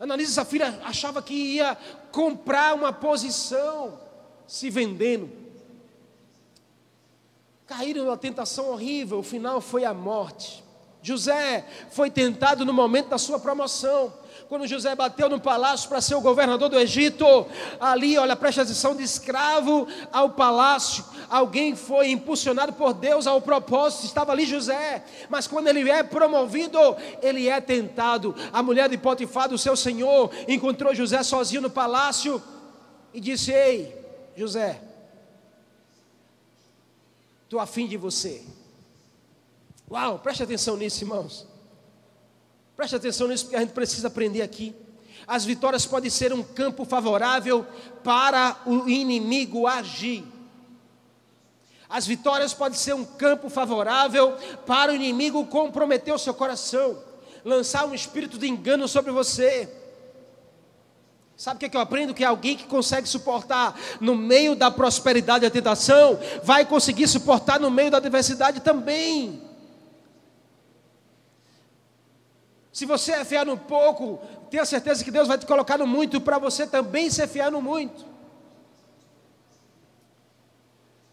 Analisa 0.00 0.32
Safira 0.32 0.80
achava 0.82 1.20
que 1.20 1.34
ia 1.34 1.76
comprar 2.10 2.74
uma 2.74 2.90
posição 2.90 4.00
se 4.46 4.70
vendendo. 4.70 5.30
Caíram 7.66 8.04
numa 8.04 8.16
tentação 8.16 8.70
horrível, 8.70 9.18
o 9.18 9.22
final 9.22 9.60
foi 9.60 9.84
a 9.84 9.92
morte. 9.92 10.64
José 11.02 11.66
foi 11.90 12.10
tentado 12.10 12.64
no 12.64 12.72
momento 12.72 13.10
da 13.10 13.18
sua 13.18 13.38
promoção. 13.38 14.12
Quando 14.48 14.66
José 14.66 14.94
bateu 14.94 15.28
no 15.28 15.40
palácio 15.40 15.88
para 15.88 16.00
ser 16.00 16.14
o 16.14 16.20
governador 16.20 16.68
do 16.68 16.78
Egito, 16.78 17.46
ali, 17.78 18.18
olha, 18.18 18.34
presta 18.34 18.62
atenção, 18.62 18.96
de 18.96 19.02
escravo 19.02 19.86
ao 20.12 20.30
palácio, 20.30 21.04
alguém 21.28 21.76
foi 21.76 22.10
impulsionado 22.10 22.72
por 22.72 22.92
Deus 22.92 23.26
ao 23.26 23.40
propósito, 23.40 24.06
estava 24.06 24.32
ali 24.32 24.44
José, 24.44 25.04
mas 25.28 25.46
quando 25.46 25.68
ele 25.68 25.88
é 25.88 26.02
promovido, 26.02 26.78
ele 27.22 27.48
é 27.48 27.60
tentado. 27.60 28.34
A 28.52 28.62
mulher 28.62 28.88
de 28.88 28.98
Potifar, 28.98 29.48
do 29.48 29.58
seu 29.58 29.76
senhor, 29.76 30.30
encontrou 30.48 30.94
José 30.94 31.22
sozinho 31.22 31.62
no 31.62 31.70
palácio 31.70 32.42
e 33.14 33.20
disse: 33.20 33.52
Ei, 33.52 33.94
José, 34.36 34.80
estou 37.44 37.60
afim 37.60 37.86
de 37.86 37.96
você. 37.96 38.42
Uau, 39.90 40.18
preste 40.20 40.42
atenção 40.42 40.76
nisso, 40.76 41.02
irmãos. 41.02 41.49
Preste 42.80 42.96
atenção 42.96 43.28
nisso, 43.28 43.44
porque 43.44 43.56
a 43.56 43.60
gente 43.60 43.74
precisa 43.74 44.08
aprender 44.08 44.40
aqui. 44.40 44.74
As 45.26 45.44
vitórias 45.44 45.84
podem 45.84 46.08
ser 46.08 46.32
um 46.32 46.42
campo 46.42 46.86
favorável 46.86 47.66
para 48.02 48.56
o 48.64 48.88
inimigo 48.88 49.66
agir. 49.66 50.24
As 51.90 52.06
vitórias 52.06 52.54
podem 52.54 52.78
ser 52.78 52.94
um 52.94 53.04
campo 53.04 53.50
favorável 53.50 54.34
para 54.64 54.92
o 54.92 54.94
inimigo 54.94 55.44
comprometer 55.44 56.14
o 56.14 56.18
seu 56.18 56.32
coração, 56.32 56.98
lançar 57.44 57.84
um 57.84 57.92
espírito 57.92 58.38
de 58.38 58.48
engano 58.48 58.88
sobre 58.88 59.12
você. 59.12 59.70
Sabe 61.36 61.56
o 61.56 61.58
que, 61.60 61.66
é 61.66 61.68
que 61.68 61.76
eu 61.76 61.82
aprendo? 61.82 62.14
Que 62.14 62.24
alguém 62.24 62.56
que 62.56 62.64
consegue 62.64 63.06
suportar 63.06 63.78
no 64.00 64.16
meio 64.16 64.56
da 64.56 64.70
prosperidade 64.70 65.44
e 65.44 65.48
da 65.50 65.52
tentação, 65.52 66.18
vai 66.42 66.64
conseguir 66.64 67.06
suportar 67.08 67.60
no 67.60 67.70
meio 67.70 67.90
da 67.90 67.98
adversidade 67.98 68.60
também. 68.60 69.49
Se 72.72 72.86
você 72.86 73.12
é 73.12 73.24
fiar 73.24 73.44
no 73.44 73.56
pouco, 73.56 74.20
tenha 74.50 74.64
certeza 74.64 75.02
que 75.02 75.10
Deus 75.10 75.26
vai 75.26 75.38
te 75.38 75.46
colocar 75.46 75.76
no 75.78 75.86
muito 75.86 76.20
para 76.20 76.38
você 76.38 76.66
também 76.66 77.10
ser 77.10 77.26
fiar 77.26 77.50
no 77.50 77.60
muito. 77.60 78.04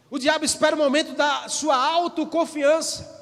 O 0.10 0.20
diabo 0.20 0.45
espera 0.45 0.76
o 0.76 0.80
momento 0.80 1.14
da 1.14 1.49
sua 1.49 1.76
autoconfiança. 1.76 3.18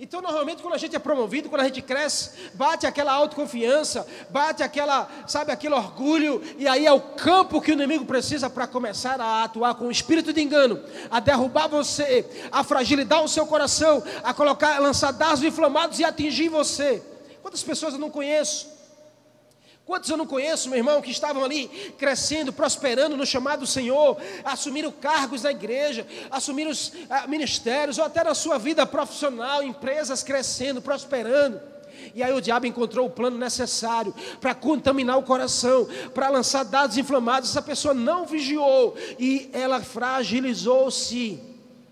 Então, 0.00 0.22
normalmente, 0.22 0.62
quando 0.62 0.74
a 0.74 0.78
gente 0.78 0.94
é 0.94 0.98
promovido, 0.98 1.48
quando 1.48 1.60
a 1.60 1.64
gente 1.64 1.82
cresce, 1.82 2.30
bate 2.54 2.86
aquela 2.86 3.12
autoconfiança, 3.12 4.06
bate 4.30 4.62
aquela, 4.62 5.08
sabe, 5.26 5.50
aquele 5.50 5.74
orgulho, 5.74 6.40
e 6.56 6.68
aí 6.68 6.86
é 6.86 6.92
o 6.92 7.00
campo 7.00 7.60
que 7.60 7.72
o 7.72 7.74
inimigo 7.74 8.04
precisa 8.04 8.48
para 8.48 8.68
começar 8.68 9.20
a 9.20 9.42
atuar 9.42 9.74
com 9.74 9.88
o 9.88 9.90
espírito 9.90 10.32
de 10.32 10.40
engano, 10.40 10.80
a 11.10 11.18
derrubar 11.18 11.68
você, 11.68 12.24
a 12.50 12.62
fragilizar 12.62 13.22
o 13.24 13.28
seu 13.28 13.44
coração, 13.44 14.02
a 14.22 14.32
colocar, 14.32 14.76
a 14.76 14.78
lançar 14.78 15.12
dados 15.12 15.42
inflamados 15.42 15.98
e 15.98 16.04
atingir 16.04 16.48
você. 16.48 17.02
Quantas 17.48 17.62
pessoas 17.62 17.94
eu 17.94 17.98
não 17.98 18.10
conheço 18.10 18.68
Quantos 19.86 20.10
eu 20.10 20.18
não 20.18 20.26
conheço, 20.26 20.68
meu 20.68 20.76
irmão, 20.76 21.00
que 21.00 21.10
estavam 21.10 21.42
ali 21.42 21.66
crescendo, 21.96 22.52
prosperando 22.52 23.16
no 23.16 23.24
chamado 23.24 23.60
do 23.60 23.66
Senhor, 23.66 24.20
assumiram 24.44 24.92
cargos 24.92 25.44
na 25.44 25.50
igreja, 25.50 26.06
assumiram 26.30 26.70
os 26.70 26.92
ah, 27.08 27.26
ministérios, 27.26 27.96
ou 27.96 28.04
até 28.04 28.22
na 28.22 28.34
sua 28.34 28.58
vida 28.58 28.84
profissional, 28.84 29.62
empresas 29.62 30.22
crescendo, 30.22 30.82
prosperando. 30.82 31.58
E 32.14 32.22
aí 32.22 32.34
o 32.34 32.40
diabo 32.42 32.66
encontrou 32.66 33.06
o 33.06 33.10
plano 33.10 33.38
necessário 33.38 34.14
para 34.42 34.54
contaminar 34.54 35.16
o 35.16 35.22
coração, 35.22 35.88
para 36.12 36.28
lançar 36.28 36.64
dados 36.66 36.98
inflamados. 36.98 37.48
Essa 37.48 37.62
pessoa 37.62 37.94
não 37.94 38.26
vigiou 38.26 38.94
e 39.18 39.48
ela 39.54 39.80
fragilizou-se 39.80 41.47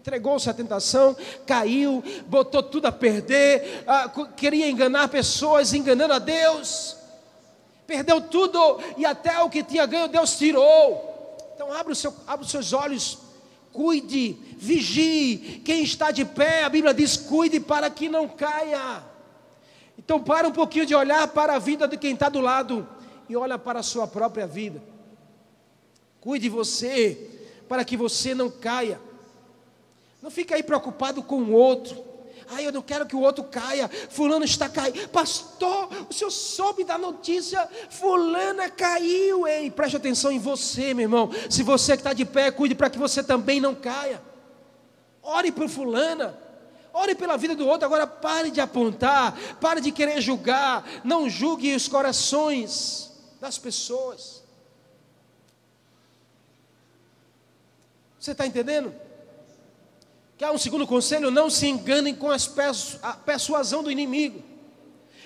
entregou-se 0.06 0.48
à 0.48 0.54
tentação, 0.54 1.16
caiu, 1.44 2.02
botou 2.26 2.62
tudo 2.62 2.86
a 2.86 2.92
perder, 2.92 3.82
ah, 3.86 4.08
queria 4.36 4.70
enganar 4.70 5.08
pessoas, 5.08 5.74
enganando 5.74 6.14
a 6.14 6.18
Deus 6.18 6.96
perdeu 7.86 8.20
tudo 8.20 8.80
e 8.96 9.06
até 9.06 9.40
o 9.40 9.48
que 9.48 9.62
tinha 9.62 9.86
ganho 9.86 10.08
Deus 10.08 10.36
tirou. 10.36 11.36
Então 11.54 11.72
abra, 11.72 11.94
seu, 11.94 12.12
os 12.40 12.50
seus 12.50 12.72
olhos, 12.72 13.18
cuide, 13.72 14.36
vigie. 14.58 15.62
Quem 15.64 15.82
está 15.82 16.10
de 16.10 16.24
pé, 16.24 16.64
a 16.64 16.68
Bíblia 16.68 16.92
diz: 16.92 17.16
cuide 17.16 17.60
para 17.60 17.88
que 17.88 18.08
não 18.08 18.28
caia. 18.28 19.02
Então 19.98 20.22
para 20.22 20.48
um 20.48 20.52
pouquinho 20.52 20.84
de 20.84 20.94
olhar 20.94 21.28
para 21.28 21.54
a 21.54 21.58
vida 21.58 21.88
de 21.88 21.96
quem 21.96 22.12
está 22.12 22.28
do 22.28 22.40
lado 22.40 22.86
e 23.28 23.36
olha 23.36 23.58
para 23.58 23.80
a 23.80 23.82
sua 23.82 24.06
própria 24.06 24.46
vida. 24.46 24.82
Cuide 26.20 26.48
você 26.48 27.30
para 27.68 27.84
que 27.84 27.96
você 27.96 28.34
não 28.34 28.50
caia. 28.50 29.00
Não 30.26 30.30
fique 30.32 30.52
aí 30.52 30.60
preocupado 30.60 31.22
com 31.22 31.36
o 31.36 31.52
outro. 31.52 32.04
Ai, 32.48 32.66
eu 32.66 32.72
não 32.72 32.82
quero 32.82 33.06
que 33.06 33.14
o 33.14 33.20
outro 33.20 33.44
caia. 33.44 33.88
Fulano 33.88 34.44
está 34.44 34.68
caindo. 34.68 35.08
Pastor, 35.10 35.88
o 36.10 36.12
senhor 36.12 36.32
soube 36.32 36.82
da 36.82 36.98
notícia. 36.98 37.64
Fulana 37.88 38.68
caiu. 38.68 39.46
Ei, 39.46 39.70
preste 39.70 39.96
atenção 39.96 40.32
em 40.32 40.40
você, 40.40 40.92
meu 40.92 41.04
irmão. 41.04 41.30
Se 41.48 41.62
você 41.62 41.92
que 41.92 42.00
está 42.00 42.12
de 42.12 42.24
pé, 42.24 42.50
cuide 42.50 42.74
para 42.74 42.90
que 42.90 42.98
você 42.98 43.22
também 43.22 43.60
não 43.60 43.72
caia. 43.72 44.20
Ore 45.22 45.52
por 45.52 45.68
fulana. 45.68 46.36
Ore 46.92 47.14
pela 47.14 47.36
vida 47.36 47.54
do 47.54 47.64
outro. 47.64 47.86
Agora 47.86 48.04
pare 48.04 48.50
de 48.50 48.60
apontar. 48.60 49.38
Pare 49.60 49.80
de 49.80 49.92
querer 49.92 50.20
julgar. 50.20 50.84
Não 51.04 51.30
julgue 51.30 51.72
os 51.72 51.86
corações 51.86 53.12
das 53.40 53.58
pessoas. 53.58 54.42
Você 58.18 58.32
está 58.32 58.44
entendendo? 58.44 59.05
Quer 60.36 60.50
um 60.50 60.58
segundo 60.58 60.86
conselho? 60.86 61.30
Não 61.30 61.48
se 61.48 61.66
enganem 61.66 62.14
com 62.14 62.30
as 62.30 62.50
a 63.02 63.14
persuasão 63.14 63.82
do 63.82 63.90
inimigo. 63.90 64.42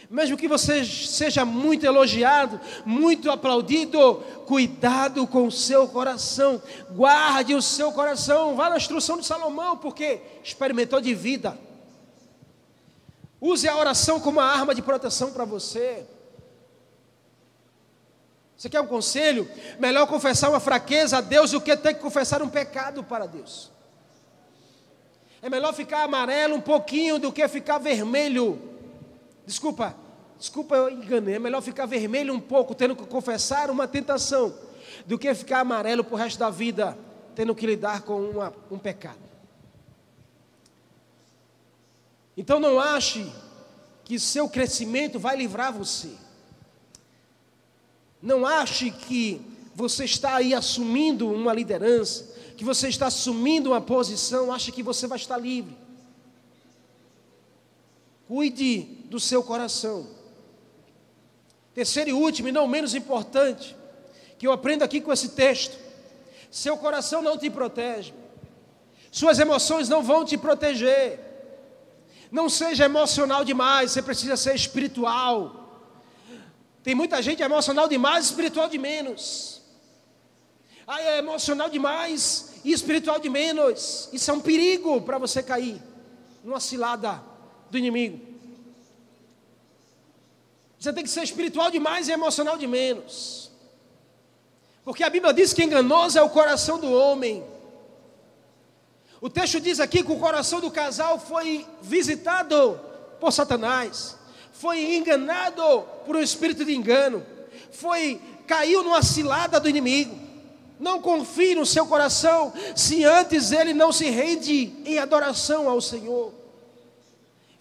Mesmo 0.08 0.36
que 0.36 0.48
você 0.48 0.84
seja 0.84 1.44
muito 1.44 1.86
elogiado, 1.86 2.61
muito 2.84 3.30
aplaudido, 3.30 4.16
cuidado 4.44 5.24
com 5.24 5.46
o 5.46 5.52
seu 5.52 5.86
coração, 5.86 6.61
guarde 6.90 7.54
o 7.54 7.62
seu 7.62 7.92
coração. 7.92 8.56
Vá 8.56 8.68
na 8.70 8.76
instrução 8.76 9.18
de 9.18 9.24
Salomão, 9.26 9.76
porque 9.76 10.20
experimentou 10.42 11.00
de 11.00 11.14
vida. 11.14 11.56
Use 13.40 13.68
a 13.68 13.76
oração 13.76 14.18
como 14.20 14.40
uma 14.40 14.46
arma 14.46 14.74
de 14.74 14.82
proteção 14.82 15.32
para 15.32 15.44
você. 15.44 16.04
Você 18.56 18.68
quer 18.68 18.80
um 18.80 18.86
conselho? 18.86 19.48
Melhor 19.78 20.06
confessar 20.06 20.50
uma 20.50 20.61
fraqueza 20.61 21.18
a 21.18 21.20
Deus 21.20 21.52
do 21.52 21.61
que 21.61 21.74
ter 21.76 21.94
que 21.94 22.00
confessar 22.00 22.42
um 22.42 22.48
pecado 22.48 23.02
para 23.02 23.26
Deus. 23.26 23.70
É 25.43 25.49
melhor 25.49 25.72
ficar 25.72 26.03
amarelo 26.03 26.57
um 26.57 26.61
pouquinho 26.61 27.18
do 27.18 27.32
que 27.32 27.47
ficar 27.49 27.78
vermelho. 27.78 28.61
Desculpa, 29.47 29.97
desculpa, 30.38 30.76
eu 30.76 30.91
enganei. 30.91 31.36
É 31.36 31.38
melhor 31.38 31.62
ficar 31.62 31.86
vermelho 31.86 32.34
um 32.34 32.41
pouco, 32.41 32.74
tendo 32.74 32.95
que 32.95 33.07
confessar 33.07 33.70
uma 33.70 33.88
tentação, 33.88 34.55
do 35.07 35.18
que 35.18 35.34
ficar 35.34 35.61
amarelo 35.61 36.05
para 36.05 36.14
o 36.14 36.18
resto 36.18 36.38
da 36.38 36.51
vida, 36.51 36.97
tendo 37.34 37.55
que 37.55 37.66
lidar 37.66 38.03
com 38.03 38.20
uma, 38.20 38.53
um 38.70 38.78
pecado. 38.78 39.18
Então 42.36 42.61
não 42.61 42.78
ache 42.78 43.30
que 44.05 44.18
seu 44.18 44.49
crescimento 44.49 45.18
vai 45.18 45.36
livrar 45.36 45.72
você. 45.72 46.11
Não 48.20 48.45
ache 48.45 48.91
que 48.91 49.41
você 49.74 50.05
está 50.05 50.36
aí 50.36 50.53
assumindo 50.53 51.30
uma 51.30 51.55
liderança, 51.55 52.29
que 52.61 52.64
você 52.64 52.88
está 52.88 53.06
assumindo 53.06 53.70
uma 53.70 53.80
posição, 53.80 54.52
acha 54.52 54.70
que 54.70 54.82
você 54.82 55.06
vai 55.06 55.16
estar 55.16 55.38
livre. 55.38 55.74
Cuide 58.28 58.82
do 59.06 59.18
seu 59.18 59.42
coração. 59.42 60.06
Terceiro 61.72 62.11
e 62.11 62.12
último, 62.12 62.48
e 62.48 62.52
não 62.52 62.68
menos 62.68 62.94
importante, 62.94 63.74
que 64.38 64.46
eu 64.46 64.52
aprendo 64.52 64.82
aqui 64.82 65.00
com 65.00 65.11
esse 65.11 65.30
texto: 65.30 65.78
seu 66.50 66.76
coração 66.76 67.22
não 67.22 67.38
te 67.38 67.48
protege, 67.48 68.12
suas 69.11 69.38
emoções 69.38 69.88
não 69.88 70.02
vão 70.02 70.22
te 70.22 70.36
proteger. 70.36 71.18
Não 72.30 72.50
seja 72.50 72.84
emocional 72.84 73.42
demais, 73.42 73.92
você 73.92 74.02
precisa 74.02 74.36
ser 74.36 74.54
espiritual. 74.54 75.88
Tem 76.82 76.94
muita 76.94 77.22
gente 77.22 77.42
emocional 77.42 77.88
demais, 77.88 78.26
espiritual 78.26 78.68
de 78.68 78.76
menos. 78.76 79.59
Ah, 80.93 81.01
é 81.01 81.18
emocional 81.18 81.70
demais, 81.70 82.55
e 82.64 82.72
espiritual 82.72 83.20
de 83.20 83.28
menos. 83.28 84.09
Isso 84.12 84.28
é 84.28 84.34
um 84.34 84.41
perigo 84.41 85.01
para 85.03 85.18
você 85.18 85.41
cair 85.41 85.80
numa 86.43 86.59
cilada 86.59 87.22
do 87.70 87.78
inimigo. 87.78 88.20
Você 90.76 90.93
tem 90.93 91.05
que 91.05 91.11
ser 91.11 91.22
espiritual 91.22 91.70
demais 91.70 92.09
e 92.09 92.12
emocional 92.12 92.59
de 92.59 92.66
menos. 92.66 93.53
Porque 94.84 95.05
a 95.05 95.11
Bíblia 95.11 95.32
diz 95.32 95.53
que 95.53 95.62
enganoso 95.62 96.18
é 96.18 96.22
o 96.22 96.28
coração 96.28 96.80
do 96.80 96.91
homem. 96.91 97.45
O 99.20 99.30
texto 99.30 99.61
diz 99.61 99.78
aqui 99.78 100.03
que 100.03 100.11
o 100.11 100.18
coração 100.18 100.61
do 100.61 100.72
casal 100.72 101.20
foi 101.20 101.64
visitado 101.80 102.80
por 103.20 103.32
Satanás, 103.32 104.16
foi 104.53 104.97
enganado 104.97 105.82
por 106.05 106.16
um 106.16 106.20
espírito 106.20 106.64
de 106.64 106.74
engano, 106.74 107.24
foi 107.70 108.20
caiu 108.45 108.82
numa 108.82 109.05
cilada 109.05 109.61
do 109.61 109.68
inimigo. 109.68 110.29
Não 110.80 111.00
confie 111.00 111.54
no 111.54 111.66
seu 111.66 111.86
coração 111.86 112.52
se 112.74 113.04
antes 113.04 113.52
ele 113.52 113.74
não 113.74 113.92
se 113.92 114.08
rende 114.08 114.72
em 114.86 114.98
adoração 114.98 115.68
ao 115.68 115.80
Senhor. 115.80 116.39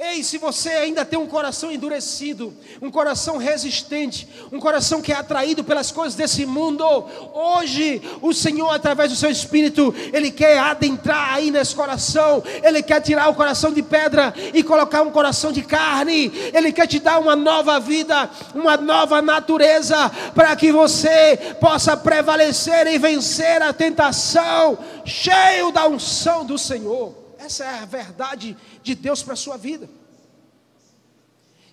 Ei, 0.02 0.24
se 0.24 0.38
você 0.38 0.70
ainda 0.70 1.04
tem 1.04 1.20
um 1.20 1.28
coração 1.28 1.70
endurecido, 1.70 2.56
um 2.82 2.90
coração 2.90 3.36
resistente, 3.36 4.30
um 4.50 4.58
coração 4.58 5.02
que 5.02 5.12
é 5.12 5.16
atraído 5.16 5.62
pelas 5.62 5.92
coisas 5.92 6.16
desse 6.16 6.46
mundo, 6.46 6.86
hoje 7.34 8.02
o 8.22 8.34
Senhor, 8.34 8.70
através 8.70 9.12
do 9.12 9.18
seu 9.18 9.30
Espírito, 9.30 9.94
Ele 10.14 10.32
quer 10.32 10.58
adentrar 10.58 11.34
aí 11.34 11.52
nesse 11.52 11.76
coração, 11.76 12.42
Ele 12.64 12.82
quer 12.82 13.02
tirar 13.02 13.28
o 13.28 13.36
coração 13.36 13.74
de 13.74 13.84
pedra 13.84 14.34
e 14.54 14.64
colocar 14.64 15.02
um 15.02 15.12
coração 15.12 15.52
de 15.52 15.64
carne, 15.64 16.32
Ele 16.54 16.72
quer 16.72 16.88
te 16.88 16.98
dar 16.98 17.20
uma 17.20 17.36
nova 17.36 17.78
vida, 17.78 18.30
uma 18.56 18.78
nova 18.78 19.22
natureza, 19.22 20.10
para 20.34 20.56
que 20.56 20.72
você 20.72 21.58
possa 21.60 21.98
prevalecer 21.98 22.88
e 22.88 22.98
vencer 22.98 23.62
a 23.62 23.74
tentação, 23.74 24.78
cheio 25.04 25.74
da 25.74 25.86
unção 25.90 26.46
do 26.46 26.58
Senhor. 26.58 27.19
Essa 27.50 27.66
é 27.66 27.80
a 27.80 27.86
verdade 27.86 28.56
de 28.84 28.94
Deus 28.94 29.24
para 29.24 29.34
a 29.34 29.36
sua 29.36 29.58
vida. 29.58 29.90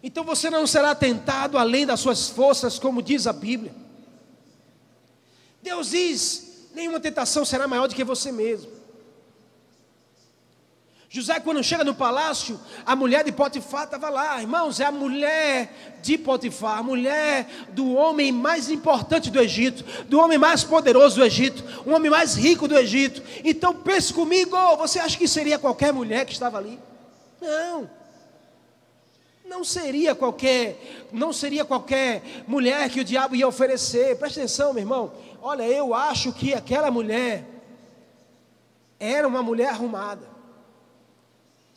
Então 0.03 0.25
você 0.25 0.49
não 0.49 0.67
será 0.67 0.95
tentado 0.95 1.59
além 1.59 1.85
das 1.85 2.01
suas 2.01 2.31
forças, 2.31 2.79
como 2.79 3.03
diz 3.03 3.27
a 3.27 3.33
Bíblia. 3.35 3.75
Deus 5.63 5.91
diz: 5.91 6.71
nenhuma 6.75 6.99
tentação 6.99 7.45
será 7.45 7.69
maior 7.69 7.89
do 7.89 7.95
que 7.95 8.03
você 8.03 8.33
mesmo. 8.33 8.73
José, 11.17 11.41
quando 11.41 11.65
chega 11.65 11.83
no 11.83 11.95
palácio, 11.95 12.61
a 12.85 12.95
mulher 12.95 13.25
de 13.25 13.33
Potifar 13.33 13.85
estava 13.85 14.11
lá, 14.11 14.39
irmãos, 14.39 14.81
é 14.81 14.85
a 14.85 14.93
mulher 14.93 15.97
de 16.03 16.19
Potifar, 16.19 16.79
a 16.81 16.83
mulher 16.83 17.49
do 17.71 17.95
homem 17.95 18.31
mais 18.31 18.69
importante 18.69 19.31
do 19.31 19.41
Egito, 19.41 19.83
do 20.05 20.21
homem 20.21 20.37
mais 20.37 20.63
poderoso 20.63 21.17
do 21.17 21.25
Egito, 21.25 21.65
o 21.87 21.93
homem 21.93 22.11
mais 22.11 22.35
rico 22.35 22.69
do 22.69 22.77
Egito. 22.77 23.23
Então 23.43 23.75
pense 23.75 24.13
comigo, 24.13 24.55
você 24.77 24.99
acha 24.99 25.17
que 25.17 25.27
seria 25.27 25.59
qualquer 25.59 25.91
mulher 25.91 26.27
que 26.27 26.35
estava 26.35 26.59
ali? 26.59 26.79
Não. 27.41 27.89
Não 29.47 29.65
seria 29.65 30.15
qualquer, 30.15 31.09
não 31.11 31.33
seria 31.33 31.65
qualquer 31.65 32.45
mulher 32.47 32.91
que 32.91 33.01
o 33.01 33.05
diabo 33.05 33.35
ia 33.35 33.49
oferecer. 33.49 34.19
Presta 34.19 34.41
atenção, 34.41 34.75
meu 34.75 34.83
irmão. 34.83 35.15
Olha, 35.41 35.63
eu 35.63 35.95
acho 35.95 36.31
que 36.31 36.53
aquela 36.53 36.91
mulher 36.91 37.43
era 39.01 39.27
uma 39.27 39.43
mulher 39.43 39.71
arrumada. 39.71 40.36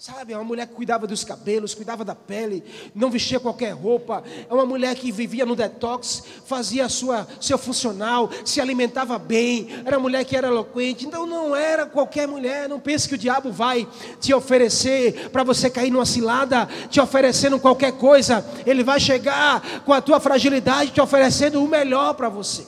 Sabe, 0.02 0.32
é 0.32 0.38
uma 0.38 0.46
mulher 0.46 0.66
que 0.66 0.74
cuidava 0.74 1.06
dos 1.06 1.26
cabelos, 1.26 1.76
cuidava 1.76 2.06
da 2.06 2.16
pele, 2.16 2.64
não 2.96 3.12
vestia 3.12 3.38
qualquer 3.38 3.72
roupa. 3.72 4.24
É 4.50 4.54
uma 4.54 4.66
mulher 4.66 4.96
que 4.96 5.12
vivia 5.12 5.46
no 5.46 5.58
detox, 5.58 6.24
fazia 6.46 6.88
sua, 6.88 7.28
seu 7.42 7.58
funcional, 7.58 8.30
se 8.46 8.62
alimentava 8.62 9.20
bem. 9.20 9.68
Era 9.84 9.98
uma 9.98 10.04
mulher 10.04 10.24
que 10.24 10.38
era 10.38 10.48
eloquente. 10.48 11.06
Então 11.06 11.26
não 11.26 11.54
era 11.54 11.86
qualquer 11.86 12.30
mulher. 12.30 12.70
Não 12.70 12.80
pense 12.80 13.10
que 13.10 13.16
o 13.16 13.18
diabo 13.18 13.52
vai 13.52 13.86
te 14.22 14.34
oferecer 14.34 15.30
para 15.32 15.44
você 15.44 15.70
cair 15.70 15.92
numa 15.92 16.06
cilada, 16.06 16.66
te 16.90 17.02
oferecendo 17.02 17.60
qualquer 17.60 17.92
coisa. 17.92 18.46
Ele 18.66 18.86
vai 18.86 19.02
chegar 19.02 19.82
com 19.82 19.92
a 19.92 20.00
tua 20.00 20.22
fragilidade, 20.22 20.92
te 20.92 21.02
oferecendo 21.02 21.62
o 21.62 21.68
melhor 21.68 22.14
para 22.14 22.30
você. 22.30 22.66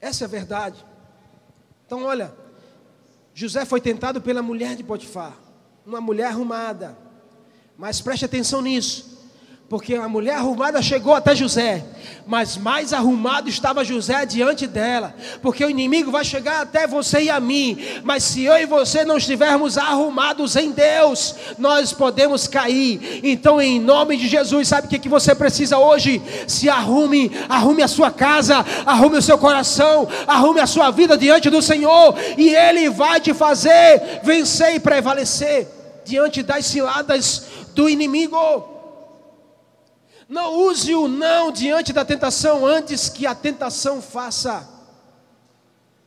Essa 0.00 0.24
é 0.24 0.26
a 0.26 0.28
verdade. 0.28 0.84
Então, 1.86 2.02
olha, 2.02 2.34
José 3.38 3.64
foi 3.64 3.80
tentado 3.80 4.20
pela 4.20 4.42
mulher 4.42 4.74
de 4.74 4.82
Potifar, 4.82 5.38
uma 5.86 6.00
mulher 6.00 6.26
arrumada. 6.26 6.98
Mas 7.76 8.00
preste 8.00 8.24
atenção 8.24 8.60
nisso. 8.60 9.16
Porque 9.68 9.94
a 9.94 10.08
mulher 10.08 10.36
arrumada 10.36 10.80
chegou 10.80 11.14
até 11.14 11.36
José, 11.36 11.84
mas 12.26 12.56
mais 12.56 12.94
arrumado 12.94 13.50
estava 13.50 13.84
José 13.84 14.24
diante 14.24 14.66
dela, 14.66 15.14
porque 15.42 15.62
o 15.62 15.68
inimigo 15.68 16.10
vai 16.10 16.24
chegar 16.24 16.62
até 16.62 16.86
você 16.86 17.24
e 17.24 17.30
a 17.30 17.38
mim, 17.38 17.76
mas 18.02 18.22
se 18.22 18.44
eu 18.44 18.56
e 18.56 18.64
você 18.64 19.04
não 19.04 19.18
estivermos 19.18 19.76
arrumados 19.76 20.56
em 20.56 20.70
Deus, 20.70 21.34
nós 21.58 21.92
podemos 21.92 22.48
cair. 22.48 23.20
Então, 23.22 23.60
em 23.60 23.78
nome 23.78 24.16
de 24.16 24.26
Jesus, 24.26 24.68
sabe 24.68 24.86
o 24.86 24.90
que, 24.90 24.98
que 24.98 25.08
você 25.08 25.34
precisa 25.34 25.76
hoje? 25.76 26.22
Se 26.46 26.70
arrume, 26.70 27.30
arrume 27.46 27.82
a 27.82 27.88
sua 27.88 28.10
casa, 28.10 28.64
arrume 28.86 29.18
o 29.18 29.22
seu 29.22 29.36
coração, 29.36 30.08
arrume 30.26 30.60
a 30.60 30.66
sua 30.66 30.90
vida 30.90 31.14
diante 31.14 31.50
do 31.50 31.60
Senhor, 31.60 32.14
e 32.38 32.48
Ele 32.54 32.88
vai 32.88 33.20
te 33.20 33.34
fazer 33.34 34.22
vencer 34.22 34.76
e 34.76 34.80
prevalecer 34.80 35.68
diante 36.06 36.42
das 36.42 36.64
ciladas 36.64 37.42
do 37.74 37.86
inimigo. 37.86 38.77
Não 40.28 40.54
use 40.54 40.94
o 40.94 41.08
não 41.08 41.50
diante 41.50 41.92
da 41.92 42.04
tentação 42.04 42.66
antes 42.66 43.08
que 43.08 43.26
a 43.26 43.34
tentação 43.34 44.02
faça 44.02 44.68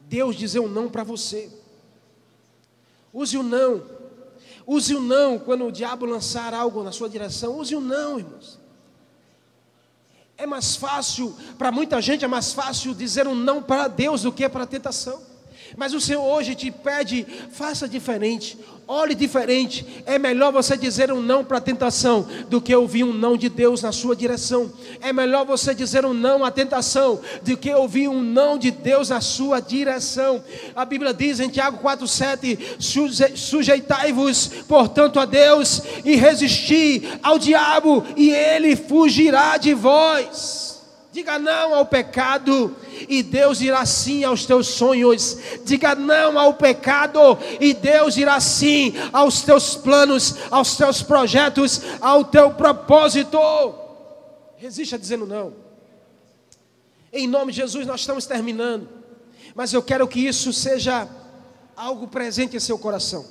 Deus 0.02 0.36
dizer 0.36 0.60
um 0.60 0.68
não 0.68 0.90
para 0.90 1.04
você. 1.04 1.50
Use 3.14 3.38
o 3.38 3.42
não. 3.42 3.84
Use 4.68 4.94
o 4.94 5.00
não 5.00 5.40
quando 5.40 5.66
o 5.66 5.72
diabo 5.72 6.06
lançar 6.06 6.54
algo 6.54 6.84
na 6.84 6.92
sua 6.92 7.10
direção. 7.10 7.58
Use 7.58 7.74
o 7.76 7.80
não, 7.80 8.20
irmãos. 8.20 8.60
É 10.38 10.46
mais 10.46 10.76
fácil, 10.76 11.36
para 11.58 11.72
muita 11.72 12.02
gente 12.02 12.26
é 12.26 12.28
mais 12.28 12.52
fácil 12.52 12.94
dizer 12.94 13.28
um 13.28 13.36
não 13.36 13.62
para 13.64 13.88
Deus 13.88 14.24
do 14.24 14.32
que 14.32 14.48
para 14.50 14.64
a 14.64 14.68
tentação. 14.68 15.22
Mas 15.78 15.94
o 15.94 16.02
Senhor 16.02 16.24
hoje 16.24 16.56
te 16.56 16.70
pede, 16.70 17.24
faça 17.52 17.88
diferente, 17.88 18.58
olhe 18.88 19.16
diferente. 19.16 20.04
É 20.06 20.20
melhor 20.20 20.52
você 20.52 20.76
dizer 20.76 21.12
um 21.12 21.22
não 21.22 21.44
para 21.44 21.58
a 21.58 21.62
tentação 21.62 22.28
do 22.50 22.62
que 22.62 22.76
ouvir 22.76 23.04
um 23.04 23.14
não 23.14 23.38
de 23.38 23.50
Deus 23.50 23.82
na 23.82 23.92
sua 23.92 24.16
direção. 24.16 24.72
É 25.02 25.14
melhor 25.14 25.46
você 25.46 25.74
dizer 25.74 26.06
um 26.06 26.14
não 26.14 26.44
à 26.44 26.52
tentação 26.52 27.20
do 27.44 27.56
que 27.56 27.74
ouvir 27.74 28.08
um 28.08 28.22
não 28.22 28.58
de 28.58 28.72
Deus 28.72 29.10
na 29.10 29.22
sua 29.22 29.60
direção. 29.60 30.44
A 30.76 30.86
Bíblia 30.86 31.14
diz 31.14 31.40
em 31.40 31.50
Tiago 31.50 31.78
4,7: 31.78 33.36
sujeitai-vos, 33.36 34.48
portanto, 34.68 35.20
a 35.20 35.26
Deus 35.26 35.82
e 36.04 36.16
resisti 36.16 37.04
ao 37.24 37.40
diabo, 37.40 38.04
e 38.16 38.32
ele 38.32 38.76
fugirá 38.76 39.58
de 39.58 39.74
vós. 39.74 40.71
Diga 41.12 41.38
não 41.38 41.76
ao 41.76 41.86
pecado 41.86 42.74
e 43.10 43.22
Deus 43.22 43.60
irá 43.60 43.86
sim 43.86 44.24
aos 44.24 44.46
teus 44.46 44.68
sonhos. 44.68 45.38
Diga 45.66 45.94
não 45.94 46.40
ao 46.40 46.54
pecado 46.54 47.38
e 47.60 47.74
Deus 47.74 48.16
irá 48.16 48.40
sim 48.40 48.94
aos 49.12 49.42
teus 49.42 49.76
planos, 49.76 50.36
aos 50.50 50.78
teus 50.78 51.04
projetos, 51.04 51.82
ao 52.00 52.24
teu 52.24 52.52
propósito. 52.54 53.38
Resista 54.56 54.98
dizendo 54.98 55.26
não. 55.26 55.54
Em 57.12 57.28
nome 57.28 57.52
de 57.52 57.58
Jesus, 57.58 57.86
nós 57.86 58.00
estamos 58.00 58.26
terminando. 58.26 58.88
Mas 59.54 59.74
eu 59.74 59.84
quero 59.84 60.08
que 60.08 60.26
isso 60.26 60.54
seja 60.54 61.10
algo 61.76 62.08
presente 62.08 62.56
em 62.56 62.60
seu 62.60 62.80
coração. 62.80 63.26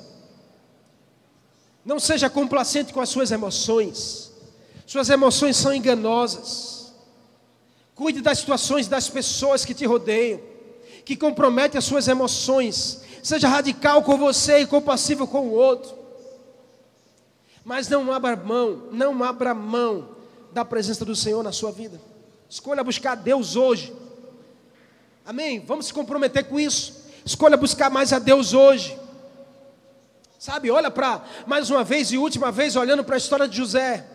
Não 1.82 1.98
seja 1.98 2.28
complacente 2.28 2.92
com 2.92 3.00
as 3.00 3.08
suas 3.08 3.30
emoções. 3.30 4.30
Suas 4.86 5.08
emoções 5.08 5.56
são 5.56 5.72
enganosas. 5.72 6.79
Cuide 8.00 8.22
das 8.22 8.38
situações 8.38 8.88
das 8.88 9.10
pessoas 9.10 9.62
que 9.62 9.74
te 9.74 9.84
rodeiam, 9.84 10.40
que 11.04 11.14
comprometem 11.14 11.76
as 11.76 11.84
suas 11.84 12.08
emoções. 12.08 13.02
Seja 13.22 13.46
radical 13.46 14.02
com 14.02 14.16
você 14.16 14.60
e 14.60 14.66
compassivo 14.66 15.26
com 15.26 15.48
o 15.48 15.52
outro. 15.52 15.94
Mas 17.62 17.90
não 17.90 18.10
abra 18.10 18.34
mão, 18.36 18.84
não 18.90 19.22
abra 19.22 19.52
mão 19.52 20.16
da 20.50 20.64
presença 20.64 21.04
do 21.04 21.14
Senhor 21.14 21.42
na 21.42 21.52
sua 21.52 21.70
vida. 21.70 22.00
Escolha 22.48 22.82
buscar 22.82 23.16
Deus 23.16 23.54
hoje. 23.54 23.94
Amém? 25.26 25.60
Vamos 25.60 25.84
se 25.84 25.92
comprometer 25.92 26.44
com 26.44 26.58
isso. 26.58 27.04
Escolha 27.22 27.58
buscar 27.58 27.90
mais 27.90 28.14
a 28.14 28.18
Deus 28.18 28.54
hoje. 28.54 28.98
Sabe, 30.38 30.70
olha 30.70 30.90
para 30.90 31.22
mais 31.46 31.68
uma 31.68 31.84
vez 31.84 32.10
e 32.12 32.16
última 32.16 32.50
vez 32.50 32.76
olhando 32.76 33.04
para 33.04 33.16
a 33.16 33.18
história 33.18 33.46
de 33.46 33.58
José. 33.58 34.06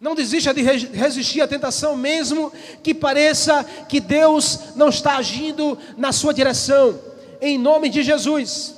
Não 0.00 0.14
desista 0.14 0.52
de 0.52 0.62
resistir 0.62 1.40
à 1.40 1.48
tentação, 1.48 1.96
mesmo 1.96 2.52
que 2.82 2.92
pareça 2.92 3.64
que 3.88 4.00
Deus 4.00 4.58
não 4.76 4.88
está 4.88 5.16
agindo 5.16 5.78
na 5.96 6.12
sua 6.12 6.34
direção, 6.34 7.00
em 7.40 7.58
nome 7.58 7.88
de 7.88 8.02
Jesus. 8.02 8.74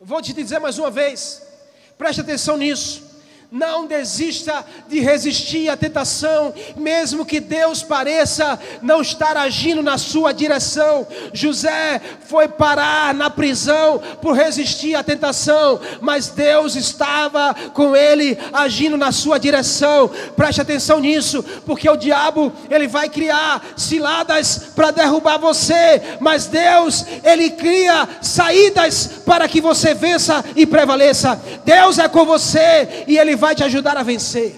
Vou 0.00 0.20
te 0.20 0.32
dizer 0.32 0.58
mais 0.58 0.78
uma 0.78 0.90
vez, 0.90 1.42
preste 1.96 2.20
atenção 2.20 2.56
nisso. 2.56 3.11
Não 3.52 3.86
desista 3.86 4.64
de 4.88 4.98
resistir 4.98 5.68
à 5.68 5.76
tentação, 5.76 6.54
mesmo 6.74 7.26
que 7.26 7.38
Deus 7.38 7.82
pareça 7.82 8.58
não 8.80 9.02
estar 9.02 9.36
agindo 9.36 9.82
na 9.82 9.98
sua 9.98 10.32
direção. 10.32 11.06
José 11.34 12.00
foi 12.26 12.48
parar 12.48 13.12
na 13.12 13.28
prisão 13.28 14.00
por 14.22 14.34
resistir 14.34 14.94
à 14.94 15.02
tentação, 15.02 15.78
mas 16.00 16.28
Deus 16.28 16.76
estava 16.76 17.54
com 17.74 17.94
ele 17.94 18.38
agindo 18.54 18.96
na 18.96 19.12
sua 19.12 19.36
direção. 19.36 20.10
Preste 20.34 20.62
atenção 20.62 20.98
nisso, 20.98 21.44
porque 21.66 21.86
o 21.90 21.96
diabo 21.96 22.50
ele 22.70 22.88
vai 22.88 23.10
criar 23.10 23.62
ciladas 23.76 24.70
para 24.74 24.92
derrubar 24.92 25.36
você, 25.36 26.00
mas 26.20 26.46
Deus 26.46 27.04
ele 27.22 27.50
cria 27.50 28.08
saídas 28.22 29.20
para 29.26 29.46
que 29.46 29.60
você 29.60 29.92
vença 29.92 30.42
e 30.56 30.64
prevaleça. 30.64 31.38
Deus 31.66 31.98
é 31.98 32.08
com 32.08 32.24
você 32.24 33.04
e 33.06 33.18
ele 33.18 33.41
vai 33.42 33.56
te 33.56 33.64
ajudar 33.64 33.96
a 33.96 34.04
vencer. 34.04 34.54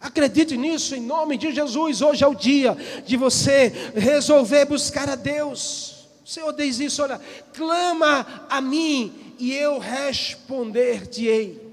Acredite 0.00 0.56
nisso 0.56 0.96
em 0.96 1.00
nome 1.00 1.38
de 1.38 1.54
Jesus. 1.54 2.02
Hoje 2.02 2.24
é 2.24 2.26
o 2.26 2.34
dia 2.34 2.76
de 3.06 3.16
você 3.16 3.72
resolver 3.94 4.64
buscar 4.64 5.08
a 5.08 5.14
Deus. 5.14 6.08
O 6.24 6.28
Senhor 6.28 6.52
diz 6.52 6.80
isso: 6.80 7.04
olha, 7.04 7.20
clama 7.54 8.46
a 8.50 8.60
mim 8.60 9.34
e 9.38 9.54
eu 9.54 9.78
responder-te-ei. 9.78 11.65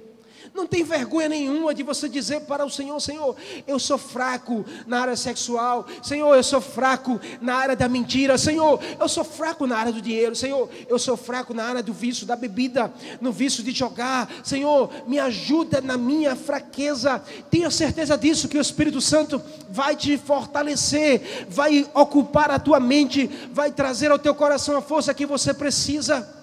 Não 0.54 0.68
tem 0.68 0.84
vergonha 0.84 1.28
nenhuma 1.28 1.74
de 1.74 1.82
você 1.82 2.08
dizer 2.08 2.42
para 2.42 2.64
o 2.64 2.70
Senhor: 2.70 3.00
Senhor, 3.00 3.36
eu 3.66 3.80
sou 3.80 3.98
fraco 3.98 4.64
na 4.86 5.02
área 5.02 5.16
sexual. 5.16 5.88
Senhor, 6.04 6.32
eu 6.36 6.44
sou 6.44 6.62
fraco 6.62 7.20
na 7.42 7.56
área 7.56 7.76
da 7.76 7.90
mentira. 7.90 8.38
Senhor, 8.38 8.80
eu 9.00 9.10
sou 9.10 9.24
fraco 9.24 9.66
na 9.66 9.78
área 9.78 9.92
do 9.92 10.00
dinheiro. 10.00 10.36
Senhor, 10.36 10.70
eu 10.88 11.00
sou 11.00 11.18
fraco 11.18 11.56
na 11.56 11.64
área 11.64 11.82
do 11.82 11.92
vício, 11.92 12.28
da 12.28 12.36
bebida, 12.36 12.94
no 13.20 13.32
vício 13.32 13.64
de 13.64 13.72
jogar. 13.72 14.30
Senhor, 14.44 14.92
me 15.08 15.18
ajuda 15.18 15.82
na 15.82 15.98
minha 15.98 16.36
fraqueza. 16.36 17.20
Tenha 17.50 17.72
certeza 17.72 18.16
disso, 18.16 18.48
que 18.48 18.58
o 18.58 18.62
Espírito 18.62 19.02
Santo 19.02 19.42
vai 19.72 19.96
te 19.96 20.18
fortalecer, 20.20 21.48
vai 21.50 21.90
ocupar 21.96 22.52
a 22.52 22.60
tua 22.60 22.80
mente, 22.80 23.28
vai 23.52 23.72
trazer 23.72 24.12
ao 24.12 24.20
teu 24.20 24.36
coração 24.36 24.78
a 24.78 24.82
força 24.84 25.16
que 25.16 25.26
você 25.26 25.52
precisa. 25.52 26.43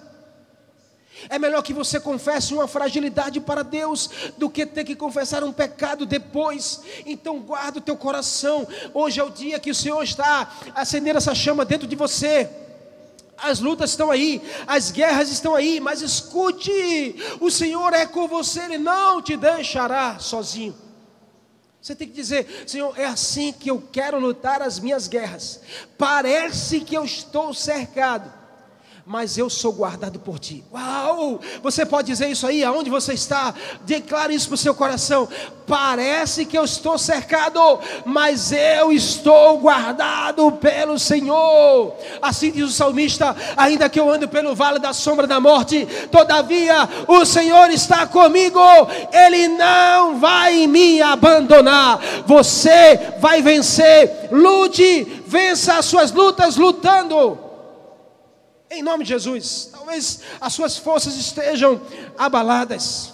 É 1.29 1.37
melhor 1.39 1.61
que 1.61 1.73
você 1.73 1.99
confesse 1.99 2.53
uma 2.53 2.67
fragilidade 2.67 3.39
para 3.39 3.63
Deus 3.63 4.09
do 4.37 4.49
que 4.49 4.65
ter 4.65 4.83
que 4.83 4.95
confessar 4.95 5.43
um 5.43 5.51
pecado 5.51 6.05
depois. 6.05 6.81
Então 7.05 7.39
guarda 7.39 7.79
o 7.79 7.81
teu 7.81 7.97
coração. 7.97 8.67
Hoje 8.93 9.19
é 9.19 9.23
o 9.23 9.29
dia 9.29 9.59
que 9.59 9.71
o 9.71 9.75
Senhor 9.75 10.01
está 10.03 10.51
acendendo 10.75 11.17
essa 11.17 11.35
chama 11.35 11.65
dentro 11.65 11.87
de 11.87 11.95
você. 11.95 12.49
As 13.37 13.59
lutas 13.59 13.89
estão 13.89 14.11
aí, 14.11 14.41
as 14.67 14.91
guerras 14.91 15.29
estão 15.29 15.55
aí, 15.55 15.79
mas 15.79 16.01
escute: 16.01 17.15
o 17.39 17.49
Senhor 17.49 17.93
é 17.93 18.05
com 18.05 18.27
você, 18.27 18.61
Ele 18.61 18.77
não 18.77 19.21
te 19.21 19.35
deixará 19.35 20.19
sozinho. 20.19 20.75
Você 21.81 21.95
tem 21.95 22.07
que 22.07 22.13
dizer, 22.13 22.65
Senhor, 22.67 22.93
é 22.97 23.05
assim 23.05 23.51
que 23.51 23.71
eu 23.71 23.81
quero 23.91 24.19
lutar 24.19 24.61
as 24.61 24.79
minhas 24.79 25.07
guerras. 25.07 25.61
Parece 25.97 26.81
que 26.81 26.95
eu 26.95 27.03
estou 27.03 27.55
cercado, 27.55 28.31
mas 29.05 29.37
eu 29.37 29.49
sou 29.49 29.73
guardado 29.73 30.19
por 30.19 30.39
ti. 30.39 30.63
Uau! 30.73 31.39
Você 31.63 31.85
pode 31.85 32.07
dizer 32.07 32.29
isso 32.29 32.45
aí, 32.45 32.63
aonde 32.63 32.89
você 32.89 33.13
está? 33.13 33.53
Declare 33.81 34.33
isso 34.33 34.47
para 34.47 34.55
o 34.55 34.57
seu 34.57 34.75
coração. 34.75 35.27
Parece 35.67 36.45
que 36.45 36.57
eu 36.57 36.63
estou 36.63 36.97
cercado, 36.97 37.59
mas 38.05 38.51
eu 38.51 38.91
estou 38.91 39.57
guardado 39.57 40.51
pelo 40.53 40.99
Senhor. 40.99 41.93
Assim 42.21 42.51
diz 42.51 42.65
o 42.65 42.73
salmista: 42.73 43.35
ainda 43.57 43.89
que 43.89 43.99
eu 43.99 44.09
ande 44.09 44.27
pelo 44.27 44.55
vale 44.55 44.79
da 44.79 44.93
sombra 44.93 45.25
da 45.25 45.39
morte, 45.39 45.87
todavia 46.11 46.87
o 47.07 47.25
Senhor 47.25 47.69
está 47.71 48.05
comigo, 48.05 48.59
Ele 49.11 49.47
não 49.47 50.19
vai 50.19 50.67
me 50.67 51.01
abandonar. 51.01 51.99
Você 52.25 53.15
vai 53.19 53.41
vencer, 53.41 54.29
lute, 54.31 55.23
vença 55.25 55.77
as 55.77 55.85
suas 55.85 56.11
lutas 56.11 56.57
lutando. 56.57 57.50
Em 58.73 58.81
nome 58.81 59.03
de 59.03 59.09
Jesus. 59.09 59.67
Talvez 59.69 60.21
as 60.39 60.53
suas 60.53 60.77
forças 60.77 61.17
estejam 61.17 61.81
abaladas. 62.17 63.13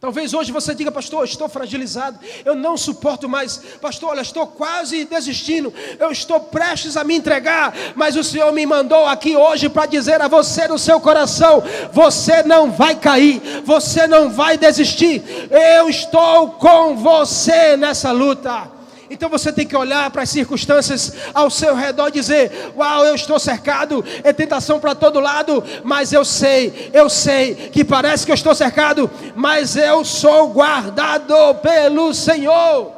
Talvez 0.00 0.34
hoje 0.34 0.50
você 0.50 0.74
diga, 0.74 0.90
pastor, 0.90 1.24
estou 1.24 1.48
fragilizado, 1.48 2.18
eu 2.44 2.54
não 2.54 2.76
suporto 2.76 3.28
mais, 3.28 3.56
pastor, 3.80 4.10
olha, 4.10 4.20
estou 4.20 4.46
quase 4.46 5.04
desistindo, 5.04 5.74
eu 5.98 6.12
estou 6.12 6.38
prestes 6.38 6.96
a 6.96 7.02
me 7.02 7.16
entregar, 7.16 7.74
mas 7.96 8.14
o 8.14 8.22
Senhor 8.22 8.52
me 8.52 8.64
mandou 8.64 9.06
aqui 9.06 9.36
hoje 9.36 9.68
para 9.68 9.86
dizer 9.86 10.22
a 10.22 10.28
você 10.28 10.68
no 10.68 10.78
seu 10.78 11.00
coração: 11.00 11.62
você 11.92 12.44
não 12.44 12.70
vai 12.70 12.94
cair, 12.94 13.62
você 13.64 14.06
não 14.06 14.30
vai 14.30 14.56
desistir, 14.56 15.22
eu 15.50 15.88
estou 15.88 16.50
com 16.52 16.96
você 16.96 17.76
nessa 17.76 18.12
luta. 18.12 18.77
Então 19.10 19.28
você 19.28 19.52
tem 19.52 19.66
que 19.66 19.76
olhar 19.76 20.10
para 20.10 20.22
as 20.22 20.30
circunstâncias 20.30 21.12
ao 21.32 21.50
seu 21.50 21.74
redor 21.74 22.08
e 22.08 22.12
dizer: 22.12 22.72
Uau, 22.76 23.04
eu 23.04 23.14
estou 23.14 23.38
cercado, 23.38 24.04
é 24.22 24.32
tentação 24.32 24.78
para 24.78 24.94
todo 24.94 25.20
lado, 25.20 25.64
mas 25.82 26.12
eu 26.12 26.24
sei, 26.24 26.90
eu 26.92 27.08
sei 27.08 27.54
que 27.70 27.84
parece 27.84 28.26
que 28.26 28.32
eu 28.32 28.34
estou 28.34 28.54
cercado, 28.54 29.10
mas 29.34 29.76
eu 29.76 30.04
sou 30.04 30.48
guardado 30.48 31.34
pelo 31.62 32.12
Senhor, 32.12 32.92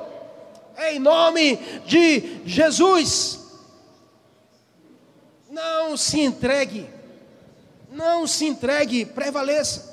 em 0.90 0.98
nome 0.98 1.56
de 1.86 2.40
Jesus. 2.44 3.38
Não 5.48 5.96
se 5.96 6.20
entregue, 6.20 6.88
não 7.92 8.26
se 8.26 8.46
entregue, 8.46 9.04
prevaleça. 9.04 9.90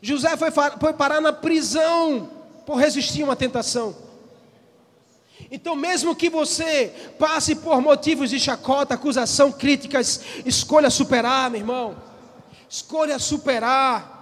José 0.00 0.36
foi, 0.36 0.50
foi 0.50 0.92
parar 0.92 1.20
na 1.20 1.32
prisão 1.32 2.30
por 2.66 2.76
resistir 2.76 3.22
a 3.22 3.26
uma 3.26 3.36
tentação. 3.36 4.07
Então, 5.50 5.74
mesmo 5.74 6.14
que 6.14 6.28
você 6.28 6.92
passe 7.18 7.54
por 7.54 7.80
motivos 7.80 8.30
de 8.30 8.38
chacota, 8.38 8.94
acusação, 8.94 9.50
críticas, 9.50 10.20
escolha 10.44 10.90
superar, 10.90 11.50
meu 11.50 11.60
irmão. 11.60 11.96
Escolha 12.68 13.18
superar. 13.18 14.16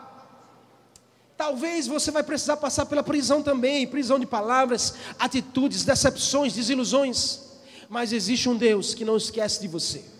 Talvez 1.36 1.86
você 1.86 2.10
vai 2.10 2.22
precisar 2.22 2.56
passar 2.56 2.86
pela 2.86 3.02
prisão 3.02 3.42
também, 3.42 3.86
prisão 3.86 4.18
de 4.18 4.26
palavras, 4.26 4.94
atitudes, 5.18 5.84
decepções, 5.84 6.54
desilusões. 6.54 7.40
Mas 7.88 8.12
existe 8.12 8.48
um 8.48 8.56
Deus 8.56 8.94
que 8.94 9.04
não 9.04 9.16
esquece 9.16 9.60
de 9.60 9.68
você. 9.68 10.15